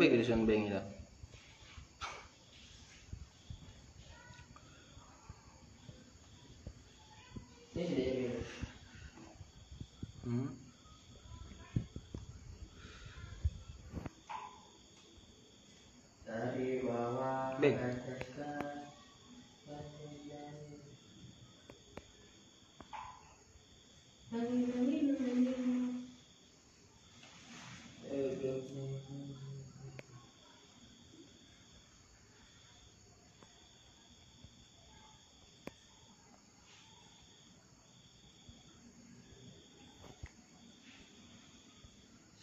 Pergi 0.00 0.16
di. 0.16 0.89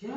Bình 0.02 0.12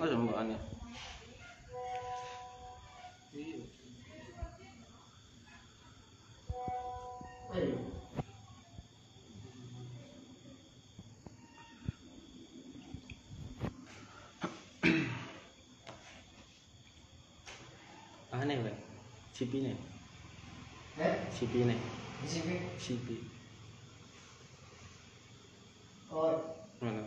có 0.00 0.06
rồi 0.06 0.16
mượn 0.16 0.48
nhỉ? 0.48 0.55
Cipi 19.46 19.62
nih. 19.62 19.78
Eh, 20.98 21.14
Cipi 21.30 21.62
nih. 21.62 21.78
di 22.18 22.26
sini. 22.26 22.58
Cipi. 22.82 23.14
Oh, 26.10 26.34
Mana? 26.82 27.06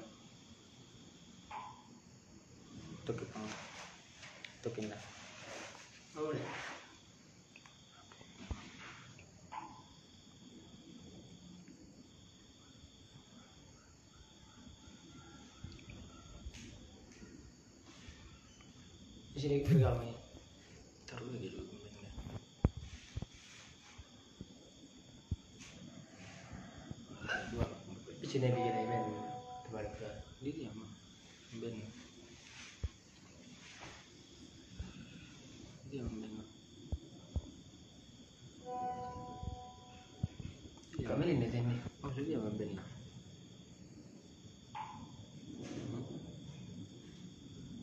Tukin. 3.04 3.28
Oh. 3.36 3.52
Tukin 4.64 4.88
lah. 4.88 5.02
boleh. 6.16 6.48
Di 19.36 19.40
sini 19.44 19.60
bergamai. 19.68 20.16
Taruh 21.10 21.26
lagi 21.34 21.50
dulu 21.58 21.74
bengnya. 21.74 22.12
Dua. 27.50 27.66
Sini 28.30 28.46
bikin 28.54 28.86
event 28.86 29.10
terbalik 29.66 29.90
ke. 29.98 30.06
Dia 30.46 30.54
dia 30.54 30.70
mah. 30.78 30.86
Ben. 31.58 31.74
Dia 35.90 36.06
mah 36.06 36.14
ben. 36.14 36.34
Kami 41.02 41.24
ini 41.26 41.50
ini. 41.50 41.76
Oh, 42.06 42.14
dia 42.14 42.38
mah 42.38 42.54
ben. 42.54 42.78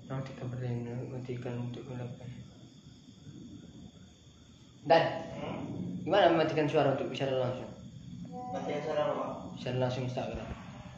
Orang 0.07 0.23
kita 0.31 0.47
berdaya 0.47 0.95
mematikan 0.95 1.59
untuk 1.59 1.91
melakukan. 1.91 2.31
Dan 4.87 5.05
gimana 6.07 6.31
mematikan 6.31 6.71
suara 6.71 6.95
untuk 6.95 7.11
bicara 7.11 7.35
langsung? 7.35 7.75
Matikan 8.55 8.83
suara 8.87 9.11
apa? 9.11 9.36
Bicara 9.57 9.89
langsung 9.89 10.05
Instagram. 10.05 10.45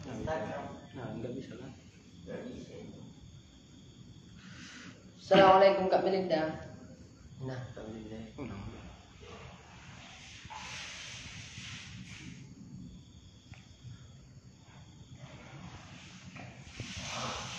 Instagram. 0.03 0.63
Nah, 0.99 1.07
enggak 1.15 1.31
bisa 1.39 1.55
lah. 1.63 1.71
Assalamualaikum 5.15 5.87
Kak 5.87 6.03
Belinda. 6.03 6.59
Nah, 7.47 7.61
Kak 7.71 7.87
Belinda. 7.87 8.19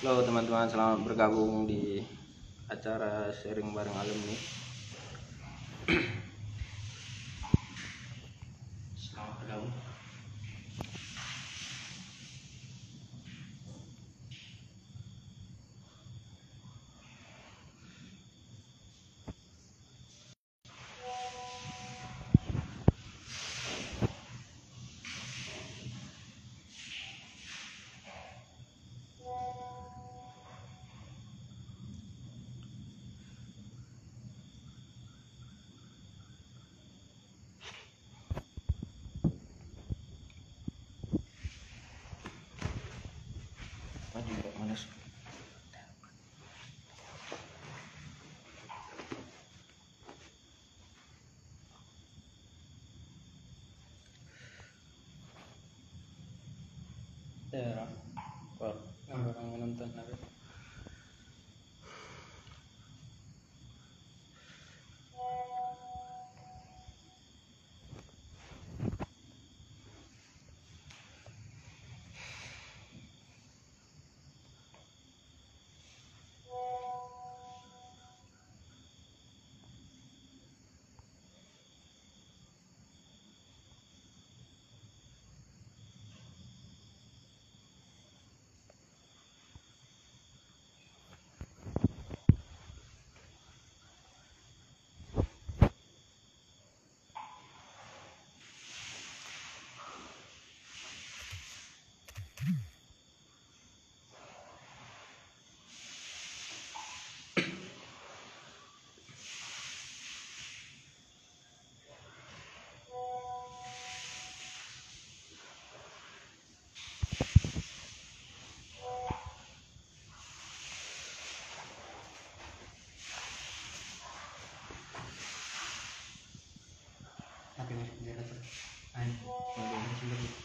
Halo 0.03 0.19
teman-teman, 0.27 0.67
selamat 0.67 0.99
bergabung 1.07 1.63
di 1.63 2.03
acara 2.67 3.31
sharing 3.31 3.71
bareng 3.71 3.95
alumni. 3.95 4.35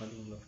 Astagfirullah. 0.05 0.43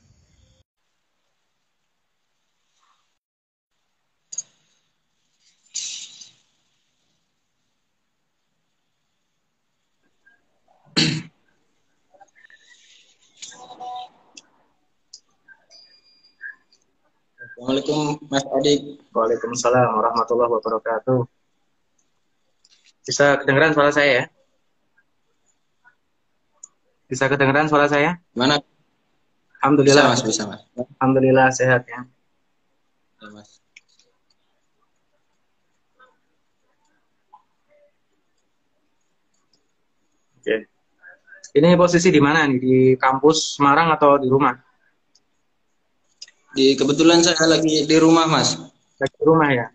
Assalamualaikum 17.57 18.21
Mas 18.29 18.45
Adik. 18.61 19.01
Waalaikumsalam 19.17 19.89
warahmatullahi 19.97 20.53
wabarakatuh. 20.53 21.25
Bisa 23.09 23.41
kedengeran 23.41 23.73
suara 23.73 23.89
saya 23.89 24.11
ya? 24.13 24.25
Bisa 27.09 27.25
kedengeran 27.33 27.73
suara 27.73 27.89
saya? 27.89 28.21
Gimana? 28.37 28.61
Gimana? 29.67 29.83
Bisa 29.83 29.99
Alhamdulillah. 29.99 30.07
Mas, 30.07 30.23
bisa 30.23 30.43
Mas. 30.47 30.61
Alhamdulillah 31.01 31.49
sehat 31.51 31.83
ya. 31.91 32.01
Ya, 33.19 33.29
Mas. 33.35 33.59
Oke. 40.39 40.57
Ini 41.57 41.75
posisi 41.75 42.13
di 42.15 42.21
mana 42.23 42.47
nih? 42.47 42.59
Di 42.63 42.77
kampus 42.95 43.59
Semarang 43.59 43.91
atau 43.91 44.21
di 44.21 44.29
rumah? 44.31 44.55
Di 46.55 46.79
kebetulan 46.79 47.21
saya 47.27 47.59
lagi 47.59 47.83
di 47.85 47.97
rumah 47.99 48.31
Mas. 48.31 48.55
Lagi 49.01 49.15
di 49.19 49.25
rumah 49.27 49.51
ya. 49.51 49.67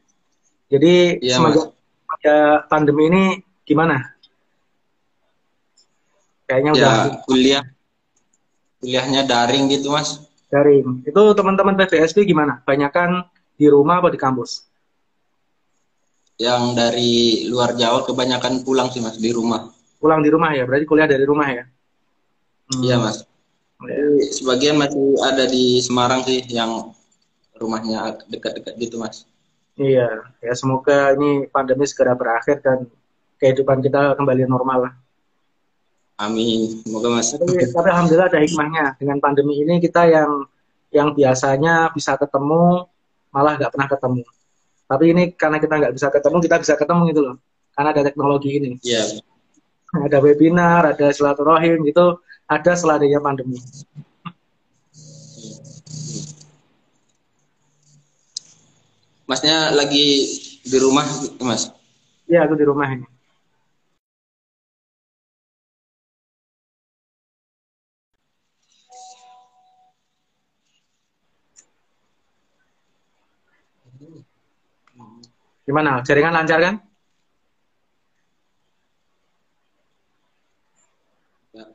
Jadi 0.71 1.19
Iya, 1.19 1.35
semenjak 1.35 1.75
ada 2.07 2.63
pandemi 2.71 3.11
ini 3.11 3.23
gimana? 3.67 4.15
Kayaknya 6.47 6.71
udah 6.75 6.95
Ya 6.95 7.19
kuliah. 7.27 7.63
Kuliahnya 8.81 9.29
daring 9.29 9.69
gitu 9.69 9.93
Mas. 9.93 10.25
daring. 10.51 11.07
Itu 11.07 11.31
teman-teman 11.31 11.79
PPSB 11.79 12.27
gimana? 12.27 12.59
Banyakan 12.67 13.23
di 13.55 13.71
rumah 13.71 14.03
apa 14.03 14.11
di 14.11 14.19
kampus? 14.19 14.67
Yang 16.35 16.63
dari 16.75 17.11
luar 17.47 17.77
Jawa 17.77 18.03
kebanyakan 18.03 18.65
pulang 18.65 18.89
sih 18.91 18.99
Mas 18.99 19.15
di 19.21 19.31
rumah. 19.31 19.71
Pulang 20.01 20.25
di 20.25 20.33
rumah 20.33 20.51
ya, 20.51 20.65
berarti 20.67 20.83
kuliah 20.89 21.07
dari 21.07 21.23
rumah 21.23 21.47
ya? 21.47 21.63
Hmm. 22.73 22.81
Iya 22.83 22.95
Mas. 22.99 23.17
Ya. 23.21 23.25
Tapi 23.81 24.27
Sebagian 24.33 24.75
masih 24.75 25.07
ada 25.23 25.45
di 25.47 25.79
Semarang 25.79 26.25
sih 26.25 26.41
yang 26.49 26.91
rumahnya 27.55 28.17
dekat-dekat 28.27 28.73
gitu 28.81 28.97
Mas. 28.97 29.29
Iya, 29.79 30.25
ya 30.43 30.53
semoga 30.57 31.15
ini 31.15 31.47
pandemi 31.47 31.87
segera 31.87 32.17
berakhir 32.17 32.59
dan 32.59 32.89
kehidupan 33.39 33.79
kita 33.81 34.13
kembali 34.19 34.45
normal 34.45 34.89
lah. 34.89 34.93
Amin. 36.19 36.81
Semoga 36.83 37.07
Mas. 37.13 37.31
Tapi, 37.33 37.71
tapi 37.71 37.87
alhamdulillah 37.87 38.29
ada 38.29 38.39
hikmahnya. 38.41 38.85
Dengan 38.99 39.17
pandemi 39.21 39.61
ini 39.61 39.79
kita 39.79 40.07
yang 40.09 40.45
yang 40.91 41.15
biasanya 41.15 41.89
bisa 41.95 42.19
ketemu 42.19 42.87
malah 43.31 43.55
nggak 43.55 43.71
pernah 43.71 43.89
ketemu. 43.89 44.23
Tapi 44.91 45.03
ini 45.07 45.23
karena 45.31 45.57
kita 45.57 45.73
nggak 45.79 45.93
bisa 45.95 46.07
ketemu, 46.11 46.37
kita 46.43 46.55
bisa 46.59 46.73
ketemu 46.75 47.01
gitu 47.15 47.21
loh. 47.23 47.35
Karena 47.71 47.89
ada 47.95 48.03
teknologi 48.03 48.49
ini. 48.59 48.71
Iya. 48.83 49.23
Ada 49.91 50.19
webinar, 50.19 50.91
ada 50.91 51.11
silaturahim 51.15 51.83
gitu, 51.87 52.19
ada 52.47 52.71
setelah 52.75 52.99
adanya 52.99 53.23
pandemi. 53.23 53.59
Masnya 59.31 59.71
lagi 59.71 60.27
di 60.59 60.77
rumah 60.79 61.07
Mas. 61.39 61.71
Iya, 62.27 62.43
aku 62.43 62.59
di 62.59 62.67
rumah 62.67 62.87
ini. 62.91 63.07
Gimana? 75.65 76.01
Jaringan 76.01 76.33
lancar 76.33 76.59
kan? 76.61 76.75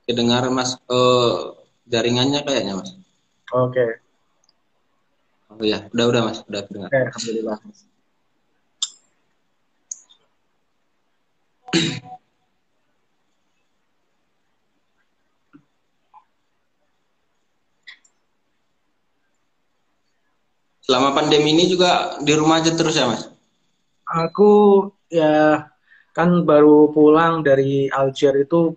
Kedengaran 0.06 0.52
Mas. 0.54 0.78
Eh, 0.88 1.34
jaringannya 1.86 2.40
kayaknya 2.46 2.74
Mas. 2.80 2.90
Oke. 3.54 4.02
Oh 5.46 5.62
iya, 5.62 5.86
udah 5.94 6.06
udah 6.10 6.22
Mas, 6.26 6.38
udah 6.50 6.62
kedengar. 6.66 6.90
Oke, 6.90 6.98
alhamdulillah. 7.08 7.56
Selama 20.86 21.18
pandemi 21.18 21.50
ini 21.50 21.66
juga 21.66 22.14
di 22.22 22.30
rumah 22.38 22.62
aja 22.62 22.70
terus 22.70 22.94
ya 22.94 23.10
Mas. 23.10 23.26
Aku 24.06 24.86
ya 25.10 25.66
kan 26.14 26.46
baru 26.46 26.94
pulang 26.94 27.42
dari 27.42 27.90
Alger 27.90 28.46
itu 28.46 28.70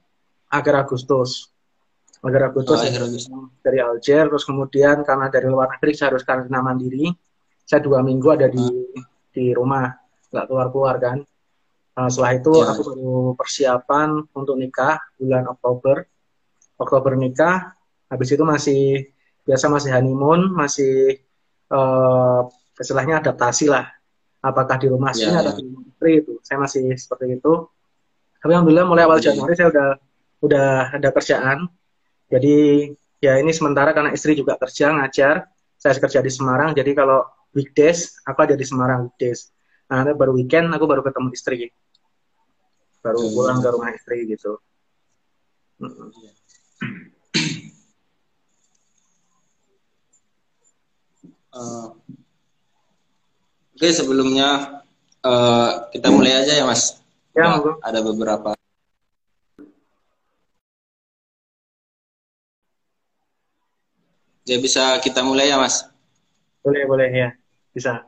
akhir 0.50 0.90
Agustus. 0.90 1.54
Akhir 2.26 2.50
Agustus 2.50 2.76
Oh, 2.76 2.84
ya, 2.84 2.90
akhir 2.90 3.04
Agustus. 3.06 3.30
dari 3.62 3.80
Alger, 3.80 4.26
terus 4.26 4.44
kemudian 4.44 5.06
karena 5.06 5.30
dari 5.30 5.48
luar 5.48 5.70
negeri 5.78 5.94
saya 5.94 6.18
harus 6.18 6.26
karantina 6.26 6.66
mandiri. 6.66 7.14
Saya 7.62 7.86
dua 7.86 8.02
minggu 8.02 8.28
ada 8.34 8.50
di 8.50 8.66
di 9.30 9.54
rumah, 9.54 9.86
nggak 10.34 10.46
keluar 10.50 10.68
keluar 10.74 10.96
kan. 10.98 11.22
Nah, 11.94 12.10
setelah 12.10 12.34
itu 12.34 12.52
Ya. 12.58 12.74
aku 12.74 12.82
baru 12.90 13.14
persiapan 13.38 14.10
untuk 14.34 14.58
nikah 14.58 14.98
bulan 15.16 15.46
Oktober. 15.46 16.10
Oktober 16.76 17.14
nikah, 17.14 17.78
habis 18.10 18.34
itu 18.34 18.42
masih 18.42 19.14
biasa 19.46 19.70
masih 19.70 19.94
honeymoon, 19.94 20.50
masih 20.50 21.22
eh 21.70 22.40
istilahnya 22.80 23.22
adaptasi 23.22 23.70
lah. 23.70 23.86
Apakah 24.40 24.80
di 24.80 24.88
rumah 24.88 25.12
Ya, 25.12 25.28
sini 25.28 25.36
ya. 25.36 25.40
atau 25.44 25.54
di 25.60 25.64
rumah 25.68 25.84
istri 25.86 26.12
itu. 26.24 26.34
Saya 26.42 26.58
masih 26.64 26.84
seperti 26.96 27.38
itu. 27.38 27.54
Tapi 28.40 28.52
alhamdulillah 28.56 28.88
mulai 28.88 29.04
awal 29.04 29.20
Jadi- 29.20 29.36
Januari 29.36 29.54
saya 29.54 29.68
udah 29.68 29.88
udah 30.40 30.68
ada 30.96 31.10
kerjaan. 31.12 31.60
Jadi 32.32 32.56
ya 33.20 33.36
ini 33.36 33.52
sementara 33.52 33.92
karena 33.92 34.16
istri 34.16 34.34
juga 34.34 34.56
kerja 34.56 34.96
ngajar. 34.96 35.44
Saya 35.76 35.96
kerja 35.96 36.20
di 36.20 36.32
Semarang. 36.32 36.72
Jadi 36.72 36.92
kalau 36.96 37.24
weekdays 37.52 38.16
aku 38.24 38.48
ada 38.48 38.56
di 38.56 38.64
Semarang 38.64 39.12
weekdays. 39.12 39.52
Nah, 39.90 40.06
baru 40.14 40.32
weekend 40.38 40.70
aku 40.72 40.86
baru 40.86 41.02
ketemu 41.04 41.30
istri. 41.34 41.68
Baru 43.02 43.20
Hmm. 43.20 43.32
pulang 43.34 43.58
ke 43.60 43.70
rumah 43.72 43.90
istri 43.92 44.24
gitu. 44.24 44.56
Mm. 45.80 47.19
Eh, 51.50 51.88
Oke, 53.74 53.90
sebelumnya 53.96 54.84
eh, 55.24 55.72
kita 55.96 56.12
mulai 56.14 56.46
aja 56.46 56.54
ya 56.54 56.66
Mas. 56.68 57.00
Ya, 57.34 57.58
Nah, 57.58 57.80
ada 57.82 58.00
beberapa. 58.04 58.54
Ya 64.46 64.58
bisa 64.62 64.98
kita 65.02 65.24
mulai 65.26 65.50
ya 65.50 65.58
Mas. 65.58 65.88
Boleh, 66.62 66.84
boleh 66.86 67.10
ya. 67.10 67.30
Bisa. 67.74 68.04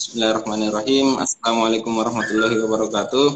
Bismillahirrahmanirrahim. 0.00 1.20
Assalamualaikum 1.22 1.92
warahmatullahi 1.94 2.56
wabarakatuh. 2.66 3.28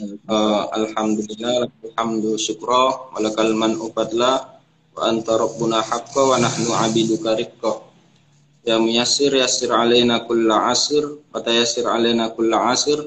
Eh, 0.00 0.62
alhamdulillah, 0.74 1.70
alhamdu 1.86 2.34
syukra, 2.38 3.10
walakal 3.14 3.50
man'u 3.54 3.90
fadla, 3.94 4.59
wa 4.96 5.10
anta 5.10 5.38
rabbuna 5.38 5.78
haqqa 5.80 6.22
wa 6.24 6.36
nahnu 6.40 6.70
abiduka 6.74 7.38
riqqa. 7.38 7.72
Ya 8.66 8.76
muyassir 8.76 9.32
yassir 9.32 9.72
alaina 9.72 10.26
kulla 10.28 10.68
asir, 10.68 11.06
wa 11.32 11.40
tayassir 11.40 11.88
alaina 11.88 12.30
kulla 12.36 12.74
asir. 12.74 13.00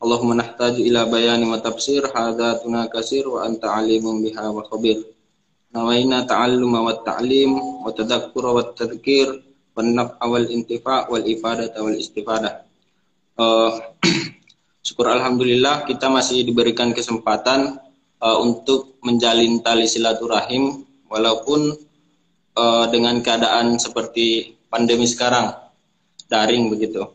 Allahumma 0.00 0.40
nahtaju 0.40 0.80
ila 0.80 1.08
bayani 1.08 1.44
wa 1.48 1.60
tafsir, 1.60 2.04
hadha 2.08 2.60
kasir 2.88 3.28
wa 3.28 3.44
anta 3.44 3.68
alimun 3.72 4.24
biha 4.24 4.48
wa 4.48 4.64
khabir. 4.64 5.00
Nawaina 5.70 6.26
ta'alluma 6.26 6.82
wa 6.82 6.98
ta'lim, 7.04 7.52
wa 7.84 7.92
tadakkura 7.92 8.50
wa 8.50 8.64
tadhkir, 8.74 9.28
wa 9.76 9.80
naf'a 9.84 10.24
wal 10.26 10.48
intifa' 10.48 11.06
wal 11.12 11.22
ifadata 11.22 11.78
wal 11.84 11.94
istifadah. 11.94 12.64
Eh, 13.40 13.72
syukur 14.86 15.08
alhamdulillah 15.08 15.88
kita 15.88 16.12
masih 16.12 16.44
diberikan 16.44 16.92
kesempatan 16.92 17.80
eh, 18.20 18.38
untuk 18.40 19.00
menjalin 19.00 19.64
tali 19.64 19.88
silaturahim 19.88 20.84
walaupun 21.10 21.74
eh, 22.54 22.84
dengan 22.94 23.18
keadaan 23.20 23.76
seperti 23.76 24.54
pandemi 24.70 25.04
sekarang 25.10 25.50
daring 26.30 26.70
begitu. 26.70 27.10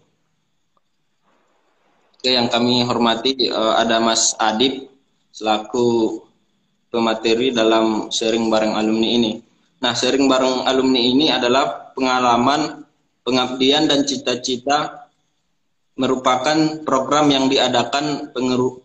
Oke, 2.19 2.29
yang 2.29 2.51
kami 2.51 2.83
hormati 2.83 3.47
eh, 3.47 3.73
ada 3.79 4.03
Mas 4.03 4.35
Adib 4.35 4.91
selaku 5.31 6.19
pemateri 6.91 7.55
dalam 7.55 8.11
sharing 8.11 8.51
bareng 8.51 8.75
alumni 8.75 9.09
ini. 9.09 9.31
Nah, 9.79 9.91
sharing 9.95 10.27
bareng 10.27 10.67
alumni 10.67 10.99
ini 10.99 11.27
adalah 11.31 11.91
pengalaman, 11.91 12.87
pengabdian 13.23 13.87
dan 13.87 14.07
cita-cita 14.07 15.07
merupakan 15.95 16.83
program 16.83 17.31
yang 17.31 17.47
diadakan 17.47 18.31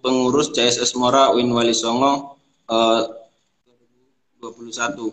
pengurus 0.02 0.54
CSS 0.54 0.94
Mora 0.94 1.34
Win 1.34 1.50
Wali 1.50 1.74
Songo 1.74 2.38
eh, 2.70 3.02
2021 4.40 5.12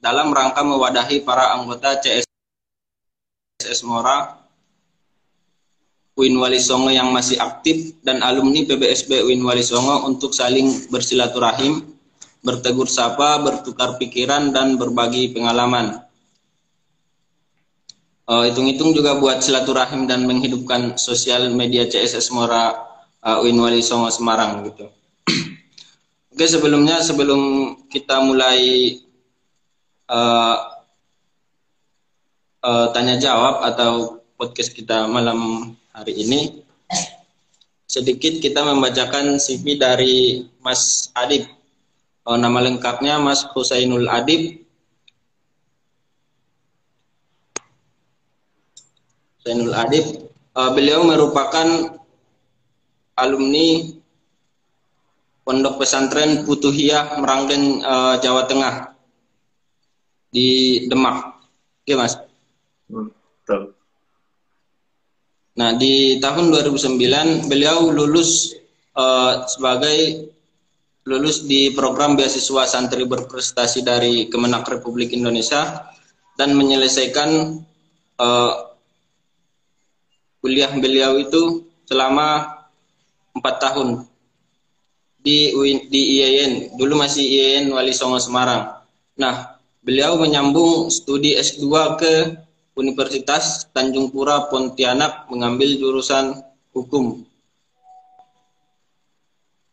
dalam 0.00 0.32
rangka 0.32 0.64
mewadahi 0.64 1.20
para 1.20 1.52
anggota 1.52 2.00
CSS 2.00 3.84
Mora 3.84 4.40
Win 6.16 6.40
Wali 6.40 6.56
Songo 6.56 6.88
yang 6.88 7.12
masih 7.12 7.36
aktif 7.36 8.00
dan 8.00 8.24
alumni 8.24 8.64
PBSB 8.64 9.28
Win 9.28 9.44
Wali 9.44 9.60
Songo 9.60 10.08
untuk 10.08 10.32
saling 10.32 10.88
bersilaturahim, 10.88 11.84
bertegur 12.40 12.88
sapa, 12.88 13.36
bertukar 13.44 14.00
pikiran 14.00 14.48
dan 14.48 14.80
berbagi 14.80 15.36
pengalaman. 15.36 16.00
uh, 18.32 18.42
hitung-hitung 18.48 18.96
juga 18.96 19.20
buat 19.20 19.44
silaturahim 19.44 20.08
dan 20.08 20.24
menghidupkan 20.24 20.96
sosial 20.96 21.52
media 21.52 21.84
CSS 21.84 22.32
Mora 22.32 22.72
uh, 23.20 23.44
Uin 23.44 23.60
Wali 23.60 23.84
Songo 23.84 24.08
Semarang 24.08 24.64
gitu. 24.66 24.95
Oke 26.36 26.52
sebelumnya 26.52 27.00
sebelum 27.00 27.72
kita 27.88 28.20
mulai 28.20 28.92
uh, 30.04 30.68
uh, 32.60 32.92
tanya 32.92 33.16
jawab 33.16 33.64
atau 33.64 34.20
podcast 34.36 34.76
kita 34.76 35.08
malam 35.08 35.72
hari 35.96 36.12
ini 36.12 36.60
sedikit 37.88 38.36
kita 38.44 38.68
membacakan 38.68 39.40
CV 39.40 39.80
dari 39.80 40.44
Mas 40.60 41.08
Adib. 41.16 41.48
Oh, 42.28 42.36
nama 42.36 42.60
lengkapnya 42.68 43.16
Mas 43.16 43.40
Husainul 43.56 44.04
Adib. 44.04 44.60
Husainul 49.40 49.72
Adib. 49.72 50.28
Uh, 50.52 50.68
beliau 50.76 51.00
merupakan 51.00 51.96
alumni 53.16 53.95
Pondok 55.46 55.78
Pesantren 55.78 56.42
Putuhiyah 56.42 57.22
Meranggen 57.22 57.78
uh, 57.86 58.18
Jawa 58.18 58.50
Tengah 58.50 58.98
di 60.34 60.82
Demak. 60.90 61.38
Oke, 61.86 61.94
Mas. 61.94 62.18
Hmm, 62.90 63.14
betul. 63.14 63.70
Nah, 65.54 65.78
di 65.78 66.18
tahun 66.18 66.50
2009 66.50 67.46
beliau 67.46 67.94
lulus 67.94 68.58
uh, 68.98 69.46
sebagai 69.46 70.34
lulus 71.06 71.46
di 71.46 71.70
program 71.70 72.18
beasiswa 72.18 72.66
santri 72.66 73.06
berprestasi 73.06 73.86
dari 73.86 74.26
Kemenak 74.26 74.66
Republik 74.66 75.14
Indonesia 75.14 75.94
dan 76.34 76.58
menyelesaikan 76.58 77.62
uh, 78.18 78.52
kuliah 80.42 80.74
beliau 80.74 81.22
itu 81.22 81.62
selama 81.86 82.58
empat 83.38 83.54
tahun 83.62 84.02
di 85.26 85.50
di 85.90 86.22
IAIN 86.22 86.78
dulu 86.78 87.02
masih 87.02 87.26
IAIN 87.26 87.74
Wali 87.74 87.90
Songo 87.90 88.22
Semarang. 88.22 88.78
Nah, 89.18 89.58
beliau 89.82 90.14
menyambung 90.22 90.86
studi 90.86 91.34
S2 91.34 91.66
ke 91.98 92.12
Universitas 92.78 93.66
Tanjung 93.74 94.14
Pura 94.14 94.46
Pontianak 94.46 95.26
mengambil 95.26 95.74
jurusan 95.74 96.38
hukum. 96.70 97.26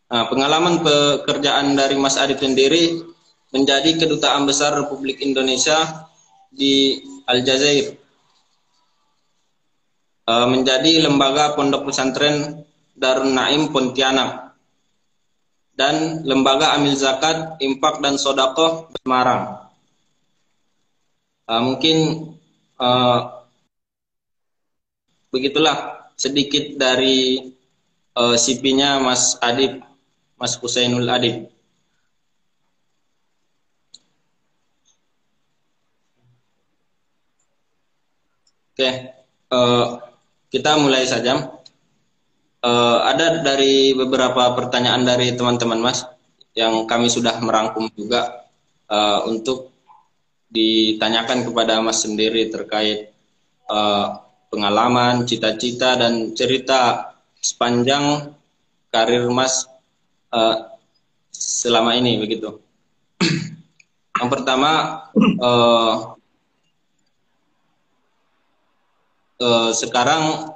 Nah, 0.09 0.25
pengalaman 0.25 0.81
pekerjaan 0.81 1.77
dari 1.77 2.01
Mas 2.01 2.17
Adib 2.17 2.41
sendiri 2.41 3.05
menjadi 3.53 3.93
kedutaan 4.01 4.49
besar 4.49 4.73
Republik 4.73 5.21
Indonesia 5.21 6.09
di 6.49 6.97
Aljazair. 7.29 8.01
Uh, 10.23 10.47
menjadi 10.47 11.03
lembaga 11.03 11.51
pondok 11.51 11.91
pesantren 11.91 12.63
Darun 12.95 13.35
Naim 13.35 13.75
Pontianak 13.75 14.52
dan 15.73 16.21
lembaga 16.21 16.77
amil 16.77 16.93
zakat, 16.93 17.57
impak 17.57 17.97
dan 18.01 18.17
sodakoh 18.17 18.93
Semarang. 19.01 19.69
Uh, 21.43 21.61
mungkin 21.61 21.97
uh, 22.79 23.43
begitulah 25.33 26.07
sedikit 26.15 26.77
dari 26.77 27.51
uh, 28.15 28.33
eh, 28.33 28.37
CP-nya 28.37 29.01
Mas 29.01 29.35
Adib, 29.41 29.81
Mas 30.37 30.55
Husainul 30.61 31.09
Adib. 31.09 31.49
Oke, 38.73 38.89
uh, 39.53 40.01
kita 40.49 40.77
mulai 40.81 41.05
saja. 41.05 41.62
Uh, 42.63 43.03
ada 43.03 43.43
dari 43.43 43.91
beberapa 43.91 44.55
pertanyaan 44.55 45.03
dari 45.03 45.35
teman-teman 45.35 45.83
Mas 45.83 46.07
yang 46.55 46.87
kami 46.87 47.11
sudah 47.11 47.35
merangkum 47.43 47.91
juga 47.91 48.47
uh, 48.87 49.27
untuk 49.27 49.75
ditanyakan 50.47 51.43
kepada 51.43 51.83
Mas 51.83 52.07
sendiri 52.07 52.47
terkait 52.47 53.11
uh, 53.67 54.21
pengalaman, 54.47 55.25
cita-cita 55.27 55.97
dan 55.97 56.31
cerita 56.37 57.11
sepanjang 57.41 58.31
karir 58.93 59.25
Mas 59.33 59.65
uh, 60.29 60.77
selama 61.33 61.97
ini 61.97 62.21
begitu. 62.21 62.61
Yang 64.21 64.29
pertama 64.29 65.03
uh, 65.41 66.15
uh, 69.41 69.71
sekarang 69.73 70.52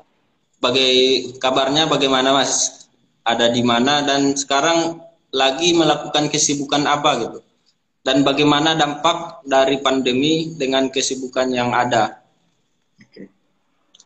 bagai 0.58 0.96
kabarnya 1.38 1.90
bagaimana 1.90 2.34
Mas? 2.34 2.86
Ada 3.28 3.52
di 3.52 3.62
mana 3.62 4.08
dan 4.08 4.34
sekarang 4.34 5.04
lagi 5.36 5.76
melakukan 5.76 6.32
kesibukan 6.32 6.88
apa 6.88 7.12
gitu? 7.20 7.40
dan 8.08 8.24
bagaimana 8.24 8.72
dampak 8.80 9.44
dari 9.44 9.84
pandemi 9.84 10.56
dengan 10.56 10.88
kesibukan 10.88 11.52
yang 11.52 11.76
ada. 11.76 12.24
Oke. 13.04 13.28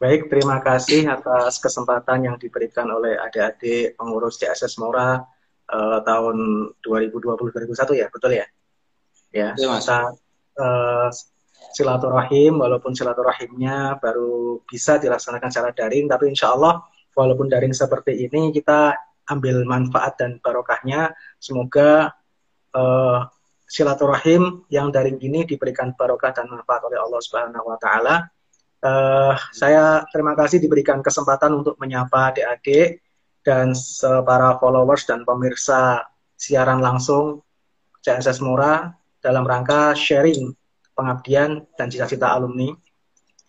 Baik, 0.01 0.25
terima 0.25 0.57
kasih 0.57 1.05
atas 1.05 1.61
kesempatan 1.61 2.25
yang 2.25 2.35
diberikan 2.41 2.89
oleh 2.89 3.13
adik-adik 3.21 3.93
pengurus 3.93 4.41
CSS 4.41 4.81
Mora 4.81 5.21
uh, 5.69 5.99
tahun 6.01 6.37
2020-2021 6.81 8.01
ya, 8.01 8.07
betul 8.09 8.31
ya? 8.33 8.47
Ya, 9.29 9.53
ya 9.53 9.67
masa 9.69 10.17
uh, 10.57 11.07
silaturahim, 11.71 12.59
walaupun 12.59 12.91
silaturahimnya 12.95 13.97
baru 13.97 14.61
bisa 14.67 14.99
dilaksanakan 14.99 15.49
secara 15.49 15.71
daring, 15.75 16.07
tapi 16.11 16.31
insya 16.31 16.53
Allah 16.53 16.83
walaupun 17.15 17.51
daring 17.51 17.75
seperti 17.75 18.27
ini 18.27 18.51
kita 18.55 18.95
ambil 19.31 19.63
manfaat 19.63 20.19
dan 20.19 20.39
barokahnya, 20.43 21.15
semoga 21.39 22.11
uh, 22.75 23.27
silaturahim 23.67 24.67
yang 24.67 24.91
daring 24.91 25.19
ini 25.23 25.47
diberikan 25.47 25.95
barokah 25.95 26.35
dan 26.35 26.51
manfaat 26.51 26.83
oleh 26.83 26.99
Allah 26.99 27.21
Subhanahu 27.23 27.65
wa 27.71 27.77
taala. 27.79 28.15
Uh, 28.81 29.37
saya 29.53 30.03
terima 30.09 30.33
kasih 30.33 30.57
diberikan 30.59 30.99
kesempatan 30.99 31.53
untuk 31.53 31.77
menyapa 31.77 32.33
adik-adik 32.33 32.99
dan 33.45 33.73
para 34.25 34.57
followers 34.57 35.05
dan 35.05 35.25
pemirsa 35.25 36.05
siaran 36.37 36.81
langsung 36.81 37.41
CSS 38.01 38.41
Mura 38.41 38.89
dalam 39.21 39.45
rangka 39.45 39.93
sharing 39.93 40.49
pengabdian 41.01 41.65
dan 41.73 41.89
cita-cita 41.89 42.29
alumni. 42.29 42.69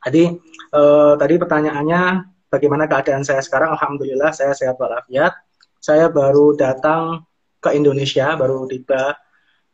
Jadi 0.03 0.33
uh, 0.73 1.15
tadi 1.21 1.35
pertanyaannya 1.37 2.03
bagaimana 2.49 2.89
keadaan 2.89 3.23
saya 3.23 3.45
sekarang? 3.45 3.77
Alhamdulillah 3.77 4.33
saya 4.33 4.57
sehat 4.57 4.81
walafiat. 4.81 5.37
Saya 5.79 6.09
baru 6.09 6.57
datang 6.57 7.29
ke 7.61 7.77
Indonesia, 7.77 8.35
baru 8.35 8.65
tiba 8.67 9.15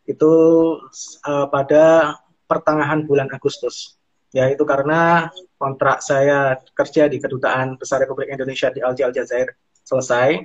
itu 0.04 0.32
uh, 1.24 1.46
pada 1.48 2.16
pertengahan 2.48 3.06
bulan 3.06 3.30
Agustus. 3.32 3.96
Ya, 4.28 4.44
itu 4.52 4.60
karena 4.68 5.32
kontrak 5.56 6.04
saya 6.04 6.60
kerja 6.76 7.08
di 7.08 7.16
Kedutaan 7.16 7.80
Besar 7.80 8.04
Republik 8.04 8.28
Indonesia 8.28 8.68
di 8.68 8.84
Aljazair 8.84 9.56
selesai 9.88 10.44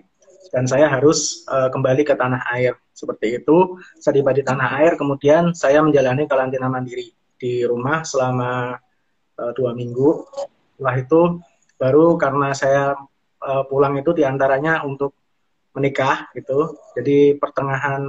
dan 0.55 0.63
saya 0.63 0.87
harus 0.87 1.43
uh, 1.51 1.67
kembali 1.67 2.07
ke 2.07 2.15
tanah 2.15 2.47
air. 2.55 2.79
Seperti 2.95 3.43
itu, 3.43 3.75
saya 3.99 4.15
tiba 4.15 4.31
di 4.31 4.39
tanah 4.39 4.79
air, 4.79 4.95
kemudian 4.95 5.51
saya 5.51 5.83
menjalani 5.83 6.23
karantina 6.29 6.71
mandiri 6.71 7.11
di 7.43 7.67
rumah 7.67 8.07
selama 8.07 8.79
uh, 9.35 9.51
dua 9.51 9.75
minggu. 9.75 10.23
Setelah 10.79 10.95
itu, 10.95 11.21
baru 11.75 12.15
karena 12.15 12.55
saya 12.55 12.95
uh, 13.43 13.63
pulang 13.67 13.99
itu 13.99 14.15
di 14.15 14.23
antaranya 14.23 14.87
untuk 14.87 15.11
menikah 15.75 16.31
gitu. 16.31 16.79
Jadi 16.95 17.35
pertengahan 17.35 18.07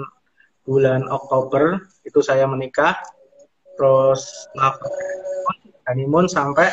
bulan 0.62 1.10
Oktober 1.10 1.82
itu 2.06 2.22
saya 2.22 2.46
menikah 2.46 2.94
terus 3.74 4.46
honeymoon 5.90 6.30
sampai 6.30 6.70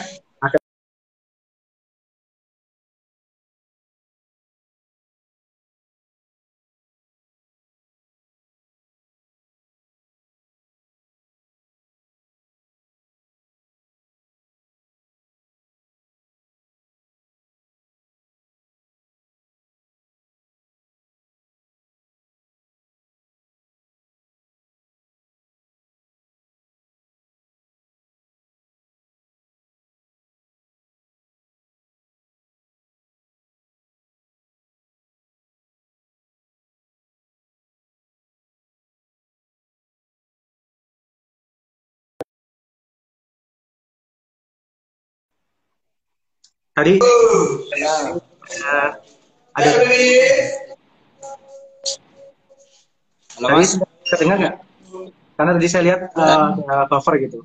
tadi? 46.72 46.96
Uh, 47.04 48.90
ada. 49.56 49.70
Halo 53.36 53.48
tadi 53.48 53.60
Mas. 53.60 53.72
kedengar 54.08 54.38
nggak? 54.40 54.56
Karena 55.36 55.52
tadi 55.58 55.68
saya 55.68 55.84
lihat 55.88 56.00
uh, 56.16 56.86
buffer 56.88 57.16
gitu. 57.28 57.44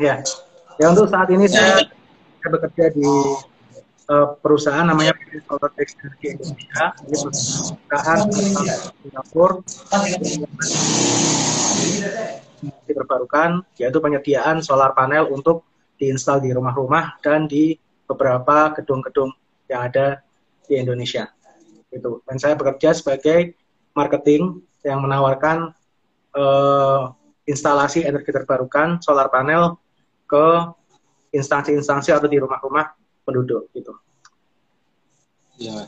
Ya, 0.00 0.22
ya 0.80 0.86
untuk 0.90 1.06
saat 1.06 1.30
ini 1.30 1.46
saya, 1.46 1.86
saya 2.42 2.48
bekerja 2.50 2.90
di 2.90 3.06
uh, 4.10 4.34
perusahaan 4.42 4.82
namanya 4.82 5.14
Solar 5.46 5.70
Energy 5.78 6.26
Indonesia, 6.34 6.84
ini 7.06 7.16
perusahaan 7.22 8.18
Singapura. 9.02 9.54
Terbarukan, 12.86 13.66
yaitu 13.80 13.98
penyediaan 13.98 14.62
solar 14.62 14.94
panel 14.94 15.26
untuk 15.32 15.66
diinstal 16.02 16.42
di 16.42 16.50
rumah-rumah 16.50 17.22
dan 17.22 17.46
di 17.46 17.78
beberapa 18.10 18.74
gedung-gedung 18.74 19.30
yang 19.70 19.86
ada 19.86 20.18
di 20.66 20.74
Indonesia. 20.74 21.30
Itu. 21.94 22.26
Dan 22.26 22.42
saya 22.42 22.58
bekerja 22.58 22.90
sebagai 22.90 23.54
marketing 23.94 24.58
yang 24.82 24.98
menawarkan 24.98 25.70
uh, 26.34 27.14
instalasi 27.46 28.02
energi 28.02 28.34
terbarukan 28.34 28.98
solar 28.98 29.30
panel 29.30 29.78
ke 30.26 30.74
instansi-instansi 31.30 32.10
atau 32.10 32.26
di 32.26 32.42
rumah-rumah 32.42 32.98
penduduk 33.22 33.70
gitu. 33.72 33.94
Ya. 35.62 35.86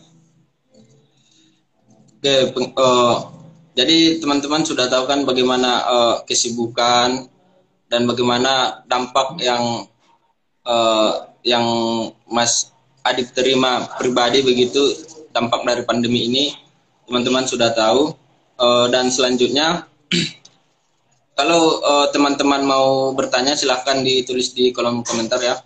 Oke, 2.15 2.35
peng- 2.57 2.73
eh, 2.73 3.17
jadi 3.77 3.99
teman-teman 4.23 4.65
sudah 4.65 4.89
tahu 4.89 5.05
kan 5.05 5.29
bagaimana 5.29 5.71
eh, 5.85 6.17
kesibukan 6.25 7.29
dan 7.93 8.09
bagaimana 8.09 8.85
dampak 8.89 9.37
yang 9.45 9.85
eh, 10.65 11.13
yang 11.45 11.67
Mas 12.29 12.73
Adit 13.05 13.37
terima 13.37 13.85
pribadi 14.01 14.41
begitu 14.41 14.81
dampak 15.31 15.61
dari 15.69 15.85
pandemi 15.85 16.25
ini 16.29 16.45
teman-teman 17.05 17.45
sudah 17.45 17.69
tahu 17.77 18.17
Eh, 18.55 18.87
dan 18.95 19.11
selanjutnya 19.11 19.83
kalau 21.39 21.83
eh, 21.83 22.07
teman-teman 22.15 22.63
mau 22.63 23.11
bertanya 23.11 23.59
silahkan 23.59 23.99
ditulis 23.99 24.55
di 24.55 24.71
kolom 24.71 25.03
komentar 25.03 25.43
ya. 25.43 25.59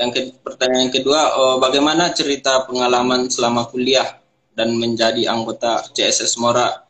Yang 0.00 0.10
ke- 0.16 0.32
pertanyaan 0.40 0.88
kedua, 0.88 1.20
eh, 1.28 1.56
bagaimana 1.60 2.16
cerita 2.16 2.64
pengalaman 2.64 3.28
selama 3.28 3.68
kuliah 3.68 4.16
dan 4.56 4.72
menjadi 4.80 5.28
anggota 5.28 5.84
CSS 5.92 6.40
Mora 6.40 6.88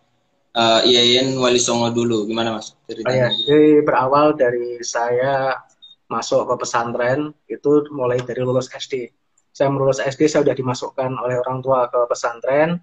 eh, 0.54 0.80
IAIN 0.86 1.34
Wali 1.42 1.58
Songo 1.58 1.90
dulu? 1.90 2.22
Gimana 2.30 2.54
mas 2.54 2.78
Oh 2.86 3.10
ya, 3.10 3.26
jadi 3.34 3.82
berawal 3.82 4.38
dari 4.38 4.78
saya 4.86 5.58
masuk 6.12 6.44
ke 6.44 6.54
pesantren 6.60 7.32
itu 7.48 7.88
mulai 7.88 8.20
dari 8.20 8.44
lulus 8.44 8.68
SD. 8.68 9.08
Saya 9.52 9.72
lulus 9.72 10.00
SD 10.00 10.28
saya 10.28 10.44
sudah 10.44 10.56
dimasukkan 10.56 11.10
oleh 11.16 11.40
orang 11.40 11.64
tua 11.64 11.88
ke 11.88 12.00
pesantren 12.08 12.80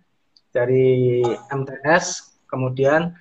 dari 0.49 1.21
MTS, 1.53 2.37
kemudian 2.49 3.13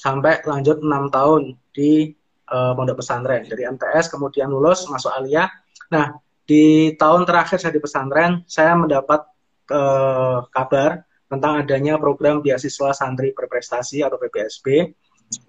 sampai 0.00 0.40
lanjut 0.48 0.80
enam 0.80 1.12
tahun 1.12 1.56
di 1.76 2.16
eh, 2.48 2.72
pondok 2.72 3.04
pesantren. 3.04 3.44
Dari 3.44 3.68
MTS 3.68 4.08
kemudian 4.08 4.48
lulus 4.48 4.88
masuk 4.88 5.12
aliyah. 5.12 5.52
Nah 5.92 6.16
di 6.48 6.96
tahun 6.96 7.28
terakhir 7.28 7.60
saya 7.60 7.76
di 7.76 7.82
pesantren 7.84 8.40
saya 8.48 8.72
mendapat 8.72 9.20
eh, 9.68 10.38
kabar 10.48 11.04
tentang 11.26 11.52
adanya 11.60 11.98
program 11.98 12.38
beasiswa 12.40 12.94
santri 12.94 13.34
berprestasi 13.34 14.00
atau 14.06 14.14
PBSB 14.14 14.94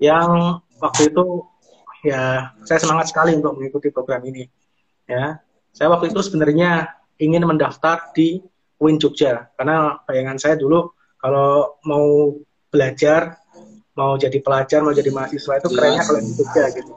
yang 0.02 0.58
waktu 0.82 1.14
itu 1.14 1.46
ya 2.06 2.54
saya 2.66 2.80
semangat 2.82 3.10
sekali 3.10 3.38
untuk 3.38 3.58
mengikuti 3.58 3.90
program 3.90 4.22
ini 4.26 4.46
ya. 5.08 5.40
Saya 5.72 5.94
waktu 5.94 6.10
itu 6.10 6.20
sebenarnya 6.26 6.90
ingin 7.22 7.46
mendaftar 7.46 8.10
di 8.14 8.42
UIN 8.78 8.98
Jogja 9.02 9.50
karena 9.58 10.02
bayangan 10.06 10.38
saya 10.38 10.56
dulu 10.58 10.94
kalau 11.18 11.78
mau 11.86 12.34
belajar 12.70 13.42
mau 13.98 14.14
jadi 14.18 14.38
pelajar 14.42 14.86
mau 14.86 14.94
jadi 14.94 15.10
mahasiswa 15.10 15.58
itu 15.58 15.68
kerennya 15.74 16.02
kalau 16.06 16.22
di 16.22 16.34
Jogja 16.38 16.66
gitu. 16.74 16.94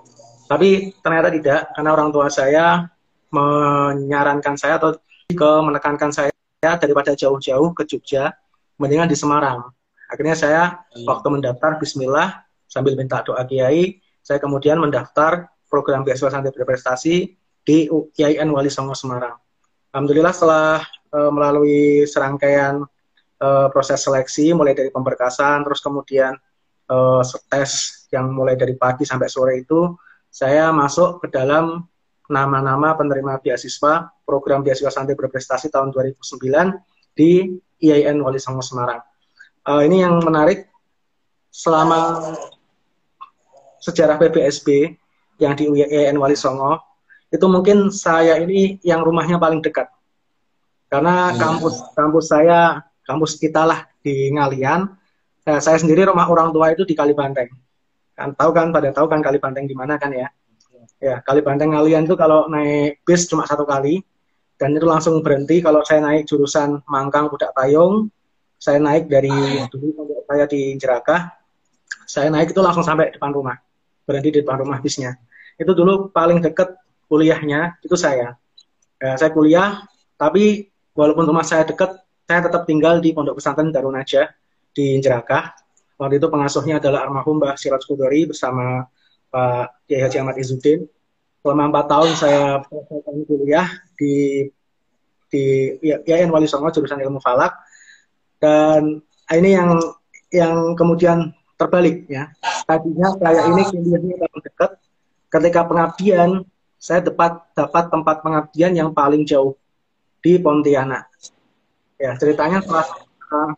Tapi 0.51 0.69
ternyata 1.01 1.29
tidak 1.33 1.61
karena 1.73 1.91
orang 1.95 2.11
tua 2.13 2.27
saya 2.29 2.91
menyarankan 3.31 4.59
saya 4.59 4.77
atau 4.83 4.99
ke 5.31 5.51
menekankan 5.63 6.11
saya 6.11 6.31
daripada 6.61 7.15
jauh-jauh 7.17 7.73
ke 7.73 7.87
Jogja 7.87 8.35
mendingan 8.77 9.09
di 9.09 9.17
Semarang. 9.17 9.71
Akhirnya 10.11 10.35
saya 10.35 10.63
waktu 11.07 11.27
mendaftar 11.31 11.79
Bismillah 11.79 12.43
sambil 12.67 12.99
minta 12.99 13.23
doa 13.23 13.47
kiai, 13.47 14.03
saya 14.31 14.39
kemudian 14.39 14.79
mendaftar 14.79 15.51
program 15.67 16.07
beasiswa 16.07 16.31
santri 16.31 16.55
berprestasi 16.55 17.35
di 17.67 17.91
IAIN 18.15 18.47
Wali 18.55 18.71
Songo 18.71 18.95
Semarang. 18.95 19.35
Alhamdulillah 19.91 20.31
setelah 20.31 20.87
eh, 21.11 21.31
melalui 21.35 22.07
serangkaian 22.07 22.79
eh, 23.43 23.67
proses 23.75 23.99
seleksi 23.99 24.55
mulai 24.55 24.79
dari 24.79 24.95
pemberkasan 24.95 25.67
terus 25.67 25.83
kemudian 25.83 26.39
eh, 26.87 27.23
tes 27.51 28.07
yang 28.15 28.31
mulai 28.31 28.55
dari 28.55 28.79
pagi 28.79 29.03
sampai 29.03 29.27
sore 29.27 29.67
itu 29.67 29.99
saya 30.31 30.71
masuk 30.71 31.27
ke 31.27 31.35
dalam 31.35 31.83
nama-nama 32.31 32.95
penerima 32.95 33.43
beasiswa 33.43 34.15
program 34.23 34.63
beasiswa 34.63 34.95
santri 34.95 35.19
berprestasi 35.19 35.75
tahun 35.75 35.91
2009 35.91 37.19
di 37.19 37.51
IAIN 37.83 38.23
Wali 38.23 38.39
Songo 38.39 38.63
Semarang. 38.63 39.03
Eh, 39.67 39.83
ini 39.91 40.07
yang 40.07 40.23
menarik 40.23 40.71
selama 41.51 42.31
sejarah 43.81 44.21
PBSB 44.21 44.95
yang 45.41 45.57
di 45.57 45.65
UIN 45.67 46.21
Wali 46.21 46.37
Songo 46.37 46.79
itu 47.33 47.47
mungkin 47.49 47.89
saya 47.89 48.37
ini 48.43 48.77
yang 48.85 49.01
rumahnya 49.01 49.41
paling 49.41 49.65
dekat. 49.65 49.89
Karena 50.91 51.33
Iya. 51.33 51.39
kampus 51.39 51.75
kampus 51.97 52.25
saya 52.29 52.85
kampus 53.09 53.41
kita 53.41 53.65
lah 53.65 53.87
di 54.05 54.35
Ngalian. 54.35 54.91
Nah, 55.47 55.59
saya 55.59 55.81
sendiri 55.81 56.05
rumah 56.05 56.29
orang 56.29 56.53
tua 56.53 56.75
itu 56.75 56.85
di 56.85 56.93
Kalibanteng. 56.93 57.49
Kan 58.13 58.37
tahu 58.37 58.51
kan 58.53 58.75
pada 58.75 58.93
tahu 58.93 59.07
kan 59.09 59.25
Kalibanteng 59.25 59.65
di 59.65 59.73
mana 59.73 59.97
kan 59.97 60.13
ya? 60.13 60.29
Ya 61.01 61.23
Kalibanteng 61.25 61.73
Ngalian 61.73 62.05
itu 62.05 62.19
kalau 62.19 62.51
naik 62.51 63.01
bis 63.07 63.25
cuma 63.31 63.47
satu 63.49 63.65
kali. 63.65 64.03
Dan 64.61 64.77
itu 64.77 64.85
langsung 64.85 65.25
berhenti 65.25 65.65
kalau 65.65 65.81
saya 65.81 66.05
naik 66.05 66.29
jurusan 66.29 66.85
Mangkang 66.85 67.33
Pudak 67.33 67.57
Payung. 67.57 68.13
Saya 68.61 68.77
naik 68.77 69.09
dari 69.09 69.33
dulu 69.73 69.97
pondok 69.97 70.21
saya 70.29 70.45
di 70.45 70.77
Jerakah. 70.77 71.33
Saya 72.05 72.29
naik 72.29 72.53
itu 72.53 72.61
langsung 72.61 72.85
sampai 72.85 73.09
depan 73.09 73.33
rumah 73.33 73.57
berhenti 74.11 74.35
di 74.35 74.39
depan 74.43 74.67
rumah 74.67 74.83
bisnya. 74.83 75.15
Itu 75.55 75.71
dulu 75.71 76.11
paling 76.11 76.43
deket 76.43 76.75
kuliahnya 77.07 77.79
itu 77.87 77.95
saya. 77.95 78.35
Ya, 78.99 79.15
saya 79.15 79.31
kuliah 79.31 79.87
tapi 80.19 80.67
walaupun 80.99 81.31
rumah 81.31 81.47
saya 81.47 81.63
deket 81.63 81.95
saya 82.27 82.51
tetap 82.51 82.67
tinggal 82.67 82.99
di 82.99 83.15
pondok 83.15 83.39
pesantren 83.39 83.71
Darun 83.71 83.95
Najah 83.95 84.27
di 84.75 84.99
Jerakah. 84.99 85.55
Waktu 85.95 86.19
itu 86.19 86.27
pengasuhnya 86.27 86.83
adalah 86.83 87.07
almarhum 87.07 87.39
Mbah 87.39 87.55
Siraj 87.55 87.87
Kudori 87.87 88.27
bersama 88.27 88.83
Pak 89.31 89.87
Kiai 89.87 90.03
Haji 90.03 90.17
Ahmad 90.19 90.37
Izzuddin 90.43 90.83
selama 91.41 91.73
empat 91.73 91.87
tahun 91.89 92.11
saya 92.19 92.43
kuliah 93.25 93.69
di 93.97 94.47
di 95.31 95.45
IAIN 95.81 96.29
Wali 96.29 96.51
Songo 96.51 96.75
jurusan 96.75 96.99
ilmu 97.01 97.23
falak. 97.23 97.55
Dan 98.43 98.99
ini 99.31 99.55
yang 99.55 99.79
yang 100.35 100.75
kemudian 100.75 101.31
terbalik 101.61 102.09
ya. 102.09 102.33
Tadinya 102.65 103.13
saya 103.21 103.41
ini 103.53 103.63
kuliahnya 103.69 104.15
paling 104.17 104.41
dekat. 104.41 104.71
Ketika 105.31 105.61
pengabdian 105.69 106.31
saya 106.81 107.05
dapat 107.05 107.45
dapat 107.53 107.93
tempat 107.93 108.17
pengabdian 108.25 108.73
yang 108.73 108.91
paling 108.97 109.29
jauh 109.29 109.53
di 110.25 110.41
Pontianak. 110.41 111.05
Ya 112.01 112.17
ceritanya 112.17 112.65
setelah 112.65 112.89
uh, 113.37 113.53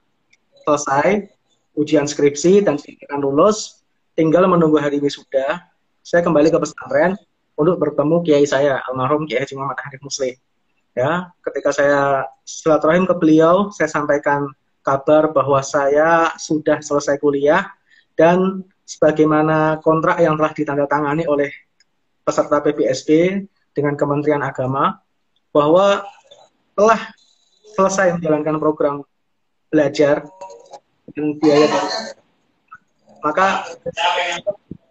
selesai 0.67 1.31
ujian 1.79 2.05
skripsi 2.11 2.67
dan 2.67 2.77
akan 2.77 3.19
lulus 3.23 3.83
tinggal 4.19 4.45
menunggu 4.45 4.77
hari 4.77 5.01
wisuda 5.01 5.65
saya 6.05 6.21
kembali 6.21 6.53
ke 6.53 6.59
pesantren 6.59 7.17
untuk 7.57 7.81
bertemu 7.81 8.21
kiai 8.27 8.45
saya 8.45 8.83
almarhum 8.91 9.25
Kiai 9.25 9.41
Haji 9.41 9.55
Muhammad 9.57 10.03
Muslim 10.05 10.35
ya 10.93 11.33
ketika 11.41 11.73
saya 11.73 12.29
silaturahim 12.45 13.09
ke 13.09 13.15
beliau 13.17 13.73
saya 13.73 13.89
sampaikan 13.89 14.51
kabar 14.85 15.33
bahwa 15.33 15.63
saya 15.65 16.35
sudah 16.37 16.83
selesai 16.85 17.17
kuliah 17.23 17.71
dan 18.19 18.67
sebagaimana 18.85 19.81
kontrak 19.81 20.21
yang 20.21 20.37
telah 20.37 20.53
ditandatangani 20.53 21.25
oleh 21.25 21.51
peserta 22.23 22.61
PBSB 22.63 23.41
dengan 23.73 23.97
Kementerian 23.97 24.45
Agama 24.45 25.01
bahwa 25.51 26.05
telah 26.77 27.01
selesai 27.73 28.21
menjalankan 28.21 28.57
program 28.61 28.95
belajar 29.73 30.25
dengan 31.13 31.37
biaya 31.41 31.67
dari 31.69 31.91
maka 33.23 33.47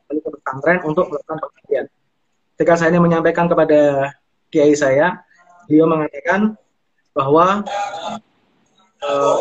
ke 0.07 0.29
pesantren 0.31 0.79
untuk 0.87 1.11
melakukan 1.11 1.37
pengabdian. 1.39 1.85
Ketika 2.55 2.73
saya 2.79 2.89
ini 2.95 2.99
menyampaikan 3.03 3.51
kepada 3.51 4.11
kiai 4.47 4.71
saya, 4.71 5.19
beliau 5.67 5.87
mengatakan 5.87 6.55
bahwa 7.11 7.63
uh, 9.03 9.39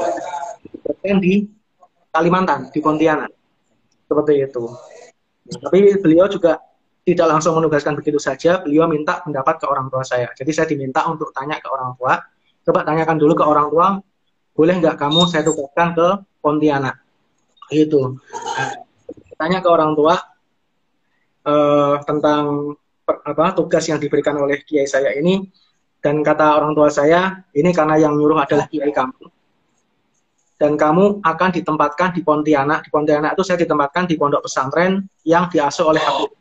di 1.23 1.47
Kalimantan, 2.11 2.75
di 2.75 2.83
Pontianak, 2.83 3.31
seperti 4.11 4.43
itu. 4.43 4.67
Tapi 5.47 5.95
beliau 6.03 6.27
juga 6.27 6.59
tidak 7.07 7.27
langsung 7.31 7.55
menugaskan 7.55 7.95
begitu 7.95 8.19
saja, 8.19 8.59
beliau 8.59 8.91
minta 8.91 9.23
pendapat 9.23 9.63
ke 9.63 9.67
orang 9.71 9.87
tua 9.87 10.03
saya. 10.03 10.29
Jadi 10.35 10.51
saya 10.51 10.67
diminta 10.67 11.07
untuk 11.07 11.31
tanya 11.31 11.63
ke 11.63 11.71
orang 11.71 11.95
tua, 11.95 12.19
coba 12.67 12.83
tanyakan 12.83 13.17
dulu 13.17 13.39
ke 13.39 13.45
orang 13.47 13.67
tua, 13.71 13.87
boleh 14.53 14.75
nggak 14.83 14.99
kamu 14.99 15.31
saya 15.31 15.47
tugaskan 15.47 15.95
ke 15.95 16.07
Pontianak? 16.43 16.99
Gitu. 17.71 18.19
Tanya 19.39 19.63
ke 19.63 19.69
orang 19.71 19.97
tua 19.97 20.19
uh, 21.47 21.97
tentang 22.05 22.75
per, 23.07 23.25
apa 23.25 23.57
tugas 23.57 23.87
yang 23.89 23.97
diberikan 23.97 24.37
oleh 24.37 24.61
kiai 24.67 24.85
saya 24.85 25.15
ini, 25.17 25.49
dan 26.05 26.21
kata 26.21 26.61
orang 26.61 26.77
tua 26.77 26.93
saya, 26.93 27.41
ini 27.57 27.73
karena 27.73 27.97
yang 27.97 28.13
nyuruh 28.13 28.45
adalah 28.45 28.69
kiai 28.69 28.93
kamu, 28.93 29.25
dan 30.61 30.77
kamu 30.77 31.25
akan 31.25 31.49
ditempatkan 31.57 32.13
di 32.13 32.21
Pontianak. 32.21 32.85
Di 32.85 32.93
Pontianak 32.93 33.33
itu 33.33 33.43
saya 33.49 33.57
ditempatkan 33.65 34.05
di 34.05 34.21
pondok 34.21 34.45
pesantren 34.45 35.09
yang 35.25 35.49
diasuh 35.49 35.89
oleh 35.89 36.05
Habib. 36.05 36.37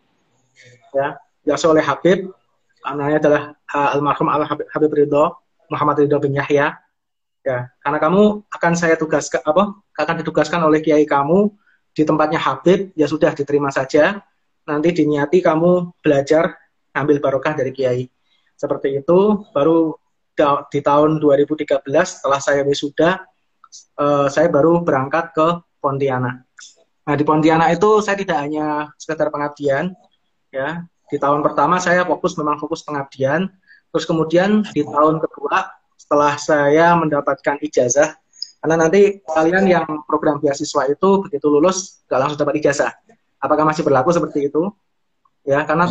Ya, 0.91 1.15
diasuh 1.47 1.71
oleh 1.71 1.79
Habib. 1.79 2.27
Namanya 2.83 3.23
adalah 3.23 3.43
uh, 3.71 3.95
almarhum 3.95 4.27
Al 4.27 4.43
Habib, 4.43 4.67
Habib 4.75 4.91
Ridho, 4.91 5.39
Muhammad 5.71 6.03
Ridho 6.03 6.19
bin 6.19 6.35
Yahya. 6.35 6.75
Ya, 7.47 7.71
karena 7.79 7.97
kamu 8.03 8.43
akan 8.51 8.73
saya 8.75 8.99
tugaskan 8.99 9.39
apa? 9.47 9.79
akan 9.95 10.15
ditugaskan 10.19 10.59
oleh 10.67 10.83
kiai 10.83 11.07
kamu 11.07 11.47
di 11.95 12.03
tempatnya 12.03 12.43
Habib, 12.43 12.91
ya 12.99 13.07
sudah 13.07 13.31
diterima 13.31 13.71
saja. 13.71 14.19
Nanti 14.67 14.91
diniati 14.91 15.39
kamu 15.39 15.95
belajar 16.03 16.59
ambil 16.91 17.23
barokah 17.23 17.55
dari 17.55 17.71
kiai. 17.71 18.03
Seperti 18.59 18.99
itu, 18.99 19.47
baru 19.55 19.95
di 20.71 20.79
tahun 20.83 21.19
2013 21.23 21.83
setelah 21.87 22.39
saya 22.39 22.63
wisuda 22.63 23.28
uh, 23.99 24.27
saya 24.31 24.47
baru 24.51 24.81
berangkat 24.81 25.31
ke 25.33 25.47
Pontianak. 25.79 26.45
Nah 27.07 27.15
di 27.15 27.23
Pontianak 27.25 27.73
itu 27.73 28.03
saya 28.05 28.19
tidak 28.19 28.37
hanya 28.43 28.91
sekedar 28.99 29.31
pengabdian, 29.33 29.95
ya. 30.53 30.85
Di 31.09 31.17
tahun 31.17 31.41
pertama 31.41 31.81
saya 31.81 32.05
fokus 32.05 32.37
memang 32.37 32.61
fokus 32.61 32.85
pengabdian, 32.85 33.49
terus 33.89 34.05
kemudian 34.05 34.61
di 34.69 34.85
tahun 34.85 35.17
kedua 35.17 35.73
setelah 35.97 36.37
saya 36.37 36.93
mendapatkan 36.93 37.57
ijazah, 37.65 38.13
karena 38.61 38.75
nanti 38.77 39.17
kalian 39.25 39.65
yang 39.65 39.85
program 40.05 40.37
beasiswa 40.37 40.85
itu 40.85 41.09
begitu 41.25 41.49
lulus 41.49 42.05
nggak 42.05 42.19
langsung 42.21 42.39
dapat 42.45 42.61
ijazah. 42.61 42.93
Apakah 43.41 43.65
masih 43.65 43.81
berlaku 43.81 44.13
seperti 44.13 44.53
itu? 44.53 44.69
Ya, 45.47 45.65
karena 45.65 45.89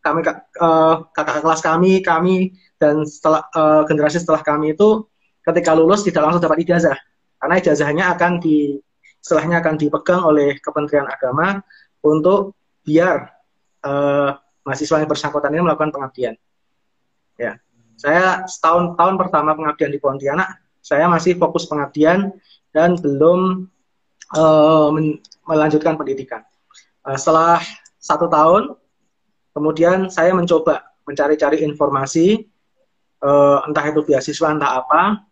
kami 0.00 0.24
uh, 0.62 1.04
kakak 1.12 1.44
kelas 1.44 1.60
kami, 1.60 2.00
kami 2.00 2.56
dan 2.80 3.04
setelah 3.04 3.44
uh, 3.52 3.84
generasi 3.84 4.22
setelah 4.22 4.40
kami 4.40 4.72
itu 4.72 5.09
ketika 5.44 5.72
lulus 5.72 6.04
tidak 6.04 6.28
langsung 6.28 6.42
dapat 6.44 6.62
ijazah 6.64 6.96
karena 7.40 7.54
ijazahnya 7.56 8.04
akan 8.12 8.40
di 8.40 8.76
setelahnya 9.20 9.60
akan 9.60 9.74
dipegang 9.76 10.22
oleh 10.24 10.56
Kementerian 10.60 11.08
Agama 11.08 11.60
untuk 12.00 12.56
biar 12.84 13.28
uh, 13.84 14.32
mahasiswa 14.64 15.04
yang 15.04 15.10
bersangkutan 15.10 15.52
ini 15.52 15.64
melakukan 15.64 15.92
pengabdian. 15.92 16.34
Ya, 17.36 17.60
saya 18.00 18.44
setahun 18.48 18.96
tahun 18.96 19.20
pertama 19.20 19.52
pengabdian 19.52 19.92
di 19.92 20.00
Pontianak, 20.00 20.60
saya 20.80 21.08
masih 21.08 21.36
fokus 21.36 21.68
pengabdian 21.68 22.32
dan 22.72 22.96
belum 22.96 23.68
uh, 24.36 24.88
melanjutkan 25.44 26.00
pendidikan. 26.00 26.44
Uh, 27.04 27.16
setelah 27.16 27.60
satu 28.00 28.28
tahun, 28.28 28.76
kemudian 29.52 30.08
saya 30.08 30.32
mencoba 30.32 30.88
mencari-cari 31.04 31.60
informasi, 31.64 32.48
uh, 33.20 33.64
entah 33.68 33.84
itu 33.84 34.00
beasiswa, 34.04 34.48
entah 34.48 34.80
apa, 34.80 35.29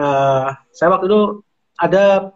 uh, 0.00 0.48
saya 0.72 0.88
waktu 0.96 1.06
itu 1.12 1.44
ada 1.76 2.32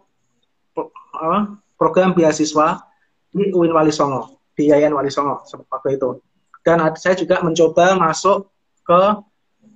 program 1.75 2.13
beasiswa 2.13 2.85
di 3.33 3.51
UIN 3.51 3.73
Wali 3.73 3.91
Songo, 3.91 4.45
di 4.53 4.69
Yayan 4.69 4.93
Wali 4.93 5.09
Songo 5.09 5.43
waktu 5.69 5.97
itu. 5.97 6.21
Dan 6.65 6.81
saya 6.97 7.13
juga 7.13 7.41
mencoba 7.45 7.93
masuk 7.97 8.49
ke 8.81 9.01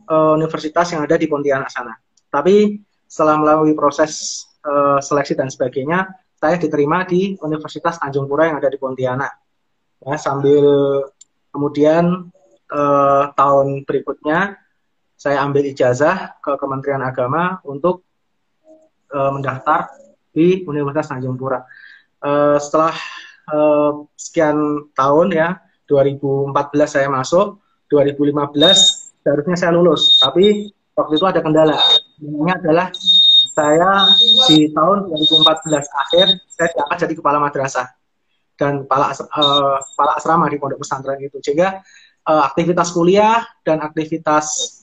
uh, 0.09 0.33
universitas 0.37 0.89
yang 0.93 1.05
ada 1.05 1.17
di 1.17 1.29
Pontianak 1.29 1.69
sana. 1.69 1.93
Tapi 2.29 2.81
setelah 3.05 3.37
melalui 3.37 3.73
proses 3.77 4.45
uh, 4.65 4.97
seleksi 4.97 5.37
dan 5.37 5.49
sebagainya, 5.49 6.09
saya 6.39 6.55
diterima 6.55 7.03
di 7.05 7.35
Universitas 7.41 7.99
Tanjung 7.99 8.25
Pura 8.25 8.49
yang 8.49 8.57
ada 8.57 8.71
di 8.71 8.79
Pontianak. 8.79 9.33
Ya, 9.99 10.15
sambil 10.15 10.63
kemudian 11.51 12.31
uh, 12.71 13.23
tahun 13.35 13.83
berikutnya 13.83 14.55
saya 15.19 15.43
ambil 15.43 15.67
ijazah 15.67 16.39
ke 16.39 16.55
Kementerian 16.55 17.03
Agama 17.03 17.59
untuk 17.67 18.07
uh, 19.11 19.35
mendaftar 19.35 19.91
di 20.31 20.63
Universitas 20.63 21.11
Tanjung 21.11 21.35
Pura. 21.35 21.59
Uh, 22.23 22.55
setelah 22.55 22.95
uh, 23.51 24.07
sekian 24.15 24.87
tahun 24.95 25.35
ya, 25.35 25.59
2014 25.91 26.55
saya 26.87 27.11
masuk, 27.11 27.59
2015 27.91 28.55
seharusnya 29.19 29.57
saya 29.59 29.75
lulus, 29.75 30.23
tapi 30.23 30.71
waktu 30.95 31.13
itu 31.19 31.25
ada 31.27 31.43
kendala. 31.43 31.75
Ini 32.23 32.55
adalah 32.55 32.87
saya 33.51 34.07
di 34.47 34.71
tahun 34.71 35.11
2014 35.11 35.67
akhir 35.83 36.27
saya 36.47 36.67
diangkat 36.71 36.97
jadi 37.03 37.13
kepala 37.19 37.43
madrasah 37.43 37.91
dan 38.55 38.87
kepala 38.87 39.11
uh, 39.11 39.83
kepala 39.83 40.11
asrama 40.15 40.47
di 40.47 40.55
pondok 40.55 40.79
pesantren 40.79 41.19
itu. 41.19 41.43
Sehingga 41.43 41.83
uh, 42.23 42.41
aktivitas 42.47 42.95
kuliah 42.95 43.43
dan 43.67 43.83
aktivitas 43.83 44.78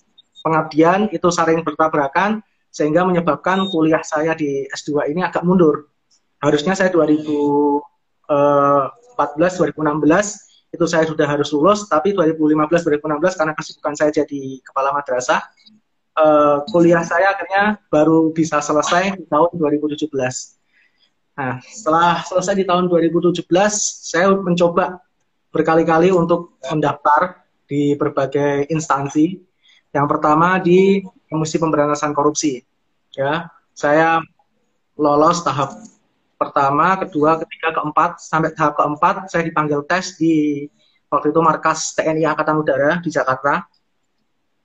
pengabdian 0.46 1.10
itu 1.10 1.26
saling 1.34 1.66
bertabrakan 1.66 2.38
sehingga 2.70 3.02
menyebabkan 3.02 3.66
kuliah 3.66 4.06
saya 4.06 4.38
di 4.38 4.70
S2 4.70 5.10
ini 5.10 5.26
agak 5.26 5.42
mundur. 5.42 5.90
Harusnya 6.38 6.78
saya 6.78 6.94
2014 6.94 7.82
2016 8.30 10.46
itu 10.76 10.84
saya 10.84 11.08
sudah 11.08 11.26
harus 11.26 11.48
lulus, 11.50 11.90
tapi 11.90 12.12
2015 12.12 13.02
2016 13.02 13.40
karena 13.40 13.52
kesibukan 13.56 13.94
saya 13.96 14.12
jadi 14.12 14.60
kepala 14.60 14.92
madrasah, 14.92 15.40
uh, 16.20 16.60
kuliah 16.68 17.00
saya 17.00 17.32
akhirnya 17.32 17.80
baru 17.88 18.30
bisa 18.36 18.60
selesai 18.60 19.16
di 19.16 19.24
tahun 19.26 19.56
2017. 19.56 20.12
Nah, 21.36 21.60
setelah 21.64 22.20
selesai 22.28 22.54
di 22.60 22.64
tahun 22.68 22.92
2017, 22.92 23.40
saya 24.04 24.36
mencoba 24.36 25.00
berkali-kali 25.48 26.12
untuk 26.12 26.60
mendaftar 26.68 27.40
di 27.64 27.96
berbagai 27.96 28.68
instansi 28.68 29.40
yang 29.96 30.04
pertama 30.04 30.60
di 30.60 31.00
Komisi 31.32 31.56
Pemberantasan 31.56 32.12
Korupsi. 32.12 32.60
Ya, 33.16 33.48
saya 33.72 34.20
lolos 34.92 35.40
tahap 35.40 35.72
pertama, 36.36 37.00
kedua, 37.00 37.40
ketiga, 37.40 37.72
keempat, 37.72 38.20
sampai 38.20 38.52
tahap 38.52 38.76
keempat 38.76 39.32
saya 39.32 39.48
dipanggil 39.48 39.80
tes 39.88 40.20
di 40.20 40.68
waktu 41.08 41.32
itu 41.32 41.40
markas 41.40 41.96
TNI 41.96 42.28
Angkatan 42.28 42.60
Udara 42.60 43.00
di 43.00 43.08
Jakarta. 43.08 43.64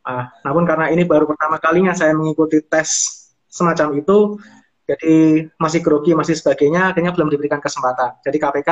Ah, 0.03 0.35
namun 0.43 0.67
karena 0.67 0.91
ini 0.91 1.07
baru 1.07 1.23
pertama 1.29 1.61
kalinya 1.63 1.95
saya 1.95 2.11
mengikuti 2.11 2.59
tes 2.59 3.23
semacam 3.47 3.95
itu, 3.95 4.35
jadi 4.83 5.47
masih 5.55 5.79
grogi, 5.79 6.11
masih 6.11 6.35
sebagainya, 6.35 6.91
akhirnya 6.91 7.15
belum 7.15 7.31
diberikan 7.31 7.63
kesempatan. 7.63 8.19
Jadi 8.19 8.35
KPK 8.35 8.69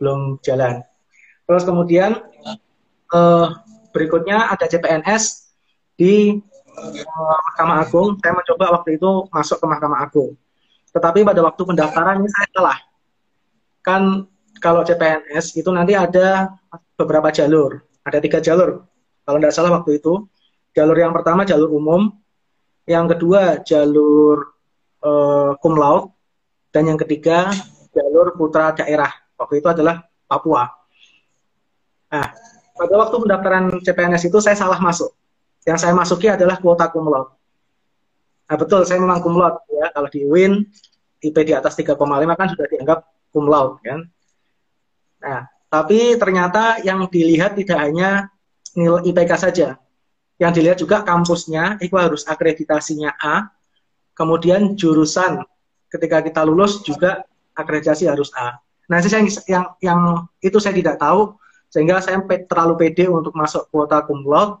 belum 0.00 0.40
jalan. 0.40 0.80
Terus 1.44 1.62
kemudian 1.68 2.16
eh, 3.12 3.46
berikutnya 3.92 4.48
ada 4.48 4.64
CPNS 4.64 5.41
di 6.02 6.34
uh, 6.34 7.38
Mahkamah 7.46 7.86
Agung. 7.86 8.18
Saya 8.18 8.34
mencoba 8.34 8.64
waktu 8.82 8.98
itu 8.98 9.10
masuk 9.30 9.62
ke 9.62 9.66
Mahkamah 9.70 10.02
Agung. 10.02 10.34
Tetapi 10.90 11.22
pada 11.22 11.40
waktu 11.46 11.62
pendaftaran 11.62 12.18
ini 12.18 12.28
saya 12.34 12.48
salah. 12.50 12.78
Kan 13.86 14.26
kalau 14.58 14.82
CPNS 14.82 15.54
itu 15.54 15.70
nanti 15.70 15.94
ada 15.94 16.58
beberapa 16.98 17.30
jalur. 17.30 17.86
Ada 18.02 18.18
tiga 18.18 18.42
jalur. 18.42 18.82
Kalau 19.22 19.38
tidak 19.38 19.54
salah 19.54 19.70
waktu 19.78 20.02
itu. 20.02 20.26
Jalur 20.74 20.98
yang 20.98 21.14
pertama 21.14 21.46
jalur 21.46 21.70
umum. 21.70 22.10
Yang 22.82 23.14
kedua 23.16 23.62
jalur 23.62 24.58
uh, 25.06 25.54
cum 25.62 25.78
laude. 25.78 26.10
Dan 26.74 26.90
yang 26.90 26.98
ketiga 26.98 27.46
jalur 27.94 28.34
putra 28.34 28.74
daerah. 28.74 29.12
Waktu 29.38 29.62
itu 29.62 29.68
adalah 29.70 30.02
Papua. 30.26 30.66
Nah, 32.12 32.28
pada 32.76 32.94
waktu 32.96 33.16
pendaftaran 33.16 33.64
CPNS 33.80 34.28
itu 34.28 34.38
saya 34.40 34.56
salah 34.56 34.80
masuk 34.80 35.12
yang 35.62 35.78
saya 35.78 35.94
masuki 35.94 36.26
adalah 36.26 36.58
kuota 36.58 36.90
kumlot. 36.90 37.34
Nah 38.50 38.56
betul, 38.58 38.82
saya 38.82 38.98
memang 38.98 39.22
kumlot 39.22 39.62
ya. 39.70 39.90
Kalau 39.94 40.08
di 40.10 40.26
UIN 40.26 40.62
IP 41.22 41.36
di 41.46 41.54
atas 41.54 41.78
3,5 41.78 41.98
kan 42.34 42.46
sudah 42.50 42.66
dianggap 42.66 42.98
kumlot 43.30 43.78
kan. 43.82 44.00
Nah, 45.22 45.46
tapi 45.70 46.18
ternyata 46.18 46.82
yang 46.82 47.06
dilihat 47.06 47.54
tidak 47.54 47.78
hanya 47.78 48.26
nilai 48.74 49.06
IPK 49.06 49.32
saja. 49.38 49.68
Yang 50.36 50.52
dilihat 50.58 50.78
juga 50.82 51.06
kampusnya 51.06 51.78
itu 51.78 51.94
harus 51.94 52.26
akreditasinya 52.26 53.14
A. 53.22 53.46
Kemudian 54.12 54.74
jurusan 54.74 55.40
ketika 55.86 56.20
kita 56.20 56.42
lulus 56.42 56.82
juga 56.82 57.22
akreditasi 57.54 58.10
harus 58.10 58.34
A. 58.34 58.58
Nah, 58.90 58.98
saya 58.98 59.22
yang 59.46 59.64
yang 59.78 60.00
itu 60.42 60.58
saya 60.58 60.74
tidak 60.74 60.98
tahu 60.98 61.38
sehingga 61.70 62.02
saya 62.02 62.20
terlalu 62.26 62.74
pede 62.76 63.06
untuk 63.08 63.32
masuk 63.32 63.70
kuota 63.70 64.02
kumlot 64.04 64.60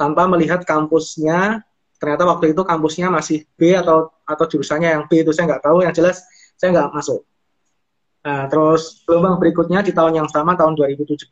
tanpa 0.00 0.24
melihat 0.24 0.64
kampusnya 0.64 1.60
ternyata 2.00 2.24
waktu 2.24 2.56
itu 2.56 2.64
kampusnya 2.64 3.12
masih 3.12 3.44
B 3.60 3.76
atau 3.76 4.08
atau 4.24 4.44
jurusannya 4.48 4.88
yang 4.96 5.04
B 5.04 5.20
itu 5.20 5.36
saya 5.36 5.52
nggak 5.52 5.64
tahu 5.68 5.84
yang 5.84 5.92
jelas 5.92 6.24
saya 6.56 6.72
nggak 6.72 6.96
masuk 6.96 7.20
Nah, 8.20 8.44
terus 8.52 9.00
gelombang 9.08 9.40
berikutnya 9.40 9.80
di 9.80 9.96
tahun 9.96 10.12
yang 10.20 10.28
sama 10.28 10.52
tahun 10.52 10.76
2017 10.76 11.24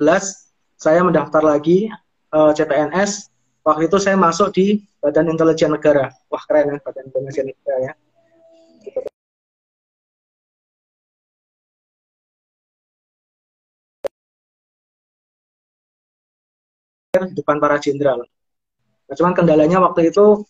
saya 0.81 1.01
mendaftar 1.05 1.45
lagi 1.45 1.93
uh, 2.33 2.53
CPNS. 2.57 3.29
Waktu 3.61 3.93
itu 3.93 4.01
saya 4.01 4.17
masuk 4.17 4.57
di 4.57 4.81
Badan 5.05 5.29
Intelijen 5.29 5.77
Negara. 5.77 6.09
Wah 6.33 6.43
keren 6.49 6.73
ya 6.73 6.77
Badan 6.81 7.13
Intelijen 7.13 7.53
Negara 7.53 7.93
ya. 7.93 7.95
di 17.19 17.35
depan 17.35 17.59
para 17.59 17.77
jenderal. 17.83 18.23
Nah, 19.09 19.15
cuman 19.17 19.33
kendalanya 19.33 19.81
waktu 19.81 20.13
itu 20.13 20.45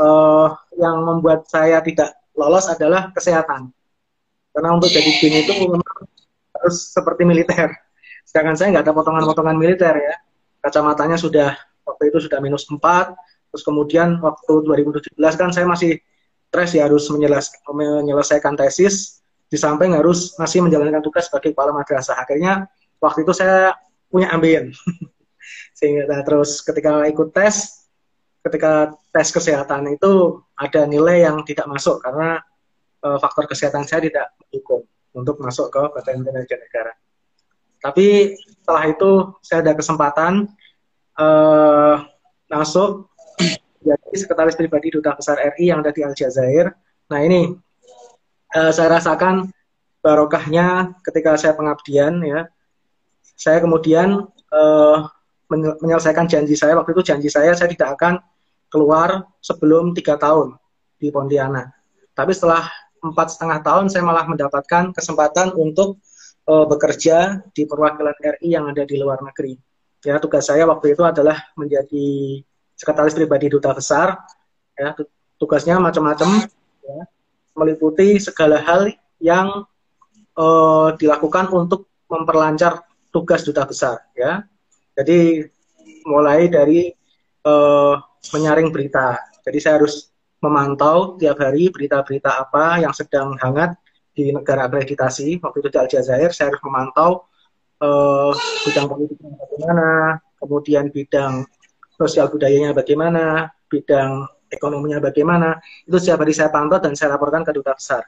uh, 0.00 0.48
yang 0.80 1.04
membuat 1.04 1.44
saya 1.44 1.84
tidak 1.84 2.16
lolos 2.32 2.66
adalah 2.72 3.12
kesehatan. 3.12 3.68
Karena 4.54 4.74
untuk 4.74 4.88
jadi 4.90 5.10
bin 5.20 5.34
itu 5.44 5.52
harus 6.56 6.76
seperti 6.90 7.22
militer. 7.28 7.70
Sedangkan 8.24 8.56
saya 8.56 8.74
nggak 8.74 8.84
ada 8.88 8.94
potongan-potongan 8.96 9.56
militer 9.56 9.94
ya. 9.94 10.14
Kacamatanya 10.64 11.20
sudah 11.20 11.54
waktu 11.84 12.10
itu 12.10 12.26
sudah 12.26 12.38
minus 12.40 12.64
4. 12.66 12.80
Terus 13.52 13.62
kemudian 13.64 14.20
waktu 14.20 14.52
2017 14.64 15.16
kan 15.40 15.50
saya 15.52 15.64
masih 15.68 16.00
stres 16.48 16.72
ya 16.76 16.88
harus 16.88 17.08
menyelesaikan 17.08 18.56
tesis. 18.56 19.20
Di 19.48 19.56
samping 19.56 19.96
harus 19.96 20.36
masih 20.36 20.60
menjalankan 20.60 21.00
tugas 21.00 21.28
sebagai 21.28 21.56
kepala 21.56 21.72
madrasah. 21.72 22.20
Akhirnya 22.20 22.68
waktu 23.00 23.24
itu 23.24 23.32
saya 23.32 23.72
punya 24.12 24.28
ambien. 24.32 24.72
Sehingga 25.78 26.04
nah, 26.10 26.20
terus 26.20 26.60
ketika 26.60 27.08
ikut 27.08 27.32
tes, 27.32 27.87
ketika 28.48 28.96
tes 29.12 29.28
kesehatan 29.30 29.92
itu 29.92 30.42
ada 30.56 30.88
nilai 30.88 31.28
yang 31.28 31.44
tidak 31.44 31.68
masuk 31.68 32.00
karena 32.00 32.40
uh, 33.04 33.18
faktor 33.20 33.46
kesehatan 33.46 33.84
saya 33.84 34.02
tidak 34.08 34.32
mendukung 34.40 34.88
untuk 35.14 35.36
masuk 35.40 35.68
ke 35.70 35.82
Badan 35.92 36.24
Intelijen 36.24 36.60
Negara. 36.60 36.92
Tapi 37.78 38.34
setelah 38.34 38.84
itu 38.90 39.10
saya 39.44 39.62
ada 39.62 39.72
kesempatan 39.78 40.50
uh, 41.14 42.02
masuk 42.50 43.06
jadi 43.78 44.14
sekretaris 44.18 44.58
pribadi 44.58 44.90
duta 44.90 45.14
besar 45.14 45.38
RI 45.54 45.70
yang 45.70 45.80
ada 45.80 45.94
di 45.94 46.02
Aljazair. 46.02 46.74
Nah 47.08 47.20
ini 47.22 47.54
uh, 48.58 48.72
saya 48.74 48.98
rasakan 48.98 49.48
barokahnya 50.02 50.98
ketika 51.06 51.38
saya 51.38 51.54
pengabdian 51.54 52.18
ya. 52.26 52.50
Saya 53.38 53.62
kemudian 53.62 54.26
uh, 54.50 54.98
menyelesaikan 55.48 56.26
janji 56.26 56.58
saya 56.58 56.74
waktu 56.74 56.92
itu 56.92 57.02
janji 57.06 57.30
saya 57.30 57.54
saya 57.54 57.70
tidak 57.70 57.94
akan 57.94 58.18
keluar 58.68 59.24
sebelum 59.40 59.96
tiga 59.96 60.16
tahun 60.20 60.56
di 61.00 61.08
Pontianak. 61.08 61.72
Tapi 62.12 62.32
setelah 62.34 62.68
empat 62.98 63.38
setengah 63.38 63.58
tahun 63.62 63.86
saya 63.88 64.02
malah 64.02 64.26
mendapatkan 64.26 64.90
kesempatan 64.90 65.54
untuk 65.54 66.02
uh, 66.50 66.66
bekerja 66.66 67.42
di 67.54 67.68
perwakilan 67.68 68.14
RI 68.16 68.48
yang 68.58 68.66
ada 68.68 68.82
di 68.82 68.98
luar 68.98 69.22
negeri. 69.22 69.54
Ya, 70.02 70.18
tugas 70.22 70.46
saya 70.46 70.62
waktu 70.66 70.94
itu 70.94 71.02
adalah 71.02 71.50
menjadi 71.58 72.40
sekretaris 72.78 73.14
pribadi 73.14 73.50
duta 73.50 73.74
besar. 73.74 74.18
Ya, 74.78 74.94
tugasnya 75.38 75.82
macam-macam, 75.82 76.46
ya, 76.86 77.00
meliputi 77.58 78.22
segala 78.22 78.62
hal 78.62 78.94
yang 79.18 79.66
uh, 80.38 80.94
dilakukan 80.94 81.50
untuk 81.50 81.90
memperlancar 82.06 82.86
tugas 83.10 83.42
duta 83.42 83.66
besar. 83.66 84.06
Ya, 84.14 84.46
jadi 84.94 85.50
mulai 86.06 86.46
dari 86.46 86.94
uh, 87.42 87.98
menyaring 88.34 88.68
berita. 88.70 89.18
Jadi 89.44 89.58
saya 89.58 89.80
harus 89.80 90.12
memantau 90.38 91.18
tiap 91.18 91.42
hari 91.42 91.70
berita-berita 91.70 92.30
apa 92.38 92.78
yang 92.78 92.94
sedang 92.94 93.34
hangat 93.42 93.74
di 94.14 94.30
negara 94.30 94.66
akreditasi. 94.66 95.38
Waktu 95.42 95.56
itu 95.62 95.68
di 95.70 95.78
Aljazair, 95.78 96.30
saya 96.30 96.54
harus 96.54 96.62
memantau 96.62 97.26
uh, 97.82 98.34
bidang 98.66 98.86
politiknya 98.86 99.34
bagaimana, 99.34 99.88
kemudian 100.38 100.84
bidang 100.90 101.46
sosial 101.98 102.30
budayanya 102.30 102.70
bagaimana, 102.74 103.50
bidang 103.66 104.26
ekonominya 104.50 104.98
bagaimana. 105.02 105.58
Itu 105.86 105.98
setiap 105.98 106.22
hari 106.22 106.34
saya 106.34 106.50
pantau 106.50 106.78
dan 106.78 106.94
saya 106.94 107.14
laporkan 107.18 107.42
ke 107.42 107.50
duta 107.54 107.74
besar. 107.74 108.06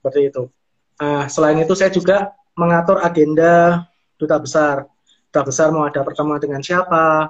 Seperti 0.00 0.20
itu. 0.32 0.48
Uh, 0.96 1.28
selain 1.28 1.60
itu 1.60 1.76
saya 1.76 1.92
juga 1.92 2.32
mengatur 2.56 3.04
agenda 3.04 3.84
duta 4.16 4.40
besar. 4.40 4.88
Duta 5.28 5.42
besar 5.44 5.68
mau 5.68 5.84
ada 5.84 6.00
pertemuan 6.00 6.40
dengan 6.40 6.64
siapa, 6.64 7.28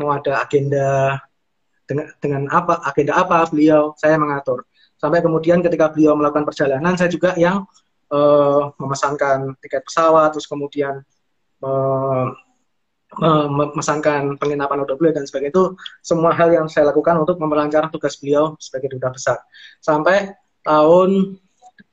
mau 0.00 0.10
ada 0.16 0.40
agenda 0.40 1.20
dengan 1.92 2.06
dengan 2.16 2.42
apa 2.48 2.80
agenda 2.88 3.20
apa 3.20 3.44
beliau 3.52 3.92
saya 4.00 4.16
mengatur. 4.16 4.64
Sampai 4.96 5.20
kemudian 5.20 5.60
ketika 5.60 5.92
beliau 5.92 6.16
melakukan 6.16 6.48
perjalanan 6.48 6.96
saya 6.96 7.12
juga 7.12 7.36
yang 7.36 7.68
uh, 8.08 8.72
memesankan 8.80 9.52
tiket 9.60 9.84
pesawat 9.84 10.32
terus 10.32 10.48
kemudian 10.48 11.04
uh, 11.60 12.32
memesankan 13.52 14.40
penginapan 14.40 14.88
untuk 14.88 14.96
beliau 14.96 15.12
dan 15.12 15.28
sebagainya. 15.28 15.52
Itu 15.52 15.64
semua 16.00 16.32
hal 16.32 16.48
yang 16.48 16.66
saya 16.72 16.88
lakukan 16.88 17.20
untuk 17.20 17.36
memperlancar 17.36 17.92
tugas 17.92 18.16
beliau 18.16 18.56
sebagai 18.56 18.96
duta 18.96 19.12
besar. 19.12 19.36
Sampai 19.84 20.32
tahun 20.64 21.36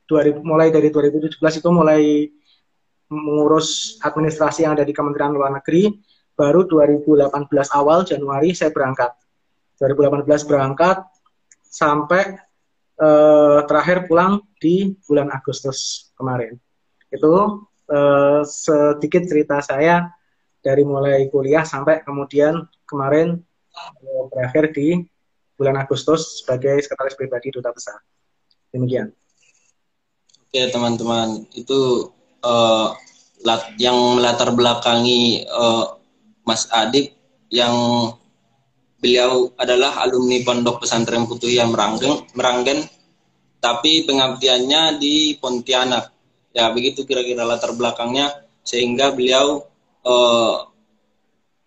2000, 0.07 0.39
mulai 0.41 0.71
dari 0.71 0.87
2017 0.87 1.35
itu 1.35 1.69
mulai 1.69 2.31
mengurus 3.09 3.99
administrasi 3.99 4.63
yang 4.63 4.77
ada 4.77 4.85
di 4.85 4.93
Kementerian 4.95 5.33
Luar 5.35 5.51
Negeri. 5.51 5.91
Baru 6.39 6.63
2018 6.63 7.51
awal 7.75 8.07
Januari 8.07 8.55
saya 8.55 8.71
berangkat 8.71 9.11
2018 9.79 10.27
berangkat 10.43 11.07
sampai 11.63 12.35
uh, 12.99 13.63
terakhir 13.63 14.05
pulang 14.11 14.43
di 14.59 14.91
bulan 15.07 15.31
Agustus 15.31 16.11
kemarin. 16.19 16.59
Itu 17.07 17.63
uh, 17.87 18.41
sedikit 18.43 19.23
cerita 19.23 19.63
saya 19.63 20.11
dari 20.59 20.83
mulai 20.83 21.31
kuliah 21.31 21.63
sampai 21.63 22.03
kemudian 22.03 22.67
kemarin 22.83 23.39
uh, 23.71 24.23
berakhir 24.27 24.75
di 24.75 24.99
bulan 25.55 25.79
Agustus 25.79 26.43
sebagai 26.43 26.79
sekretaris 26.83 27.15
pribadi 27.15 27.51
duta 27.51 27.71
besar. 27.71 27.99
Demikian. 28.71 29.11
Oke 30.49 30.65
teman-teman, 30.73 31.45
itu 31.53 32.09
uh, 32.41 32.89
lat 33.45 33.63
yang 33.77 34.17
melatar 34.17 34.49
belakangi 34.51 35.45
uh, 35.45 35.99
Mas 36.43 36.65
Adik 36.73 37.13
yang 37.53 37.75
Beliau 38.99 39.55
adalah 39.55 40.03
alumni 40.03 40.43
Pondok 40.43 40.83
Pesantren 40.83 41.23
yang 41.47 41.71
Meranggen, 41.71 42.27
Meranggen, 42.35 42.83
tapi 43.63 44.03
pengabdiannya 44.03 44.99
di 44.99 45.39
Pontianak. 45.39 46.11
Ya, 46.51 46.67
begitu 46.75 47.07
kira-kira 47.07 47.47
latar 47.47 47.71
belakangnya 47.71 48.43
sehingga 48.67 49.15
beliau 49.15 49.63
eh, 50.03 50.55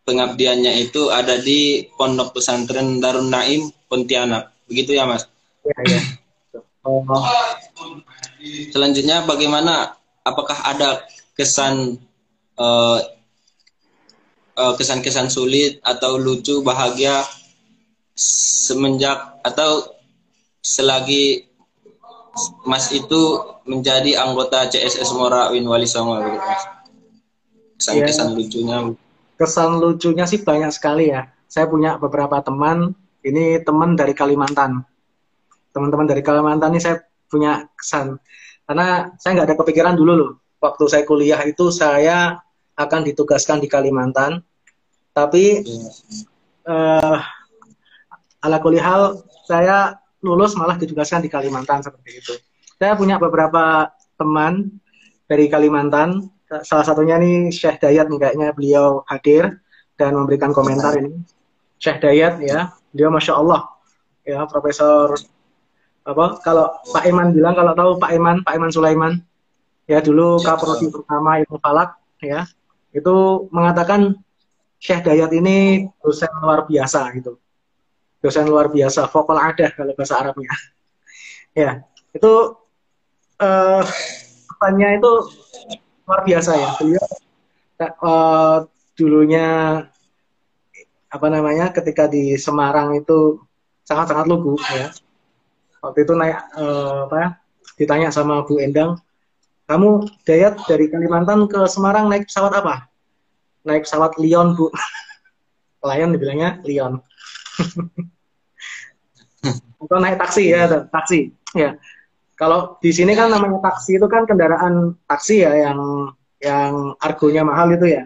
pengabdiannya 0.05 0.73
itu 0.85 1.09
ada 1.09 1.41
di 1.41 1.89
Pondok 1.97 2.37
Pesantren 2.37 3.01
Darun 3.01 3.33
Naim 3.33 3.73
Pontianak. 3.89 4.53
Begitu 4.69 4.93
ya, 4.93 5.09
Mas? 5.09 5.25
Ya, 5.65 5.79
ya. 5.89 6.01
Oh. 6.83 7.07
Selanjutnya 8.75 9.23
bagaimana 9.23 9.97
apakah 10.27 10.69
ada 10.69 11.07
kesan 11.33 11.97
eh, 12.61 12.99
Eh, 14.53 14.75
kesan-kesan 14.77 15.33
sulit 15.33 15.81
atau 15.81 16.21
lucu 16.21 16.61
bahagia 16.61 17.25
semenjak 18.13 19.41
atau 19.41 19.97
selagi 20.61 21.49
Mas 22.69 22.93
itu 22.93 23.41
menjadi 23.65 24.21
anggota 24.21 24.69
CSS 24.69 25.17
Mora 25.17 25.49
Win 25.49 25.65
Wali 25.65 25.89
Songo 25.89 26.21
Kesan-kesan 27.81 28.33
ya. 28.33 28.37
lucunya. 28.37 28.79
Kesan 29.41 29.81
lucunya 29.81 30.29
sih 30.29 30.45
banyak 30.45 30.69
sekali 30.69 31.09
ya. 31.09 31.33
Saya 31.49 31.65
punya 31.73 31.97
beberapa 31.97 32.37
teman, 32.45 32.93
ini 33.25 33.57
teman 33.65 33.97
dari 33.97 34.13
Kalimantan. 34.13 34.85
Teman-teman 35.73 36.05
dari 36.05 36.21
Kalimantan 36.21 36.77
ini 36.77 36.81
saya 36.85 37.01
punya 37.25 37.65
kesan. 37.73 38.21
Karena 38.69 39.09
saya 39.17 39.31
nggak 39.33 39.49
ada 39.49 39.57
kepikiran 39.57 39.97
dulu 39.97 40.13
loh. 40.13 40.33
Waktu 40.61 40.85
saya 40.93 41.03
kuliah 41.09 41.41
itu 41.41 41.73
saya 41.73 42.37
akan 42.77 43.01
ditugaskan 43.07 43.61
di 43.61 43.69
Kalimantan. 43.69 44.41
Tapi 45.13 45.61
uh, 46.65 47.19
ala 48.43 48.59
kulihal 48.65 49.21
saya 49.45 50.01
lulus 50.25 50.57
malah 50.57 50.81
ditugaskan 50.81 51.21
di 51.23 51.29
Kalimantan 51.29 51.85
seperti 51.85 52.11
itu. 52.19 52.35
Saya 52.81 52.97
punya 52.97 53.21
beberapa 53.21 53.93
teman 54.17 54.73
dari 55.29 55.47
Kalimantan. 55.53 56.29
Salah 56.65 56.85
satunya 56.85 57.17
nih 57.17 57.49
Syekh 57.49 57.81
Dayat 57.81 58.13
nih 58.13 58.21
kayaknya 58.21 58.49
beliau 58.53 59.05
hadir 59.09 59.63
dan 59.97 60.17
memberikan 60.17 60.53
komentar 60.53 60.97
ini. 61.01 61.17
Syekh 61.81 62.05
Dayat 62.05 62.41
ya, 62.45 62.77
dia 62.93 63.09
masya 63.09 63.41
Allah 63.41 63.73
ya 64.23 64.47
Profesor 64.47 65.19
apa 66.03 66.43
kalau 66.43 66.67
Pak 66.91 67.05
Iman 67.07 67.31
bilang 67.31 67.55
kalau 67.55 67.73
tahu 67.75 67.91
Pak 67.99 68.11
Iman 68.15 68.37
Pak 68.43 68.55
Iman 68.59 68.71
Sulaiman 68.75 69.13
ya 69.87 70.03
dulu 70.03 70.39
kaprodi 70.43 70.91
pertama 70.91 71.39
ilmu 71.43 71.59
falak 71.63 71.99
ya 72.23 72.47
itu 72.93 73.17
mengatakan 73.49 74.21
Syekh 74.77 75.05
Dayat 75.07 75.33
ini 75.33 75.89
dosen 76.03 76.29
luar 76.43 76.69
biasa 76.69 77.09
gitu. 77.17 77.41
Dosen 78.23 78.47
luar 78.47 78.71
biasa, 78.71 79.11
vokal 79.11 79.39
ada 79.41 79.67
kalau 79.75 79.97
bahasa 79.99 80.15
Arabnya. 80.23 80.55
ya, 81.63 81.83
itu 82.15 82.33
uh, 83.43 83.83
kehidupannya 83.83 84.89
itu 85.03 85.13
luar 86.07 86.21
biasa 86.23 86.51
ya. 86.55 86.69
Beliau 86.79 87.05
uh, 87.83 88.57
dulunya 88.95 89.47
apa 91.13 91.27
namanya 91.29 91.75
ketika 91.75 92.07
di 92.07 92.39
Semarang 92.39 92.95
itu 92.95 93.43
sangat-sangat 93.83 94.27
lugu 94.31 94.55
ya. 94.71 94.95
Waktu 95.83 96.07
itu 96.07 96.15
naik 96.15 96.39
uh, 96.55 97.11
apa 97.11 97.17
ya, 97.19 97.29
ditanya 97.75 98.09
sama 98.15 98.47
Bu 98.47 98.63
Endang, 98.63 99.03
kamu 99.67 100.11
Dayat 100.27 100.59
dari 100.67 100.91
Kalimantan 100.91 101.47
ke 101.47 101.65
Semarang 101.71 102.11
naik 102.11 102.27
pesawat 102.29 102.53
apa? 102.59 102.91
Naik 103.63 103.87
pesawat 103.87 104.19
Lion 104.19 104.59
Bu. 104.59 104.69
Lion 105.89 106.11
dibilangnya 106.15 106.59
Lion. 106.67 107.03
Atau 109.79 109.99
naik 110.05 110.19
taksi 110.19 110.51
ya, 110.51 110.67
taksi. 110.91 111.31
Ya. 111.55 111.79
Kalau 112.35 112.81
di 112.83 112.91
sini 112.91 113.15
kan 113.15 113.31
namanya 113.31 113.63
taksi 113.63 114.03
itu 114.03 114.07
kan 114.11 114.27
kendaraan 114.27 114.99
taksi 115.07 115.47
ya 115.47 115.53
yang 115.55 115.79
yang 116.43 116.99
argonya 116.99 117.47
mahal 117.47 117.71
itu 117.71 117.87
ya. 117.87 118.03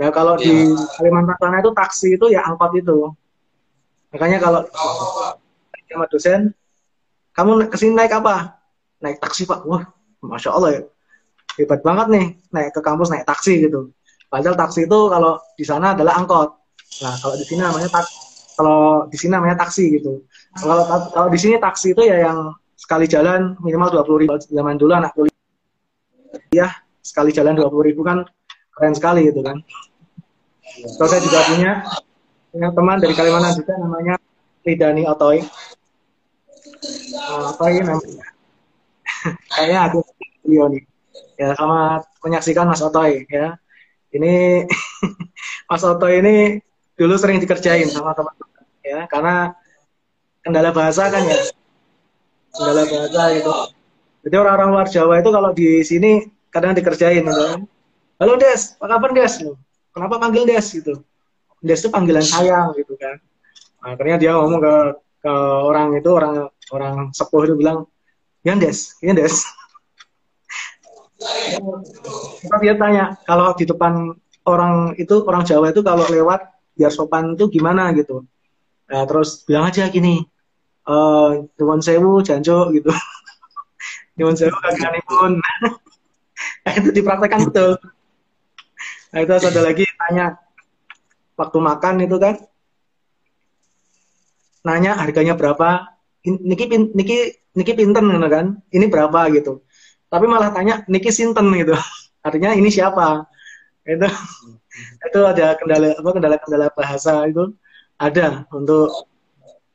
Ya 0.00 0.10
kalau 0.10 0.34
yeah. 0.40 0.42
di 0.42 0.54
iya. 0.72 0.86
Kalimantan 0.98 1.36
sana 1.38 1.56
itu 1.62 1.70
taksi 1.70 2.08
itu 2.18 2.26
ya 2.32 2.42
angkot 2.42 2.74
itu. 2.74 3.14
Makanya 4.10 4.38
kalau 4.42 4.60
sama 5.92 6.08
dosen, 6.08 6.56
kamu 7.36 7.68
ke 7.68 7.76
sini 7.76 7.92
naik 7.96 8.12
apa? 8.12 8.60
Naik 9.00 9.20
taksi 9.20 9.44
pak. 9.44 9.64
Wah, 9.68 9.88
masya 10.22 10.50
Allah 10.54 10.70
ya. 10.78 10.82
Hebat 11.60 11.84
banget 11.84 12.06
nih 12.08 12.26
naik 12.48 12.70
ke 12.72 12.80
kampus 12.80 13.12
naik 13.12 13.28
taksi 13.28 13.68
gitu. 13.68 13.92
Padahal 14.32 14.56
taksi 14.56 14.88
itu 14.88 14.98
kalau 15.12 15.36
di 15.58 15.64
sana 15.68 15.92
adalah 15.92 16.16
angkot. 16.16 16.50
Nah 17.04 17.14
kalau 17.20 17.34
di 17.36 17.44
sini 17.44 17.60
namanya 17.60 17.88
tak 17.92 18.08
kalau 18.56 19.04
di 19.10 19.16
sini 19.20 19.32
namanya 19.36 19.56
taksi 19.60 20.00
gitu. 20.00 20.24
Kalau 20.56 20.84
kalau 21.12 21.28
di 21.28 21.38
sini 21.40 21.60
taksi 21.60 21.92
itu 21.92 22.02
ya 22.08 22.24
yang 22.30 22.56
sekali 22.76 23.04
jalan 23.04 23.54
minimal 23.60 23.92
dua 23.92 24.02
puluh 24.02 24.24
ribu 24.24 24.34
zaman 24.40 24.80
dulu 24.80 24.92
anak 24.96 25.12
kuliah 25.12 25.36
ya 26.50 26.68
sekali 27.04 27.30
jalan 27.30 27.54
dua 27.54 27.68
puluh 27.68 27.92
ribu 27.92 28.00
kan 28.00 28.24
keren 28.72 28.96
sekali 28.96 29.28
gitu 29.28 29.44
kan. 29.44 29.60
Terus 30.72 31.08
saya 31.12 31.20
juga 31.20 31.40
punya 31.52 31.72
punya 32.48 32.68
teman 32.72 32.96
dari 33.00 33.14
Kalimantan 33.16 33.52
juga 33.60 33.72
namanya 33.76 34.14
Ridani 34.64 35.02
Otoy. 35.04 35.44
Uh, 37.22 37.54
apa 37.54 37.62
ini 37.70 37.80
namanya? 37.86 38.26
Kayaknya 39.54 39.80
aku 39.86 39.98
beliau 40.42 40.66
nih. 40.70 40.82
Ya 41.38 41.54
sama 41.56 42.02
menyaksikan 42.22 42.66
Mas 42.68 42.82
Otoy 42.82 43.24
ya. 43.30 43.56
Ini 44.12 44.66
Mas 45.70 45.82
Otoy 45.86 46.20
ini 46.20 46.34
dulu 46.98 47.16
sering 47.16 47.40
dikerjain 47.40 47.88
sama 47.88 48.12
teman-teman 48.12 48.62
ya. 48.84 49.06
Karena 49.08 49.56
kendala 50.42 50.70
bahasa 50.74 51.08
kan 51.08 51.22
ya. 51.24 51.40
Kendala 52.52 52.82
bahasa 52.84 53.22
itu 53.32 53.54
jadi 54.22 54.36
orang-orang 54.38 54.68
luar 54.70 54.86
Jawa 54.86 55.18
itu 55.18 55.30
kalau 55.34 55.50
di 55.50 55.82
sini 55.82 56.22
kadang 56.54 56.78
dikerjain 56.78 57.26
gitu. 57.26 57.66
Halo 58.22 58.34
Des. 58.38 58.78
Apa 58.78 58.98
kabar 58.98 59.10
Des? 59.10 59.34
Kenapa 59.90 60.14
panggil 60.22 60.46
Des 60.46 60.62
gitu? 60.62 61.02
Des 61.58 61.78
itu 61.82 61.90
panggilan 61.90 62.22
sayang 62.22 62.70
gitu 62.78 62.94
kan. 62.94 63.18
Nah, 63.82 63.98
akhirnya 63.98 64.16
dia 64.22 64.32
ngomong 64.38 64.62
ke 64.62 64.74
ke 65.22 65.32
orang 65.66 65.98
itu 65.98 66.10
orang 66.10 66.34
orang 66.70 66.94
sepuh 67.10 67.50
itu 67.50 67.54
bilang 67.58 67.90
ya 68.46 68.54
Des. 68.54 68.94
Ya 69.02 69.10
Des 69.10 69.42
Kita 72.42 72.56
dia 72.58 72.74
tanya 72.74 73.04
kalau 73.22 73.54
di 73.54 73.64
depan 73.66 74.10
orang 74.46 74.98
itu 74.98 75.22
orang 75.22 75.42
Jawa 75.46 75.70
itu 75.70 75.80
kalau 75.86 76.04
lewat 76.10 76.40
biar 76.74 76.90
sopan 76.90 77.38
itu 77.38 77.46
gimana? 77.52 77.94
Gitu. 77.94 78.26
Nah, 78.90 79.04
terus 79.06 79.46
bilang 79.46 79.70
aja 79.70 79.88
gini 79.88 80.26
uh, 80.86 81.46
sewu 81.80 82.20
janjo 82.26 82.70
gitu. 82.74 82.90
Nyuwun 84.18 84.36
sewu 84.36 84.52
pun 85.06 85.38
nah, 86.66 86.72
itu 86.74 86.90
dipraktekkan 86.90 87.48
betul. 87.48 87.78
Nah 89.12 89.20
itu 89.22 89.32
ada 89.32 89.60
lagi 89.62 89.84
tanya 89.98 90.40
waktu 91.38 91.58
makan 91.62 91.94
itu 92.02 92.16
kan? 92.18 92.34
Nanya 94.62 94.98
harganya 94.98 95.34
berapa? 95.38 95.90
Niki 96.22 96.70
Niki 96.70 97.18
Niki 97.54 97.72
pinten 97.74 98.10
gitu 98.10 98.28
kan? 98.30 98.46
Ini 98.70 98.86
berapa? 98.90 99.30
Gitu 99.30 99.62
tapi 100.12 100.28
malah 100.28 100.52
tanya 100.52 100.84
Niki 100.92 101.08
sinten 101.08 101.48
gitu 101.56 101.72
artinya 102.26 102.52
ini 102.52 102.68
siapa 102.68 103.24
itu 103.88 104.04
itu 105.08 105.20
ada 105.24 105.56
kendala 105.56 105.96
apa 105.96 106.10
kendala-kendala 106.12 106.66
bahasa 106.76 107.24
itu 107.24 107.56
ada 107.96 108.44
untuk 108.52 109.08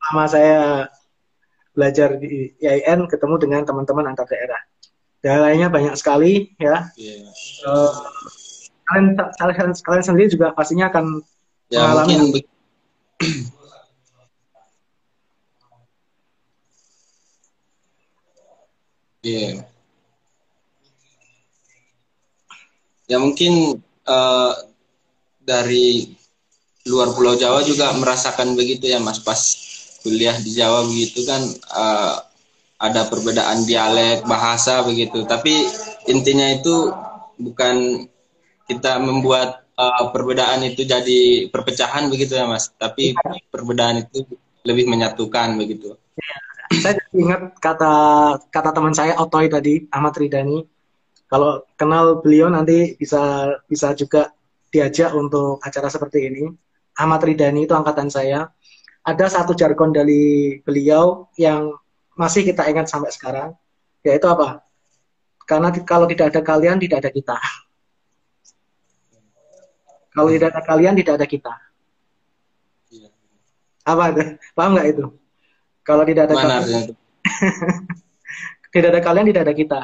sama 0.08 0.24
saya 0.30 0.88
belajar 1.78 2.18
di 2.18 2.58
IAIN 2.58 3.06
ketemu 3.06 3.36
dengan 3.38 3.62
teman-teman 3.62 4.10
antar 4.10 4.26
daerah. 4.26 4.58
Dan 5.22 5.46
lainnya 5.46 5.70
banyak 5.70 5.94
sekali 5.94 6.58
ya. 6.58 6.90
Yeah. 6.98 7.30
Uh, 7.62 7.94
kalian, 8.90 9.14
kalian 9.38 9.72
kalian 9.86 10.06
sendiri 10.06 10.28
juga 10.34 10.58
pastinya 10.58 10.90
akan 10.90 11.22
ya, 11.70 11.86
mengalami. 11.86 12.42
Iya. 19.28 19.60
Yeah. 19.60 19.77
Ya 23.08 23.18
mungkin 23.24 23.80
uh, 24.04 24.54
dari 25.48 26.12
luar 26.88 27.16
Pulau 27.16 27.40
Jawa 27.40 27.64
juga 27.64 27.96
merasakan 27.96 28.56
begitu 28.60 28.92
ya 28.92 29.00
Mas. 29.00 29.24
Pas 29.24 29.40
kuliah 30.04 30.36
di 30.36 30.52
Jawa 30.52 30.84
begitu 30.84 31.24
kan 31.24 31.40
uh, 31.72 32.20
ada 32.78 33.08
perbedaan 33.08 33.64
dialek 33.64 34.28
bahasa 34.28 34.84
begitu. 34.84 35.24
Tapi 35.24 35.56
intinya 36.12 36.52
itu 36.52 36.92
bukan 37.40 38.08
kita 38.68 39.00
membuat 39.00 39.64
uh, 39.80 40.12
perbedaan 40.12 40.68
itu 40.68 40.84
jadi 40.84 41.48
perpecahan 41.48 42.12
begitu 42.12 42.36
ya 42.36 42.44
Mas. 42.44 42.76
Tapi 42.76 43.16
perbedaan 43.48 44.04
itu 44.04 44.28
lebih 44.68 44.92
menyatukan 44.92 45.56
begitu. 45.56 45.96
Saya 46.84 47.00
ingat 47.16 47.56
kata 47.64 47.96
kata 48.52 48.76
teman 48.76 48.92
saya 48.92 49.16
Otoy 49.16 49.48
tadi 49.48 49.88
Ahmad 49.88 50.20
Ridani 50.20 50.60
kalau 51.28 51.68
kenal 51.76 52.24
beliau 52.24 52.48
nanti 52.48 52.96
bisa 52.96 53.52
bisa 53.68 53.92
juga 53.92 54.32
diajak 54.72 55.12
untuk 55.12 55.60
acara 55.60 55.92
seperti 55.92 56.32
ini. 56.32 56.44
Ahmad 56.98 57.22
Ridani 57.24 57.68
itu 57.68 57.76
angkatan 57.76 58.08
saya. 58.08 58.48
Ada 59.04 59.40
satu 59.40 59.56
jargon 59.56 59.96
dari 59.96 60.60
beliau 60.64 61.32
yang 61.40 61.72
masih 62.18 62.44
kita 62.44 62.68
ingat 62.68 62.92
sampai 62.92 63.12
sekarang, 63.14 63.56
yaitu 64.04 64.28
apa? 64.28 64.64
Karena 65.48 65.72
kalau 65.88 66.04
tidak 66.12 66.36
ada 66.36 66.42
kalian, 66.44 66.76
tidak 66.76 67.06
ada 67.06 67.12
kita. 67.14 67.38
Kalau 70.12 70.30
tidak 70.34 70.50
ada 70.52 70.62
kalian, 70.66 70.94
tidak 70.98 71.14
ada 71.22 71.28
kita. 71.30 71.54
Iya. 72.92 73.10
Apa 73.88 74.04
itu? 74.12 74.22
Paham 74.58 74.72
nggak 74.76 74.88
itu? 74.92 75.06
Kalau 75.88 76.04
tidak 76.04 76.24
ada 76.28 76.36
Mana 76.36 76.48
kalian, 76.60 76.84
tidak 78.76 78.90
ada 78.92 79.00
kalian, 79.00 79.26
tidak 79.32 79.44
ada 79.48 79.56
kita. 79.56 79.82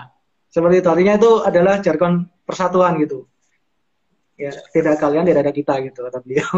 Seperti 0.53 0.85
itu. 0.85 0.89
Artinya 0.93 1.17
itu 1.17 1.31
adalah 1.41 1.81
jargon 1.81 2.29
persatuan 2.45 3.01
gitu 3.01 3.25
ya 4.37 4.51
tidak 4.73 4.97
kalian 4.97 5.25
tidak 5.29 5.41
ada 5.45 5.53
kita 5.53 5.73
gitu 5.85 5.99
kata 6.09 6.19
beliau 6.19 6.49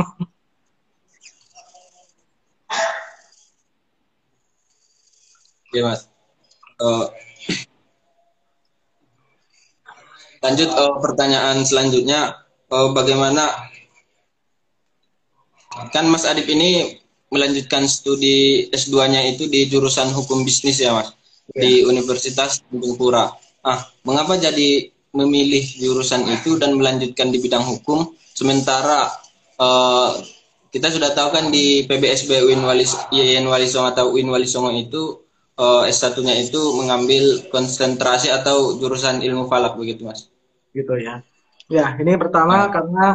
Oke 5.67 5.79
mas 5.83 6.07
uh, 6.79 7.11
lanjut 10.39 10.69
uh, 10.71 10.95
pertanyaan 11.03 11.67
selanjutnya 11.67 12.47
uh, 12.71 12.89
bagaimana 12.95 13.51
kan 15.91 16.07
Mas 16.07 16.23
Adip 16.23 16.47
ini 16.47 17.03
melanjutkan 17.27 17.83
studi 17.83 18.71
S2-nya 18.71 19.27
itu 19.27 19.51
di 19.51 19.67
jurusan 19.67 20.15
hukum 20.15 20.47
bisnis 20.47 20.79
ya 20.79 20.95
Mas 20.95 21.11
ya. 21.51 21.59
di 21.67 21.83
Universitas 21.83 22.63
Tanjung 22.63 22.95
Pura. 22.95 23.27
Ah, 23.65 23.81
mengapa 24.05 24.37
jadi 24.37 24.93
memilih 25.09 25.65
jurusan 25.81 26.21
itu 26.29 26.61
dan 26.61 26.77
melanjutkan 26.77 27.33
di 27.33 27.41
bidang 27.41 27.65
hukum 27.65 28.13
sementara 28.35 29.09
uh, 29.57 30.13
kita 30.69 30.91
sudah 30.91 31.15
tahu 31.15 31.31
kan 31.33 31.49
di 31.49 31.87
PBSB 31.87 32.45
UIN 32.45 32.61
Wali 32.61 32.85
YN 33.15 33.47
Wali 33.47 33.65
Songo 33.65 33.89
atau 33.95 34.11
UIN 34.11 34.27
Wali 34.27 34.45
Songo 34.45 34.75
itu 34.75 35.23
uh, 35.55 35.87
S1-nya 35.87 36.35
itu 36.35 36.59
mengambil 36.75 37.47
konsentrasi 37.47 38.27
atau 38.29 38.75
jurusan 38.75 39.23
ilmu 39.23 39.47
falak 39.47 39.79
begitu 39.79 40.03
Mas. 40.03 40.27
Gitu 40.75 40.99
ya. 40.99 41.23
Ya, 41.71 41.95
ini 41.97 42.19
pertama 42.19 42.67
nah. 42.67 42.69
karena 42.69 43.05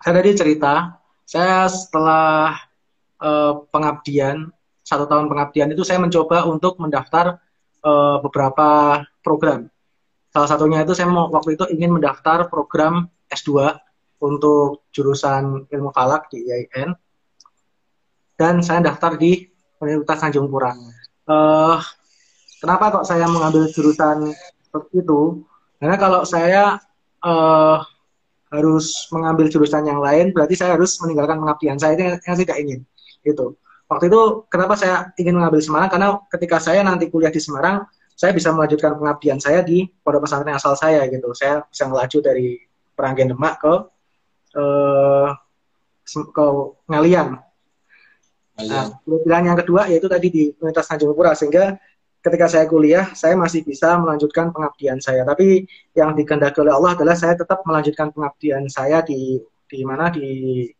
saya 0.00 0.14
tadi 0.22 0.30
cerita, 0.32 1.02
saya 1.28 1.68
setelah 1.68 2.56
uh, 3.20 3.66
pengabdian 3.68 4.48
satu 4.84 5.04
tahun 5.10 5.28
pengabdian 5.28 5.72
itu 5.74 5.82
saya 5.82 6.00
mencoba 6.00 6.44
untuk 6.48 6.78
mendaftar 6.80 7.40
uh, 7.82 8.22
beberapa 8.22 9.00
program 9.24 9.72
Salah 10.34 10.50
satunya 10.50 10.82
itu 10.82 10.98
saya 10.98 11.06
mau 11.06 11.30
waktu 11.30 11.54
itu 11.54 11.62
ingin 11.70 11.94
mendaftar 11.94 12.50
program 12.50 13.06
S2 13.30 13.70
untuk 14.18 14.82
jurusan 14.90 15.70
ilmu 15.70 15.94
falak 15.94 16.26
di 16.26 16.42
IAIN 16.42 16.90
dan 18.34 18.58
saya 18.58 18.82
daftar 18.82 19.14
di 19.14 19.46
Universitas 19.78 20.26
Tanjung 20.26 20.50
Pura. 20.50 20.74
Uh, 21.30 21.78
kenapa 22.58 22.98
kok 22.98 23.06
saya 23.06 23.30
mengambil 23.30 23.70
jurusan 23.70 24.34
seperti 24.66 25.06
itu. 25.06 25.46
Karena 25.78 25.94
kalau 26.02 26.26
saya 26.26 26.82
uh, 27.22 27.78
harus 28.50 29.06
mengambil 29.14 29.46
jurusan 29.46 29.86
yang 29.86 30.02
lain, 30.02 30.34
berarti 30.34 30.58
saya 30.58 30.74
harus 30.74 30.98
meninggalkan 30.98 31.38
pengabdian 31.38 31.78
saya 31.78 31.94
itu 31.94 32.02
yang, 32.10 32.18
yang 32.18 32.36
tidak 32.42 32.56
ingin. 32.58 32.80
Itu. 33.22 33.54
Waktu 33.86 34.10
itu 34.10 34.50
kenapa 34.50 34.74
saya 34.74 35.14
ingin 35.14 35.38
mengambil 35.38 35.62
Semarang? 35.62 35.94
Karena 35.94 36.08
ketika 36.26 36.58
saya 36.58 36.82
nanti 36.82 37.06
kuliah 37.06 37.30
di 37.30 37.38
Semarang, 37.38 37.86
saya 38.14 38.30
bisa 38.30 38.54
melanjutkan 38.54 38.94
pengabdian 38.94 39.42
saya 39.42 39.60
di 39.66 39.90
pondok 40.02 40.30
pesantren 40.30 40.54
asal 40.54 40.78
saya 40.78 41.02
gitu. 41.10 41.34
Saya 41.34 41.66
bisa 41.66 41.90
melaju 41.90 42.18
dari 42.22 42.62
Peranggen 42.94 43.34
Demak 43.34 43.58
ke 43.58 43.74
uh, 44.54 45.30
ke 46.06 46.46
Ngalian. 46.86 47.28
Nah, 48.54 48.86
pilihan 49.02 49.50
yang 49.50 49.58
kedua 49.58 49.90
yaitu 49.90 50.06
tadi 50.06 50.30
di 50.30 50.42
Universitas 50.62 50.94
Tanjung 50.94 51.10
Pura 51.10 51.34
sehingga 51.34 51.74
ketika 52.22 52.46
saya 52.46 52.70
kuliah 52.70 53.10
saya 53.18 53.34
masih 53.34 53.66
bisa 53.66 53.98
melanjutkan 53.98 54.54
pengabdian 54.54 55.02
saya. 55.02 55.26
Tapi 55.26 55.66
yang 55.98 56.14
dikehendaki 56.14 56.62
oleh 56.62 56.70
Allah 56.70 56.94
adalah 56.94 57.18
saya 57.18 57.34
tetap 57.34 57.66
melanjutkan 57.66 58.14
pengabdian 58.14 58.70
saya 58.70 59.02
di 59.02 59.42
di 59.66 59.82
mana 59.82 60.06
di 60.14 60.70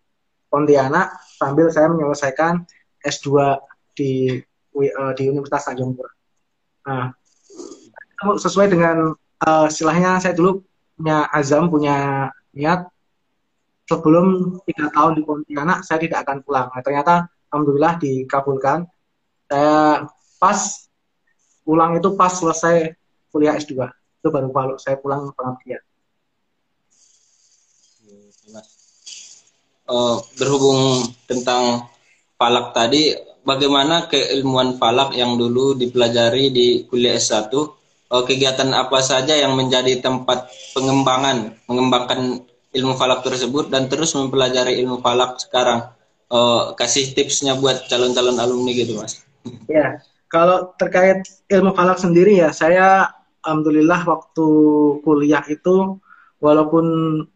Pontianak 0.46 1.18
sambil 1.34 1.66
saya 1.74 1.90
menyelesaikan 1.90 2.62
S2 3.02 3.58
di 3.90 4.38
uh, 4.78 5.12
di 5.18 5.24
Universitas 5.26 5.66
Tanjung 5.66 5.98
Pura. 5.98 6.14
Nah, 6.86 7.10
sesuai 8.40 8.72
dengan 8.72 9.16
uh, 9.44 9.66
istilahnya 9.68 10.18
saya 10.18 10.34
dulu 10.36 10.64
punya 10.96 11.26
azam, 11.30 11.68
punya 11.68 12.28
niat 12.54 12.86
sebelum 13.84 14.58
tiga 14.64 14.88
tahun 14.92 15.20
di 15.20 15.22
Pontianak 15.22 15.84
saya 15.84 16.00
tidak 16.00 16.24
akan 16.24 16.40
pulang. 16.40 16.66
Nah, 16.72 16.82
ternyata 16.82 17.14
alhamdulillah 17.52 18.00
dikabulkan. 18.00 18.88
Saya 19.44 20.08
pas 20.40 20.88
pulang 21.62 21.96
itu 22.00 22.08
pas 22.16 22.32
selesai 22.32 22.96
kuliah 23.28 23.56
S2. 23.60 23.76
Itu 24.20 24.28
baru 24.32 24.48
kalau 24.50 24.76
saya 24.80 24.96
pulang 24.96 25.30
pengabdian. 25.36 25.82
Uh, 29.84 30.16
berhubung 30.40 31.04
tentang 31.28 31.92
falak 32.40 32.72
tadi, 32.72 33.12
bagaimana 33.44 34.08
keilmuan 34.08 34.80
falak 34.80 35.12
yang 35.12 35.36
dulu 35.36 35.76
dipelajari 35.76 36.48
di 36.48 36.66
kuliah 36.88 37.20
S1? 37.20 37.52
Eh, 38.12 38.24
kegiatan 38.28 38.68
apa 38.76 39.00
saja 39.00 39.32
yang 39.36 39.56
menjadi 39.56 40.00
tempat 40.04 40.50
pengembangan, 40.76 41.56
mengembangkan 41.68 42.44
ilmu 42.74 42.94
falak 42.98 43.22
tersebut 43.22 43.70
dan 43.70 43.86
terus 43.86 44.12
mempelajari 44.18 44.82
ilmu 44.82 45.00
falak 45.00 45.40
sekarang? 45.40 45.94
uh, 46.34 46.72
kasih 46.78 47.12
tipsnya 47.12 47.58
buat 47.58 47.86
calon-calon 47.90 48.38
alumni 48.40 48.72
gitu 48.72 48.96
mas 48.96 49.22
ya 49.68 50.00
kalau 50.30 50.72
terkait 50.80 51.26
ilmu 51.50 51.74
falak 51.76 52.00
sendiri 52.00 52.40
ya 52.40 52.50
saya 52.54 53.12
alhamdulillah 53.44 54.02
waktu 54.08 54.46
kuliah 55.04 55.44
itu 55.46 56.00
walaupun 56.40 56.86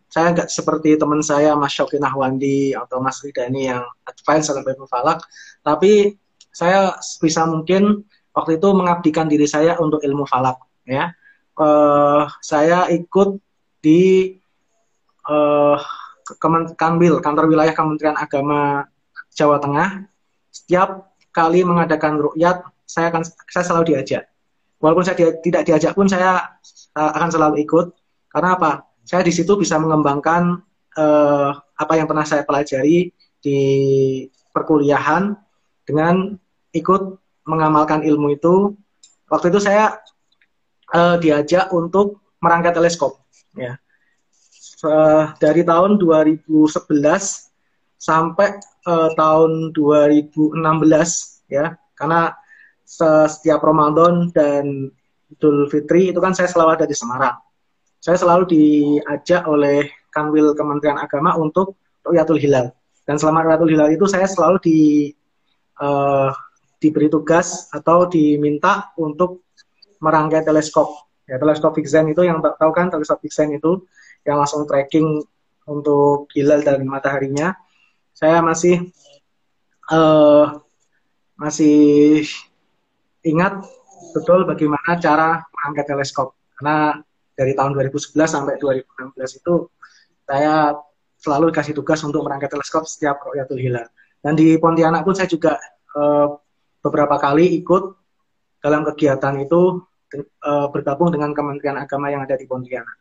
saya 0.09 0.33
nggak 0.33 0.49
seperti 0.49 0.97
teman 0.97 1.21
saya 1.21 1.53
Mas 1.53 1.77
Syokin 1.77 2.01
Ahwandi 2.01 2.73
atau 2.73 2.97
Mas 2.97 3.21
Ridani 3.21 3.69
yang 3.69 3.85
advance 4.09 4.49
dalam 4.49 4.65
ilmu 4.65 4.89
falak 4.89 5.21
tapi 5.61 6.17
saya 6.49 6.97
bisa 7.21 7.45
mungkin 7.45 8.09
waktu 8.39 8.63
itu 8.63 8.69
mengabdikan 8.71 9.27
diri 9.27 9.51
saya 9.51 9.75
untuk 9.83 9.99
ilmu 10.07 10.23
falak 10.23 10.63
ya 10.87 11.11
uh, 11.59 12.31
saya 12.39 12.87
ikut 12.95 13.43
di 13.83 14.35
uh, 15.27 15.79
Kanwil, 16.77 17.25
kantor 17.25 17.49
wilayah 17.49 17.73
Kementerian 17.73 18.13
Agama 18.19 18.85
Jawa 19.33 19.57
Tengah, 19.57 20.05
setiap 20.53 21.17
kali 21.33 21.65
mengadakan 21.65 22.21
rukyat, 22.21 22.69
saya 22.85 23.09
akan 23.09 23.25
saya 23.49 23.65
selalu 23.65 23.97
diajak. 23.97 24.29
Walaupun 24.79 25.09
saya 25.09 25.17
dia, 25.17 25.31
tidak 25.41 25.63
diajak 25.65 25.93
pun 25.97 26.05
saya 26.05 26.59
uh, 26.93 27.11
akan 27.17 27.31
selalu 27.33 27.65
ikut. 27.65 27.97
Karena 28.29 28.61
apa? 28.61 28.85
Saya 29.09 29.25
di 29.25 29.33
situ 29.33 29.57
bisa 29.57 29.81
mengembangkan 29.81 30.61
uh, 31.01 31.51
apa 31.57 31.93
yang 31.97 32.05
pernah 32.05 32.29
saya 32.29 32.45
pelajari 32.45 33.09
di 33.41 33.61
perkuliahan 34.53 35.33
dengan 35.89 36.37
ikut 36.77 37.18
mengamalkan 37.49 38.05
ilmu 38.05 38.37
itu. 38.37 38.77
Waktu 39.33 39.49
itu 39.49 39.61
saya 39.65 39.97
uh, 40.93 41.17
diajak 41.17 41.73
untuk 41.73 42.21
merangkai 42.45 42.73
teleskop, 42.77 43.19
ya 43.57 43.77
uh, 44.85 45.35
dari 45.39 45.63
tahun 45.67 45.99
2011 45.99 46.45
sampai 47.99 48.49
uh, 48.87 49.11
tahun 49.19 49.75
2016 49.75 50.55
ya 51.51 51.75
karena 51.99 52.35
setiap 52.89 53.61
Ramadan 53.61 54.31
dan 54.33 54.89
Idul 55.29 55.69
Fitri 55.69 56.09
itu 56.09 56.21
kan 56.25 56.33
saya 56.33 56.49
selalu 56.49 56.81
ada 56.81 56.87
di 56.89 56.97
Semarang. 56.97 57.37
Saya 58.01 58.17
selalu 58.17 58.49
diajak 58.49 59.45
oleh 59.45 59.85
Kanwil 60.09 60.57
Kementerian 60.57 60.97
Agama 60.97 61.37
untuk 61.37 61.77
Rukyatul 62.01 62.41
Hilal. 62.41 62.73
Dan 63.05 63.21
selama 63.21 63.45
Rukyatul 63.45 63.77
Hilal 63.77 63.93
itu 63.93 64.09
saya 64.09 64.25
selalu 64.25 64.57
di 64.65 64.79
uh, 65.85 66.33
diberi 66.79 67.11
tugas 67.11 67.67
atau 67.75 68.07
diminta 68.07 68.95
untuk 68.99 69.47
merangkai 69.99 70.47
teleskop. 70.47 71.11
Ya, 71.29 71.37
teleskop 71.37 71.77
Vixen 71.77 72.09
itu 72.09 72.25
yang 72.25 72.41
tahu 72.41 72.73
kan 72.73 72.89
teleskop 72.89 73.21
Vixen 73.21 73.53
itu 73.53 73.85
yang 74.25 74.41
langsung 74.41 74.65
tracking 74.65 75.21
untuk 75.69 76.33
hilal 76.33 76.65
dan 76.65 76.81
mataharinya 76.89 77.53
saya 78.17 78.41
masih 78.41 78.89
uh, 79.93 80.59
masih 81.37 82.25
ingat 83.23 83.63
betul 84.17 84.49
bagaimana 84.49 84.97
cara 84.99 85.45
mengangkat 85.53 85.87
teleskop 85.93 86.35
karena 86.57 86.99
dari 87.37 87.55
tahun 87.55 87.77
2011 87.77 88.19
sampai 88.27 88.59
2016 88.59 89.39
itu 89.39 89.55
saya 90.27 90.75
selalu 91.19 91.55
dikasih 91.55 91.75
tugas 91.79 92.03
untuk 92.03 92.27
merangkai 92.27 92.51
teleskop 92.51 92.87
setiap 92.87 93.23
Rukyatul 93.23 93.63
Hilal. 93.63 93.87
Dan 94.19 94.35
di 94.35 94.59
Pontianak 94.59 95.07
pun 95.07 95.15
saya 95.15 95.31
juga 95.31 95.55
uh, 95.95 96.35
beberapa 96.83 97.19
kali 97.19 97.59
ikut 97.59 97.85
dalam 98.63 98.83
kegiatan 98.87 99.35
itu 99.39 99.83
uh, 100.43 100.67
bergabung 100.73 101.13
dengan 101.15 101.31
Kementerian 101.37 101.79
Agama 101.79 102.11
yang 102.11 102.25
ada 102.25 102.35
di 102.35 102.47
Pontianak. 102.49 102.97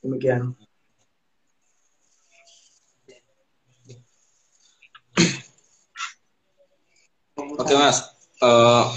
Demikian. 0.00 0.56
Oke 7.60 7.74
mas. 7.76 8.08
Uh, 8.40 8.88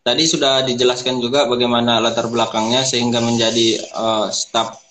tadi 0.00 0.24
sudah 0.24 0.64
dijelaskan 0.64 1.20
juga 1.20 1.44
bagaimana 1.44 2.00
latar 2.00 2.32
belakangnya 2.32 2.88
sehingga 2.88 3.20
menjadi 3.20 3.84
uh, 3.92 4.32
staf 4.32 4.85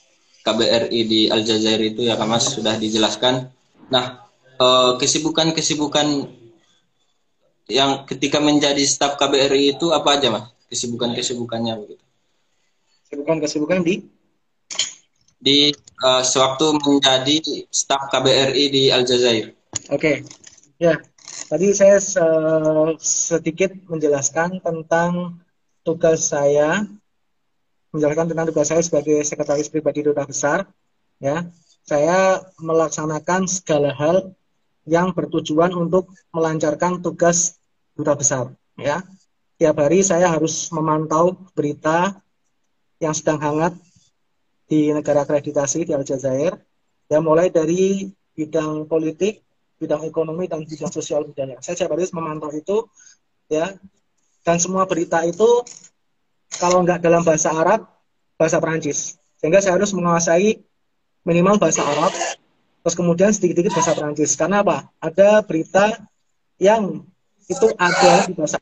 KBRI 0.46 1.00
di 1.10 1.22
Aljazair 1.26 1.82
itu 1.82 2.06
ya 2.06 2.14
kan 2.14 2.30
mas 2.30 2.54
sudah 2.54 2.78
dijelaskan. 2.78 3.50
Nah 3.90 4.22
kesibukan 5.02 5.52
kesibukan-kesibukan 5.52 6.08
yang 7.66 8.06
ketika 8.06 8.38
menjadi 8.38 8.86
staf 8.86 9.18
KBRI 9.18 9.76
itu 9.76 9.90
apa 9.90 10.22
aja 10.22 10.30
mas 10.30 10.46
kesibukan-kesibukannya 10.70 11.74
begitu? 11.82 12.04
Kesibukan-kesibukan 13.10 13.80
di 13.82 13.96
di 15.42 15.70
uh, 16.02 16.24
sewaktu 16.26 16.78
menjadi 16.82 17.38
staf 17.70 18.10
KBRI 18.14 18.64
di 18.70 18.84
Aljazair. 18.90 19.54
Oke, 19.92 20.00
okay. 20.00 20.16
ya 20.82 20.98
tadi 21.52 21.76
saya 21.76 22.02
sedikit 22.98 23.76
menjelaskan 23.86 24.64
tentang 24.64 25.42
tugas 25.86 26.34
saya, 26.34 26.90
menjelaskan 27.96 28.32
tentang 28.32 28.48
tugas 28.52 28.68
saya 28.68 28.84
sebagai 28.84 29.24
sekretaris 29.24 29.72
pribadi 29.72 30.04
duta 30.04 30.28
besar. 30.28 30.68
Ya, 31.18 31.48
saya 31.88 32.44
melaksanakan 32.60 33.48
segala 33.48 33.96
hal 33.96 34.36
yang 34.86 35.16
bertujuan 35.16 35.74
untuk 35.74 36.12
melancarkan 36.36 37.02
tugas 37.02 37.58
duta 37.96 38.14
besar 38.14 38.52
ya. 38.78 39.02
Tiap 39.56 39.80
hari 39.80 40.04
saya 40.04 40.28
harus 40.28 40.68
memantau 40.76 41.40
berita 41.56 42.20
yang 43.00 43.16
sedang 43.16 43.40
hangat 43.40 43.74
di 44.68 44.92
negara 44.92 45.24
akreditasi 45.24 45.88
di 45.88 45.94
Aljazair 45.96 46.60
ya 47.08 47.20
mulai 47.22 47.54
dari 47.54 48.10
bidang 48.36 48.90
politik 48.90 49.46
bidang 49.80 50.08
ekonomi 50.08 50.48
dan 50.48 50.64
bidang 50.64 50.92
sosial 50.92 51.28
budaya. 51.28 51.60
Saya 51.60 51.76
tiap 51.76 51.92
hari 51.94 52.08
memantau 52.12 52.52
itu 52.52 52.88
ya. 53.52 53.76
Dan 54.46 54.62
semua 54.62 54.86
berita 54.86 55.26
itu 55.26 55.66
kalau 56.58 56.84
nggak 56.84 57.00
dalam 57.04 57.22
bahasa 57.22 57.52
Arab 57.52 57.88
bahasa 58.40 58.60
Perancis 58.60 59.20
sehingga 59.40 59.60
saya 59.60 59.78
harus 59.80 59.92
menguasai 59.96 60.60
minimal 61.26 61.60
bahasa 61.60 61.84
Arab 61.84 62.12
Terus 62.86 63.02
kemudian 63.02 63.34
sedikit-sedikit 63.34 63.82
bahasa 63.82 63.98
Perancis. 63.98 64.38
Karena 64.38 64.62
apa? 64.62 64.86
Ada 65.02 65.42
berita 65.42 66.06
yang 66.62 67.02
itu 67.50 67.66
ada 67.82 68.30
di 68.30 68.38
bahasa 68.38 68.62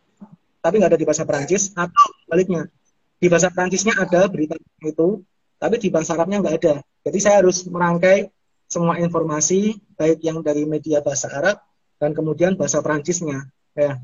tapi 0.64 0.80
nggak 0.80 0.96
ada 0.96 1.00
di 1.00 1.04
bahasa 1.04 1.28
Perancis 1.28 1.76
atau 1.76 2.08
baliknya 2.32 2.72
di 3.20 3.28
bahasa 3.28 3.52
Perancisnya 3.52 4.00
ada 4.00 4.32
berita 4.32 4.56
itu 4.80 5.20
tapi 5.60 5.76
di 5.76 5.91
bahasa 5.91 6.16
Arabnya 6.16 6.39
nggak 6.39 6.56
ada 6.56 6.76
jadi 7.04 7.18
saya 7.20 7.36
harus 7.44 7.68
merangkai 7.68 8.32
semua 8.72 8.96
informasi 9.00 9.76
baik 10.00 10.24
yang 10.24 10.39
dari 10.39 10.64
media 10.64 11.04
bahasa 11.04 11.28
Arab 11.32 11.60
dan 12.00 12.16
kemudian 12.16 12.56
bahasa 12.56 12.80
Perancisnya. 12.80 13.48
Ya, 13.76 14.00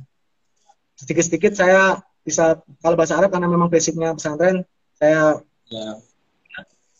sedikit-sedikit 1.00 1.56
saya 1.56 2.04
bisa 2.24 2.60
kalau 2.84 2.96
bahasa 3.00 3.18
Arab 3.18 3.32
karena 3.32 3.48
memang 3.48 3.72
basicnya 3.72 4.14
pesantren 4.14 4.64
saya 5.00 5.40
Ya. 5.70 6.02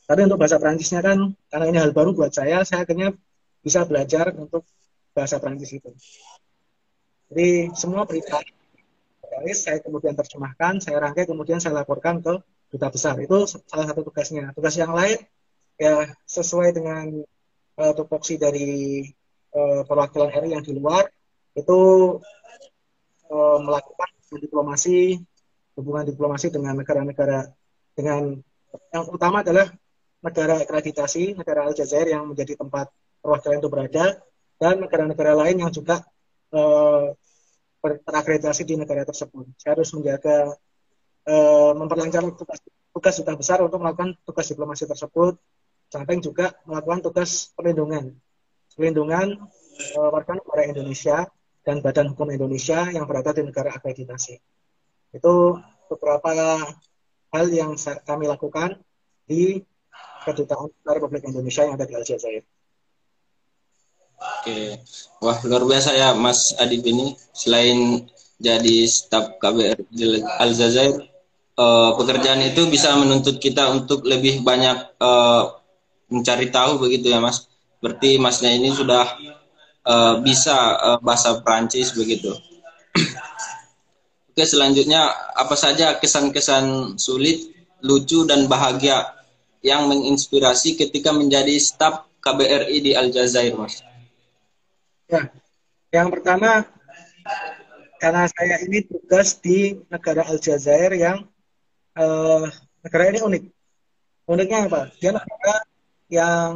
tapi 0.06 0.30
untuk 0.30 0.38
bahasa 0.38 0.62
Perancisnya 0.62 1.02
kan 1.02 1.34
karena 1.50 1.66
ini 1.74 1.78
hal 1.82 1.90
baru 1.90 2.14
buat 2.14 2.30
saya 2.30 2.62
saya 2.62 2.86
akhirnya 2.86 3.18
bisa 3.66 3.82
belajar 3.90 4.30
untuk 4.38 4.62
bahasa 5.14 5.42
Perancis 5.42 5.74
itu. 5.74 5.90
Jadi 7.34 7.74
semua 7.74 8.06
berita 8.06 8.38
saya 9.58 9.82
kemudian 9.82 10.14
terjemahkan 10.14 10.82
saya 10.82 11.02
rangkai 11.02 11.26
kemudian 11.26 11.58
saya 11.58 11.82
laporkan 11.82 12.22
ke 12.22 12.42
duta 12.70 12.88
besar. 12.94 13.18
Itu 13.18 13.50
salah 13.50 13.90
satu 13.90 14.06
tugasnya. 14.06 14.54
Tugas 14.54 14.78
yang 14.78 14.94
lain 14.94 15.18
ya 15.82 16.14
sesuai 16.30 16.70
dengan 16.78 17.26
uh, 17.82 17.94
tupoksi 17.98 18.38
dari 18.38 19.02
uh, 19.58 19.82
perwakilan 19.82 20.30
RI 20.46 20.54
yang 20.54 20.64
di 20.66 20.78
luar 20.78 21.10
itu 21.58 21.80
uh, 23.34 23.58
melakukan 23.66 24.10
diplomasi 24.38 25.18
hubungan 25.74 26.06
diplomasi 26.06 26.54
dengan 26.54 26.78
negara-negara 26.78 27.50
dengan 27.98 28.38
yang 28.94 29.06
utama 29.10 29.42
adalah 29.42 29.72
negara 30.22 30.62
akreditasi 30.62 31.40
negara 31.40 31.66
Aljazair 31.66 32.12
yang 32.12 32.28
menjadi 32.30 32.60
tempat 32.60 32.92
perwakilan 33.24 33.58
itu 33.64 33.70
berada 33.72 34.06
dan 34.60 34.76
negara-negara 34.84 35.34
lain 35.34 35.64
yang 35.66 35.72
juga 35.72 36.04
uh, 36.52 37.16
terakreditasi 37.80 38.68
di 38.68 38.76
negara 38.76 39.08
tersebut. 39.08 39.48
Saya 39.56 39.80
harus 39.80 39.90
menjaga 39.96 40.52
uh, 41.24 41.72
memperlancar 41.80 42.28
tugas 42.36 42.60
tugas 42.92 43.14
duta 43.24 43.34
besar 43.40 43.64
untuk 43.64 43.80
melakukan 43.80 44.20
tugas 44.28 44.52
diplomasi 44.52 44.84
tersebut, 44.84 45.40
samping 45.88 46.20
juga 46.20 46.52
melakukan 46.68 47.00
tugas 47.00 47.56
perlindungan, 47.56 48.12
perlindungan 48.76 49.40
uh, 49.96 50.10
warga 50.12 50.36
negara 50.36 50.68
Indonesia 50.68 51.24
dan 51.70 51.86
Badan 51.86 52.18
Hukum 52.18 52.34
Indonesia 52.34 52.90
yang 52.90 53.06
berada 53.06 53.30
di 53.30 53.46
negara 53.46 53.70
akreditasi. 53.70 54.42
Itu 55.14 55.62
beberapa 55.86 56.34
hal 57.30 57.46
yang 57.54 57.78
kami 57.78 58.26
lakukan 58.26 58.82
di 59.30 59.62
kedutaan 60.26 60.74
Republik 60.82 61.30
Indonesia 61.30 61.70
yang 61.70 61.78
ada 61.78 61.86
di 61.86 61.94
Aljazair. 61.94 62.42
Oke, 64.20 64.82
wah 65.22 65.38
luar 65.46 65.64
biasa 65.70 65.94
ya 65.94 66.18
Mas 66.18 66.58
Adib 66.58 66.82
ini. 66.90 67.14
Selain 67.38 68.10
jadi 68.42 68.90
staf 68.90 69.38
KBR 69.38 69.86
Aljazair, 70.42 71.06
uh, 71.54 71.94
pekerjaan 72.02 72.42
itu 72.50 72.66
bisa 72.66 72.98
menuntut 72.98 73.38
kita 73.38 73.70
untuk 73.70 74.10
lebih 74.10 74.42
banyak 74.42 74.98
uh, 74.98 75.54
mencari 76.10 76.50
tahu 76.50 76.82
begitu 76.82 77.14
ya 77.14 77.22
Mas. 77.22 77.46
Berarti 77.78 78.18
Masnya 78.18 78.58
ini 78.58 78.74
sudah 78.74 79.06
uh, 79.90 80.14
bisa 80.22 80.56
uh, 80.78 81.00
bahasa 81.02 81.42
Prancis 81.42 81.92
begitu. 81.98 82.30
Oke, 84.30 84.46
selanjutnya 84.46 85.10
apa 85.34 85.58
saja 85.58 85.98
kesan-kesan 85.98 86.96
sulit, 87.02 87.50
lucu 87.82 88.24
dan 88.30 88.46
bahagia 88.46 89.18
yang 89.66 89.90
menginspirasi 89.90 90.80
ketika 90.80 91.12
menjadi 91.12 91.58
staf 91.60 92.08
KBRI 92.24 92.78
di 92.80 92.92
Aljazair, 92.96 93.58
Mas? 93.58 93.84
Ya, 95.10 95.28
yang 95.92 96.14
pertama 96.14 96.70
karena 98.00 98.30
saya 98.32 98.64
ini 98.64 98.86
tugas 98.88 99.36
di 99.44 99.76
negara 99.92 100.24
Aljazair 100.24 100.96
yang 100.96 101.28
uh, 102.00 102.48
negara 102.86 103.12
ini 103.12 103.20
unik. 103.20 103.44
Uniknya 104.30 104.70
apa? 104.70 104.82
Dia 105.02 105.12
negara 105.12 105.56
yang 106.08 106.52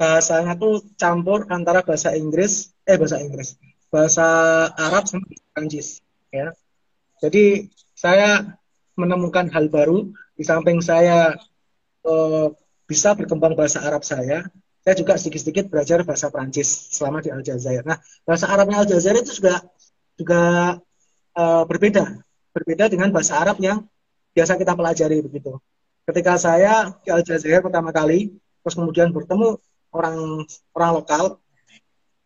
bahasanya 0.00 0.56
tuh 0.56 0.80
campur 0.96 1.44
antara 1.52 1.84
bahasa 1.84 2.16
Inggris, 2.16 2.72
eh 2.88 2.96
bahasa 2.96 3.20
Inggris, 3.20 3.60
bahasa 3.92 4.24
Arab 4.72 5.04
sama 5.04 5.28
Prancis, 5.52 6.00
ya. 6.32 6.56
Jadi 7.20 7.68
saya 7.92 8.56
menemukan 8.96 9.52
hal 9.52 9.68
baru 9.68 10.08
di 10.32 10.40
samping 10.40 10.80
saya 10.80 11.36
uh, 12.08 12.48
bisa 12.88 13.12
berkembang 13.12 13.52
bahasa 13.52 13.84
Arab 13.84 14.00
saya, 14.00 14.48
saya 14.80 14.94
juga 14.96 15.20
sedikit-sedikit 15.20 15.68
belajar 15.68 16.00
bahasa 16.00 16.32
Prancis 16.32 16.96
selama 16.96 17.20
di 17.20 17.28
Aljazair. 17.28 17.84
Nah, 17.84 18.00
bahasa 18.24 18.48
Arabnya 18.48 18.80
Aljazair 18.80 19.20
itu 19.20 19.36
juga 19.36 19.60
juga 20.16 20.40
uh, 21.36 21.64
berbeda, 21.68 22.24
berbeda 22.56 22.88
dengan 22.88 23.12
bahasa 23.12 23.36
Arab 23.36 23.60
yang 23.60 23.84
biasa 24.32 24.56
kita 24.56 24.72
pelajari 24.72 25.20
begitu. 25.20 25.60
Ketika 26.08 26.40
saya 26.40 26.88
di 27.04 27.12
Aljazair 27.12 27.60
pertama 27.60 27.92
kali, 27.92 28.32
terus 28.64 28.74
kemudian 28.80 29.12
bertemu 29.12 29.60
orang 29.90 30.46
orang 30.74 30.90
lokal, 31.02 31.24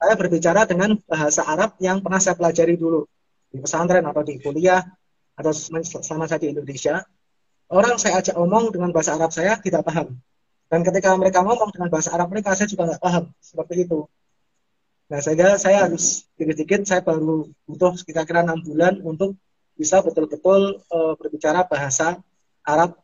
saya 0.01 0.15
berbicara 0.21 0.69
dengan 0.69 1.01
bahasa 1.09 1.45
Arab 1.49 1.81
yang 1.81 2.05
pernah 2.05 2.21
saya 2.21 2.37
pelajari 2.37 2.77
dulu 2.77 3.09
di 3.49 3.63
pesantren 3.63 4.05
atau 4.05 4.21
di 4.21 4.37
kuliah 4.43 4.85
atau 5.35 5.51
sama 6.05 6.29
saya 6.29 6.41
di 6.43 6.53
Indonesia, 6.53 7.03
orang 7.73 7.97
saya 7.97 8.21
ajak 8.21 8.37
omong 8.37 8.75
dengan 8.75 8.93
bahasa 8.93 9.17
Arab 9.17 9.31
saya 9.33 9.57
tidak 9.59 9.87
paham. 9.87 10.19
Dan 10.69 10.81
ketika 10.83 11.15
mereka 11.15 11.45
ngomong 11.45 11.71
dengan 11.71 11.89
bahasa 11.93 12.11
Arab 12.13 12.33
mereka, 12.35 12.57
saya 12.57 12.67
juga 12.67 12.91
nggak 12.91 13.03
paham 13.03 13.31
seperti 13.39 13.87
itu. 13.87 14.07
Nah, 15.05 15.21
sehingga 15.21 15.61
saya 15.61 15.85
harus 15.85 16.25
sedikit-sedikit 16.35 16.81
saya 16.89 17.05
baru 17.05 17.47
butuh 17.69 17.93
kira-kira 18.03 18.41
enam 18.41 18.59
bulan 18.65 18.99
untuk 19.05 19.37
bisa 19.77 20.01
betul-betul 20.01 20.81
uh, 20.91 21.15
berbicara 21.21 21.67
bahasa 21.69 22.19
Arab 22.65 22.97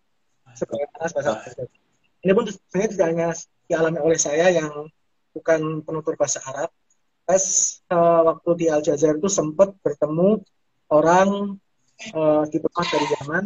sebagaimana 0.56 1.06
bahasa 1.06 1.18
Arab. 1.20 1.68
Ini 2.24 2.32
pun 2.32 2.44
sebenarnya 2.48 2.90
tidak 2.90 3.06
hanya 3.12 3.28
dialami 3.70 4.02
oleh 4.02 4.18
saya 4.18 4.50
yang 4.50 4.90
bukan 5.30 5.86
penutur 5.86 6.18
bahasa 6.18 6.42
Arab, 6.42 6.74
tes 7.22 7.78
uh, 7.94 8.26
waktu 8.26 8.50
di 8.58 8.66
Aljazair 8.66 9.22
itu 9.22 9.30
sempat 9.30 9.70
bertemu 9.78 10.42
orang 10.90 11.54
uh, 12.18 12.42
diplomat 12.50 12.86
dari 12.90 13.06
Yaman 13.14 13.44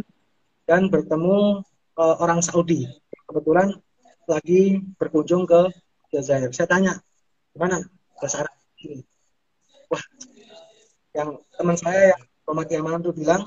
dan 0.65 0.89
bertemu 0.89 1.61
uh, 2.01 2.17
orang 2.25 2.41
Saudi. 2.41 2.89
Kebetulan 3.29 3.77
lagi 4.25 4.81
berkunjung 4.97 5.45
ke 5.45 5.69
Aljazair. 6.09 6.49
Saya 6.57 6.73
tanya, 6.73 6.97
gimana 7.53 7.85
bahasa 8.17 8.49
Arab 8.49 8.57
ini? 8.81 9.05
Wah, 9.93 10.01
yang 11.13 11.37
teman 11.53 11.77
saya 11.77 12.17
yang 12.17 12.21
diplomat 12.25 12.67
Yaman 12.73 13.05
itu 13.05 13.13
bilang, 13.13 13.43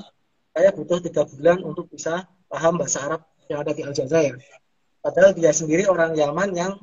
saya 0.53 0.69
butuh 0.69 1.01
tiga 1.01 1.25
bulan 1.25 1.65
untuk 1.65 1.89
bisa 1.89 2.29
paham 2.45 2.77
bahasa 2.77 3.01
Arab 3.01 3.21
yang 3.49 3.65
ada 3.65 3.73
di 3.73 3.81
Aljazair. 3.81 4.37
Padahal 5.07 5.31
dia 5.31 5.55
sendiri 5.55 5.87
orang 5.87 6.19
Yaman 6.19 6.51
yang 6.51 6.75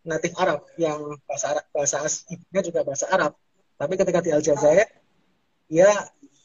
natif 0.00 0.32
Arab 0.40 0.64
yang 0.80 1.12
bahasa 1.28 1.52
Arab, 1.52 1.64
bahasa 1.76 2.08
ibunya 2.32 2.62
juga 2.64 2.80
bahasa 2.88 3.04
Arab. 3.12 3.36
Tapi 3.76 3.92
ketika 4.00 4.24
di 4.24 4.32
Aljazair, 4.32 4.88
dia 5.68 5.92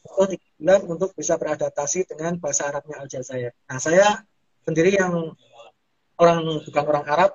butuh 0.03 0.27
tiga 0.35 0.47
bulan 0.59 0.79
untuk 0.91 1.15
bisa 1.15 1.39
beradaptasi 1.39 2.03
dengan 2.11 2.35
bahasa 2.35 2.67
Arabnya 2.67 2.99
Aljazair. 2.99 3.55
Nah, 3.71 3.79
saya 3.79 4.27
sendiri 4.67 4.91
yang 4.91 5.31
orang 6.19 6.67
bukan 6.67 6.83
orang 6.83 7.05
Arab, 7.07 7.31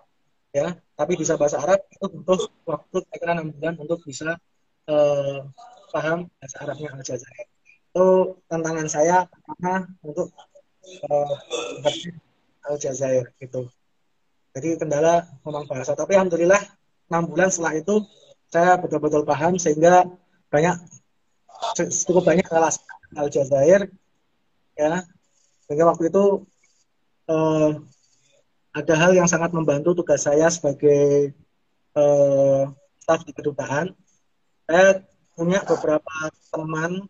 ya, 0.52 0.76
tapi 0.92 1.16
bisa 1.16 1.40
bahasa 1.40 1.56
Arab 1.56 1.80
itu 1.88 2.04
butuh 2.20 2.52
waktu 2.68 3.00
kira-kira 3.08 3.32
enam 3.32 3.48
bulan 3.56 3.74
untuk 3.80 4.04
bisa 4.04 4.36
uh, 4.92 5.40
paham 5.88 6.28
bahasa 6.36 6.56
Arabnya 6.68 6.92
Aljazair. 7.00 7.48
Itu 7.96 8.36
tantangan 8.44 8.92
saya 8.92 9.24
pertama 9.24 9.88
untuk 10.04 10.36
uh, 11.08 11.32
Aljazair 12.68 13.32
itu. 13.40 13.72
Jadi 14.56 14.80
kendala 14.80 15.28
memang 15.44 15.68
bahasa. 15.68 15.92
Tapi 15.92 16.16
alhamdulillah 16.16 16.64
enam 17.12 17.28
bulan 17.28 17.52
setelah 17.52 17.76
itu 17.76 18.00
saya 18.48 18.80
betul-betul 18.80 19.28
paham 19.28 19.60
sehingga 19.60 20.08
banyak 20.48 20.80
cukup 22.08 22.24
banyak 22.24 22.48
kelas 22.48 22.80
Aljazair 23.12 23.92
ya. 24.72 25.04
Sehingga 25.68 25.92
waktu 25.92 26.08
itu 26.08 26.48
eh, 27.28 27.70
ada 28.72 28.94
hal 28.96 29.12
yang 29.12 29.28
sangat 29.28 29.52
membantu 29.52 29.92
tugas 29.92 30.24
saya 30.24 30.48
sebagai 30.48 31.36
eh, 31.92 32.62
staf 33.04 33.28
di 33.28 33.36
kedutaan. 33.36 33.92
Saya 34.64 35.04
punya 35.36 35.60
beberapa 35.68 36.32
teman 36.48 37.04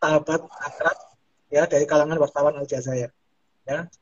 sahabat 0.00 0.40
akrab 0.48 0.98
ya 1.52 1.68
dari 1.68 1.84
kalangan 1.84 2.16
wartawan 2.16 2.56
Aljazair 2.56 3.12
ya. 3.68 3.92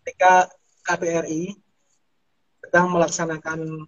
Ketika 0.00 0.46
KBRI 0.86 1.69
sedang 2.70 2.94
melaksanakan 2.94 3.82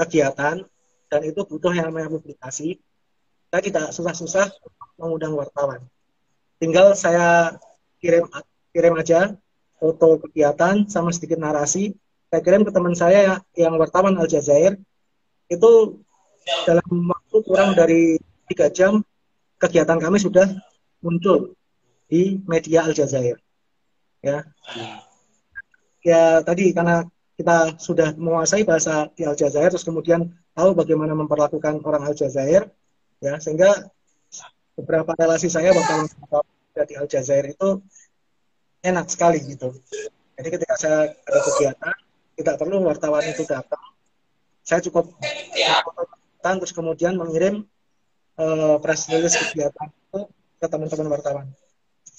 kegiatan 0.00 0.64
dan 1.12 1.20
itu 1.20 1.44
butuh 1.44 1.68
yang 1.76 1.92
namanya 1.92 2.08
publikasi, 2.08 2.80
saya 3.52 3.60
tidak 3.60 3.92
susah-susah 3.92 4.48
mengundang 4.96 5.36
wartawan. 5.36 5.84
Tinggal 6.56 6.96
saya 6.96 7.60
kirim 8.00 8.24
kirim 8.72 8.96
aja 8.96 9.36
foto 9.76 10.16
kegiatan 10.24 10.88
sama 10.88 11.12
sedikit 11.12 11.36
narasi, 11.36 11.92
saya 12.32 12.40
kirim 12.40 12.64
ke 12.64 12.72
teman 12.72 12.96
saya 12.96 13.44
yang 13.52 13.76
wartawan 13.76 14.16
Aljazair, 14.16 14.80
itu 15.52 16.00
dalam 16.64 16.88
waktu 16.88 17.36
kurang 17.44 17.76
dari 17.76 18.16
tiga 18.48 18.72
jam 18.72 19.04
kegiatan 19.60 20.00
kami 20.00 20.16
sudah 20.16 20.48
muncul 21.04 21.52
di 22.08 22.40
media 22.48 22.88
Aljazair. 22.88 23.36
Ya, 24.24 24.48
ya 26.00 26.40
tadi 26.40 26.72
karena 26.72 27.04
kita 27.40 27.80
sudah 27.80 28.12
menguasai 28.20 28.68
bahasa 28.68 29.08
di 29.16 29.24
Aljazair, 29.24 29.72
terus 29.72 29.88
kemudian 29.88 30.28
tahu 30.52 30.76
bagaimana 30.76 31.16
memperlakukan 31.16 31.80
orang 31.88 32.04
Aljazair, 32.04 32.68
ya 33.16 33.40
sehingga 33.40 33.88
beberapa 34.76 35.16
relasi 35.16 35.48
saya 35.48 35.72
wartawan 35.72 36.04
di 36.84 36.94
Aljazair 37.00 37.56
itu 37.56 37.80
enak 38.84 39.08
sekali 39.08 39.40
gitu. 39.48 39.72
Jadi 40.36 40.48
ketika 40.52 40.76
saya 40.76 41.16
ada 41.16 41.40
kegiatan, 41.40 41.96
tidak 42.36 42.54
perlu 42.60 42.84
wartawan 42.84 43.24
itu 43.24 43.48
datang, 43.48 43.84
saya 44.60 44.84
cukup 44.84 45.16
datang 46.36 46.60
terus 46.60 46.76
kemudian 46.76 47.16
mengirim 47.16 47.64
uh, 48.36 48.76
press 48.84 49.08
release 49.08 49.40
kegiatan 49.48 49.88
itu 49.88 50.28
ke 50.60 50.66
teman-teman 50.68 51.08
wartawan. 51.08 51.46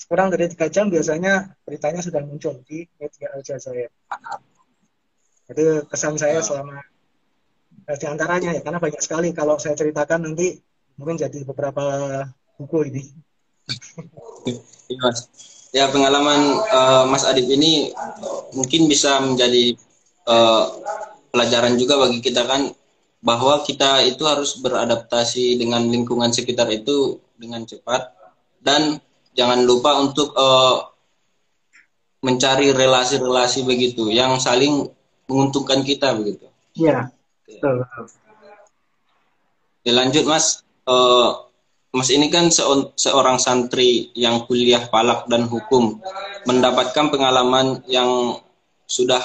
Kurang 0.10 0.34
dari 0.34 0.50
tiga 0.50 0.66
jam 0.66 0.90
biasanya 0.90 1.54
beritanya 1.62 2.02
sudah 2.02 2.26
muncul 2.26 2.58
di 2.66 2.90
media 2.98 3.38
Aljazair. 3.38 3.94
Jadi 5.52 5.84
kesan 5.92 6.16
saya 6.16 6.40
selama 6.40 6.80
eh, 7.92 7.98
di 8.00 8.08
antaranya 8.08 8.56
ya 8.56 8.62
karena 8.64 8.80
banyak 8.80 9.04
sekali 9.04 9.36
kalau 9.36 9.60
saya 9.60 9.76
ceritakan 9.76 10.32
nanti 10.32 10.56
mungkin 10.96 11.20
jadi 11.20 11.44
beberapa 11.44 11.84
buku 12.56 12.88
ini. 12.88 13.04
Ya, 14.48 14.96
Mas. 15.04 15.28
Ya 15.72 15.86
pengalaman 15.88 16.60
uh, 16.72 17.04
Mas 17.08 17.24
Adib 17.28 17.48
ini 17.52 17.92
mungkin 18.56 18.92
bisa 18.92 19.20
menjadi 19.24 19.76
uh, 20.28 20.68
pelajaran 21.32 21.80
juga 21.80 22.00
bagi 22.00 22.20
kita 22.20 22.44
kan 22.44 22.72
bahwa 23.24 23.64
kita 23.64 24.04
itu 24.04 24.24
harus 24.28 24.60
beradaptasi 24.60 25.56
dengan 25.60 25.88
lingkungan 25.88 26.32
sekitar 26.32 26.68
itu 26.72 27.24
dengan 27.40 27.64
cepat 27.64 28.12
dan 28.60 29.00
jangan 29.32 29.64
lupa 29.64 29.96
untuk 30.00 30.36
uh, 30.36 30.92
mencari 32.20 32.76
relasi-relasi 32.76 33.64
begitu 33.64 34.12
yang 34.12 34.38
saling 34.44 34.92
menguntungkan 35.26 35.86
kita 35.86 36.16
begitu. 36.18 36.48
Iya. 36.78 37.12
Betul. 37.46 37.84
Ya, 39.84 39.92
lanjut 39.98 40.24
Mas. 40.30 40.64
Uh, 40.86 41.46
Mas 41.92 42.08
ini 42.08 42.32
kan 42.32 42.48
se 42.48 42.64
seorang 42.96 43.36
santri 43.36 44.16
yang 44.16 44.48
kuliah 44.48 44.88
palak 44.88 45.28
dan 45.28 45.44
hukum, 45.44 46.00
mendapatkan 46.48 47.12
pengalaman 47.12 47.84
yang 47.84 48.40
sudah 48.88 49.20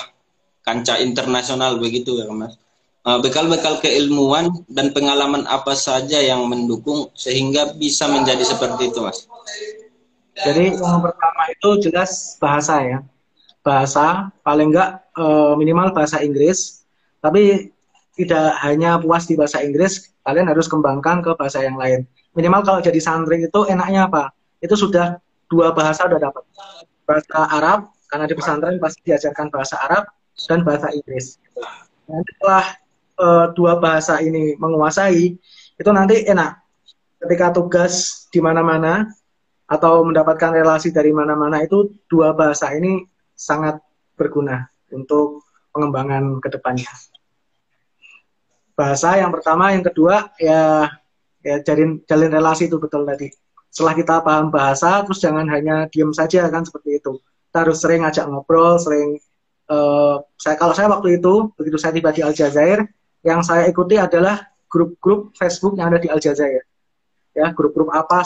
kancah 0.66 0.98
internasional 0.98 1.78
begitu 1.78 2.18
ya 2.18 2.26
Mas. 2.34 2.58
Eh, 3.06 3.18
bekal-bekal 3.22 3.78
keilmuan 3.78 4.50
dan 4.66 4.90
pengalaman 4.90 5.46
apa 5.46 5.78
saja 5.78 6.18
yang 6.18 6.42
mendukung 6.50 7.06
sehingga 7.14 7.70
bisa 7.78 8.10
menjadi 8.10 8.42
seperti 8.42 8.90
itu 8.90 8.98
Mas? 8.98 9.30
Jadi 10.34 10.74
yang 10.74 10.98
pertama 10.98 11.42
itu 11.54 11.86
jelas 11.86 12.34
bahasa 12.42 12.82
ya. 12.82 12.98
Bahasa 13.62 14.34
paling 14.42 14.74
enggak 14.74 15.05
eh, 15.16 15.52
minimal 15.56 15.96
bahasa 15.96 16.20
Inggris. 16.20 16.84
Tapi 17.24 17.72
tidak 18.16 18.56
hanya 18.64 18.96
puas 19.00 19.28
di 19.28 19.36
bahasa 19.36 19.60
Inggris, 19.60 20.12
kalian 20.24 20.48
harus 20.48 20.68
kembangkan 20.70 21.20
ke 21.20 21.36
bahasa 21.36 21.60
yang 21.64 21.76
lain 21.76 22.08
minimal 22.36 22.60
kalau 22.62 22.80
jadi 22.84 23.00
santri 23.00 23.48
itu 23.48 23.60
enaknya 23.66 24.06
apa? 24.06 24.30
Itu 24.60 24.76
sudah 24.76 25.16
dua 25.48 25.72
bahasa 25.72 26.04
udah 26.04 26.20
dapat. 26.20 26.44
Bahasa 27.08 27.32
Arab, 27.48 27.78
karena 28.12 28.28
di 28.28 28.34
pesantren 28.36 28.76
pasti 28.76 29.00
diajarkan 29.08 29.48
bahasa 29.48 29.80
Arab 29.80 30.04
dan 30.44 30.60
bahasa 30.62 30.92
Inggris. 30.92 31.40
Dan 32.04 32.20
setelah 32.22 32.64
uh, 33.18 33.46
dua 33.56 33.80
bahasa 33.80 34.20
ini 34.20 34.54
menguasai, 34.60 35.32
itu 35.80 35.90
nanti 35.90 36.28
enak. 36.28 36.60
Ketika 37.16 37.56
tugas 37.56 38.28
di 38.28 38.44
mana-mana 38.44 39.08
atau 39.66 40.04
mendapatkan 40.04 40.52
relasi 40.52 40.92
dari 40.92 41.10
mana-mana 41.10 41.64
itu 41.64 41.90
dua 42.06 42.36
bahasa 42.36 42.70
ini 42.76 43.02
sangat 43.34 43.80
berguna 44.14 44.68
untuk 44.92 45.46
pengembangan 45.74 46.38
ke 46.38 46.48
depannya. 46.52 46.90
Bahasa 48.76 49.16
yang 49.16 49.32
pertama, 49.32 49.72
yang 49.72 49.84
kedua 49.84 50.30
ya 50.36 50.86
ya 51.40 51.56
jalin 51.62 52.02
jalin 52.04 52.30
relasi 52.30 52.68
itu 52.68 52.76
betul 52.76 53.06
tadi. 53.08 53.32
Setelah 53.72 53.94
kita 53.96 54.14
paham 54.24 54.48
bahasa 54.52 55.04
terus 55.04 55.20
jangan 55.20 55.48
hanya 55.48 55.88
diem 55.88 56.12
saja 56.12 56.48
kan 56.48 56.64
seperti 56.64 57.00
itu. 57.00 57.18
Kita 57.48 57.64
harus 57.64 57.80
sering 57.80 58.04
ngajak 58.04 58.28
ngobrol 58.28 58.76
sering 58.76 59.16
uh, 59.70 60.20
saya 60.38 60.56
kalau 60.58 60.74
saya 60.74 60.90
waktu 60.90 61.18
itu 61.18 61.50
begitu 61.56 61.76
saya 61.80 61.92
tiba 61.94 62.10
di 62.14 62.22
Aljazair 62.22 62.86
yang 63.26 63.42
saya 63.42 63.66
ikuti 63.66 63.98
adalah 63.98 64.44
grup-grup 64.70 65.34
Facebook 65.34 65.78
yang 65.78 65.90
ada 65.94 65.98
di 66.02 66.08
Aljazair 66.10 66.62
ya 67.36 67.52
grup-grup 67.52 67.92
apa 67.92 68.24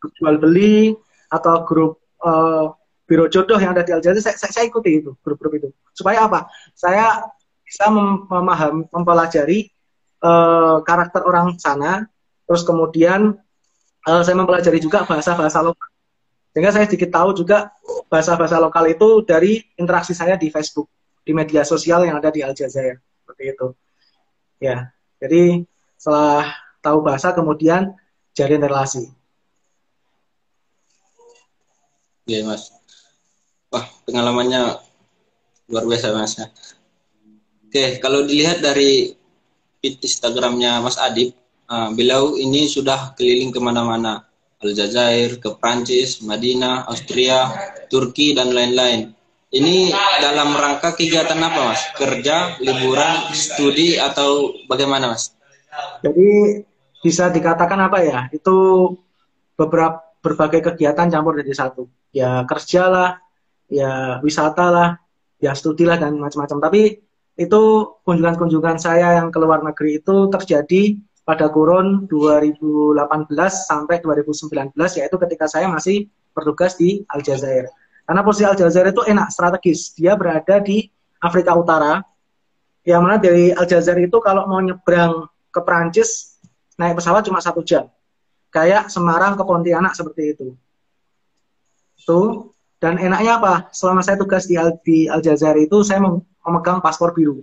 grup 0.00 0.12
jual 0.18 0.36
beli 0.40 0.92
atau 1.30 1.54
grup 1.62 1.92
uh, 2.22 2.74
biro 3.06 3.30
jodoh 3.30 3.56
yang 3.56 3.72
ada 3.72 3.86
di 3.86 3.94
Aljazair 3.94 4.22
saya, 4.22 4.36
saya, 4.36 4.52
saya 4.52 4.64
ikuti 4.66 5.00
itu 5.00 5.14
grup-grup 5.22 5.54
itu 5.56 5.68
supaya 5.94 6.26
apa 6.26 6.50
saya 6.74 7.22
bisa 7.62 7.90
memahami 7.90 8.86
mempelajari 8.90 9.70
uh, 10.22 10.82
karakter 10.82 11.22
orang 11.22 11.54
sana 11.58 12.06
Terus 12.46 12.62
kemudian 12.62 13.34
uh, 14.06 14.22
saya 14.22 14.36
mempelajari 14.38 14.78
juga 14.78 15.02
bahasa-bahasa 15.02 15.60
lokal. 15.66 15.90
Sehingga 16.54 16.72
saya 16.72 16.86
sedikit 16.88 17.12
tahu 17.12 17.36
juga 17.36 17.74
bahasa-bahasa 18.08 18.56
lokal 18.62 18.88
itu 18.88 19.26
dari 19.26 19.60
interaksi 19.76 20.16
saya 20.16 20.38
di 20.40 20.48
Facebook, 20.48 20.88
di 21.26 21.36
media 21.36 21.66
sosial 21.66 22.06
yang 22.06 22.16
ada 22.16 22.32
di 22.32 22.40
Aljazair. 22.40 23.02
Seperti 23.02 23.42
itu. 23.52 23.68
Ya, 24.62 24.88
jadi 25.20 25.68
setelah 26.00 26.48
tahu 26.80 27.04
bahasa 27.04 27.34
kemudian 27.36 27.92
jalin 28.32 28.62
relasi. 28.62 29.12
Iya 32.24 32.42
mas. 32.46 32.75
Wah 33.72 33.86
pengalamannya 34.06 34.78
luar 35.70 35.84
biasa 35.84 36.14
mas. 36.14 36.38
Oke 37.66 37.98
kalau 37.98 38.22
dilihat 38.22 38.62
dari 38.62 39.14
Instagramnya 39.82 40.82
Mas 40.82 40.98
Adib, 40.98 41.34
Uh, 41.66 41.90
beliau 41.90 42.38
ini 42.38 42.70
sudah 42.70 43.10
keliling 43.18 43.50
ke 43.50 43.58
mana-mana, 43.58 44.22
Aljazair, 44.62 45.42
ke 45.42 45.50
Prancis, 45.58 46.22
Madinah, 46.22 46.86
Austria, 46.86 47.50
Turki, 47.90 48.38
dan 48.38 48.54
lain-lain. 48.54 49.10
Ini 49.50 49.90
dalam 50.22 50.54
rangka 50.54 50.94
kegiatan 50.94 51.34
apa, 51.42 51.74
Mas? 51.74 51.82
Kerja, 51.98 52.54
liburan, 52.62 53.34
studi, 53.34 53.98
atau 53.98 54.54
bagaimana, 54.70 55.10
Mas? 55.10 55.34
Jadi 56.06 56.62
bisa 57.02 57.34
dikatakan 57.34 57.82
apa 57.82 57.98
ya? 57.98 58.30
Itu 58.30 58.94
beberapa 59.58 60.06
berbagai 60.22 60.70
kegiatan 60.70 61.10
campur 61.10 61.34
jadi 61.42 61.50
satu. 61.50 61.90
Ya 62.14 62.46
kerja 62.46 62.86
lah, 62.86 63.10
ya 63.70 64.22
wisata 64.22 64.66
lah, 64.70 64.88
ya 65.42 65.52
studi 65.52 65.84
lah 65.86 65.98
dan 65.98 66.18
macam-macam. 66.18 66.58
Tapi 66.58 66.82
itu 67.36 67.62
kunjungan-kunjungan 68.02 68.80
saya 68.80 69.20
yang 69.20 69.28
ke 69.28 69.38
luar 69.38 69.60
negeri 69.60 70.00
itu 70.00 70.32
terjadi 70.32 70.96
pada 71.26 71.50
kurun 71.50 72.06
2018 72.06 73.02
sampai 73.50 73.98
2019 74.00 74.72
yaitu 74.78 75.16
ketika 75.18 75.50
saya 75.50 75.66
masih 75.68 76.06
bertugas 76.32 76.78
di 76.78 77.02
Aljazair. 77.10 77.68
Karena 78.06 78.22
posisi 78.22 78.46
Aljazair 78.46 78.94
itu 78.94 79.02
enak 79.02 79.28
strategis, 79.34 79.92
dia 79.98 80.14
berada 80.14 80.62
di 80.62 80.86
Afrika 81.18 81.58
Utara. 81.58 82.00
Yang 82.86 83.02
mana 83.02 83.16
dari 83.18 83.50
Aljazair 83.50 83.98
itu 83.98 84.22
kalau 84.22 84.46
mau 84.46 84.62
nyebrang 84.62 85.26
ke 85.50 85.60
Prancis 85.66 86.38
naik 86.78 86.94
pesawat 87.02 87.26
cuma 87.26 87.42
satu 87.42 87.66
jam. 87.66 87.90
Kayak 88.54 88.88
Semarang 88.88 89.34
ke 89.34 89.42
Pontianak 89.42 89.98
seperti 89.98 90.22
itu. 90.38 90.54
Tuh. 92.06 92.55
Dan 92.86 93.02
enaknya 93.02 93.42
apa? 93.42 93.54
Selama 93.74 93.98
saya 93.98 94.14
tugas 94.14 94.46
di, 94.46 94.54
Al 94.54 94.78
di 94.86 95.10
Aljazair 95.10 95.58
itu 95.58 95.82
saya 95.82 95.98
memegang 95.98 96.78
paspor 96.78 97.10
biru. 97.10 97.42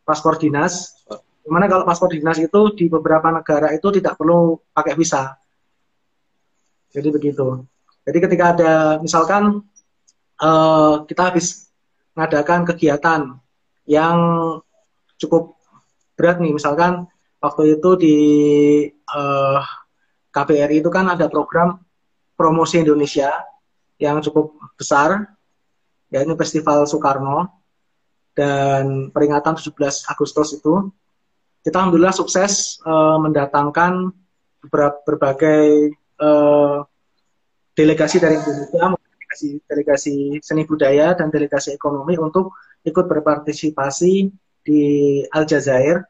Paspor 0.00 0.40
dinas 0.40 0.96
Di 1.44 1.50
mana 1.52 1.68
kalau 1.68 1.84
paspor 1.84 2.08
dinas 2.08 2.40
itu 2.40 2.72
di 2.72 2.88
beberapa 2.88 3.28
negara 3.28 3.68
itu 3.76 3.92
tidak 3.92 4.16
perlu 4.16 4.56
pakai 4.72 4.96
visa. 4.96 5.36
Jadi 6.88 7.12
begitu. 7.12 7.68
Jadi 8.08 8.18
ketika 8.24 8.56
ada 8.56 8.72
misalkan 8.96 9.60
uh, 10.40 11.04
kita 11.04 11.20
habis 11.28 11.68
mengadakan 12.16 12.64
kegiatan 12.64 13.20
yang 13.84 14.18
cukup 15.20 15.60
berat 16.16 16.40
nih, 16.40 16.56
misalkan 16.56 17.04
waktu 17.44 17.76
itu 17.76 17.90
di 18.00 18.16
uh, 18.88 19.60
eh, 19.60 19.62
KBRI 20.32 20.80
itu 20.80 20.88
kan 20.88 21.12
ada 21.12 21.28
program 21.28 21.76
promosi 22.38 22.80
Indonesia 22.80 23.51
yang 24.02 24.18
cukup 24.18 24.58
besar, 24.74 25.30
yaitu 26.10 26.34
Festival 26.34 26.82
Soekarno 26.90 27.62
dan 28.34 29.14
peringatan 29.14 29.54
17 29.54 30.10
Agustus 30.10 30.58
itu 30.58 30.90
kita 31.62 31.78
alhamdulillah 31.78 32.10
sukses 32.10 32.82
uh, 32.82 33.22
mendatangkan 33.22 34.10
berbagai 35.06 35.94
uh, 36.18 36.82
delegasi 37.78 38.18
dari 38.18 38.34
Indonesia, 38.42 38.98
delegasi, 38.98 39.48
delegasi 39.70 40.16
seni 40.42 40.66
budaya 40.66 41.14
dan 41.14 41.30
delegasi 41.30 41.70
ekonomi 41.70 42.18
untuk 42.18 42.58
ikut 42.82 43.06
berpartisipasi 43.06 44.12
di 44.66 44.82
Aljazair. 45.30 46.02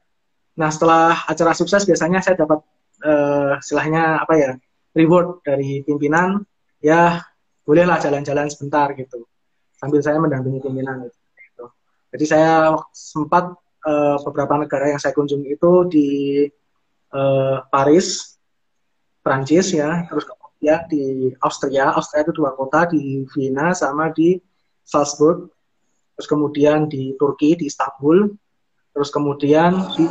Nah 0.57 0.69
setelah 0.73 1.29
acara 1.29 1.53
sukses 1.53 1.85
biasanya 1.85 2.25
saya 2.25 2.41
dapat 2.41 2.65
uh, 3.05 3.61
istilahnya 3.61 4.25
apa 4.25 4.35
ya 4.41 4.51
reward 4.97 5.45
dari 5.45 5.85
pimpinan 5.85 6.45
ya 6.81 7.21
bolehlah 7.63 7.99
jalan-jalan 8.03 8.51
sebentar 8.51 8.91
gitu 8.99 9.27
sambil 9.83 9.99
saya 9.99 10.23
mendampingi 10.23 10.63
pimpinan 10.63 11.11
gitu. 11.11 11.67
Jadi 12.15 12.25
saya 12.29 12.79
sempat 12.95 13.51
uh, 13.83 14.17
beberapa 14.23 14.63
negara 14.63 14.95
yang 14.95 15.01
saya 15.03 15.11
kunjungi 15.11 15.59
itu 15.59 15.73
di 15.91 16.09
uh, 17.11 17.67
Paris, 17.67 18.39
Prancis 19.27 19.75
ya, 19.75 20.07
terus 20.07 20.23
kemudian 20.27 20.87
di 20.87 21.35
Austria, 21.43 21.91
Austria 21.99 22.23
itu 22.23 22.35
dua 22.35 22.55
kota 22.55 22.87
di 22.87 23.27
Vienna 23.35 23.75
sama 23.75 24.15
di 24.15 24.39
Salzburg, 24.87 25.51
terus 26.15 26.29
kemudian 26.31 26.87
di 26.87 27.19
Turki 27.19 27.59
di 27.59 27.67
Istanbul, 27.67 28.31
terus 28.95 29.11
kemudian 29.11 29.73
di 29.99 30.07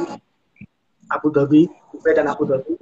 Abu 1.11 1.31
Dhabi, 1.31 1.67
Dubai 1.95 2.13
dan 2.15 2.27
Abu 2.27 2.43
Dhabi. 2.47 2.75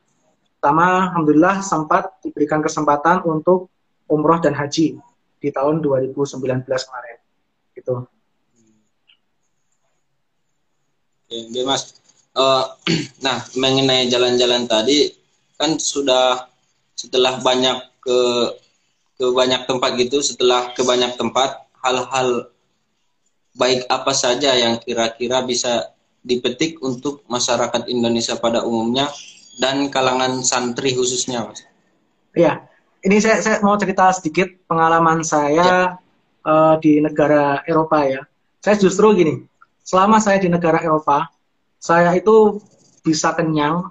Pertama, 0.57 1.13
alhamdulillah 1.13 1.61
sempat 1.61 2.19
diberikan 2.25 2.61
kesempatan 2.61 3.25
untuk 3.25 3.69
umroh 4.09 4.41
dan 4.41 4.57
haji 4.57 4.97
di 5.39 5.49
tahun 5.53 5.79
2019 5.79 6.43
kemarin. 6.67 7.17
Gitu. 7.77 7.95
Oke, 11.29 11.61
Mas. 11.63 11.95
Uh, 12.33 12.65
nah, 13.25 13.41
mengenai 13.57 14.09
jalan-jalan 14.09 14.65
tadi 14.65 15.13
kan 15.59 15.75
sudah 15.77 16.47
setelah 16.95 17.39
banyak 17.39 17.77
ke 18.01 18.19
ke 19.19 19.25
banyak 19.35 19.67
tempat 19.67 19.99
gitu, 19.99 20.23
setelah 20.23 20.71
ke 20.71 20.79
banyak 20.87 21.19
tempat, 21.19 21.67
hal-hal 21.83 22.47
baik 23.59 23.83
apa 23.91 24.15
saja 24.15 24.55
yang 24.55 24.79
kira-kira 24.79 25.43
bisa 25.43 25.91
dipetik 26.23 26.79
untuk 26.79 27.27
masyarakat 27.27 27.91
Indonesia 27.91 28.39
pada 28.39 28.63
umumnya 28.63 29.11
dan 29.59 29.91
kalangan 29.91 30.39
santri 30.39 30.95
khususnya, 30.95 31.43
Mas. 31.43 31.67
Iya, 32.31 32.68
ini 33.05 33.17
saya, 33.23 33.39
saya 33.39 33.57
mau 33.63 33.79
cerita 33.79 34.11
sedikit 34.11 34.47
pengalaman 34.67 35.23
saya 35.23 35.55
ya. 35.55 35.79
uh, 36.43 36.75
di 36.79 36.99
negara 36.99 37.63
Eropa 37.63 38.03
ya. 38.03 38.21
Saya 38.59 38.75
justru 38.75 39.15
gini, 39.15 39.47
selama 39.87 40.19
saya 40.19 40.37
di 40.43 40.51
negara 40.51 40.83
Eropa, 40.83 41.31
saya 41.79 42.11
itu 42.11 42.59
bisa 42.99 43.31
kenyang, 43.31 43.87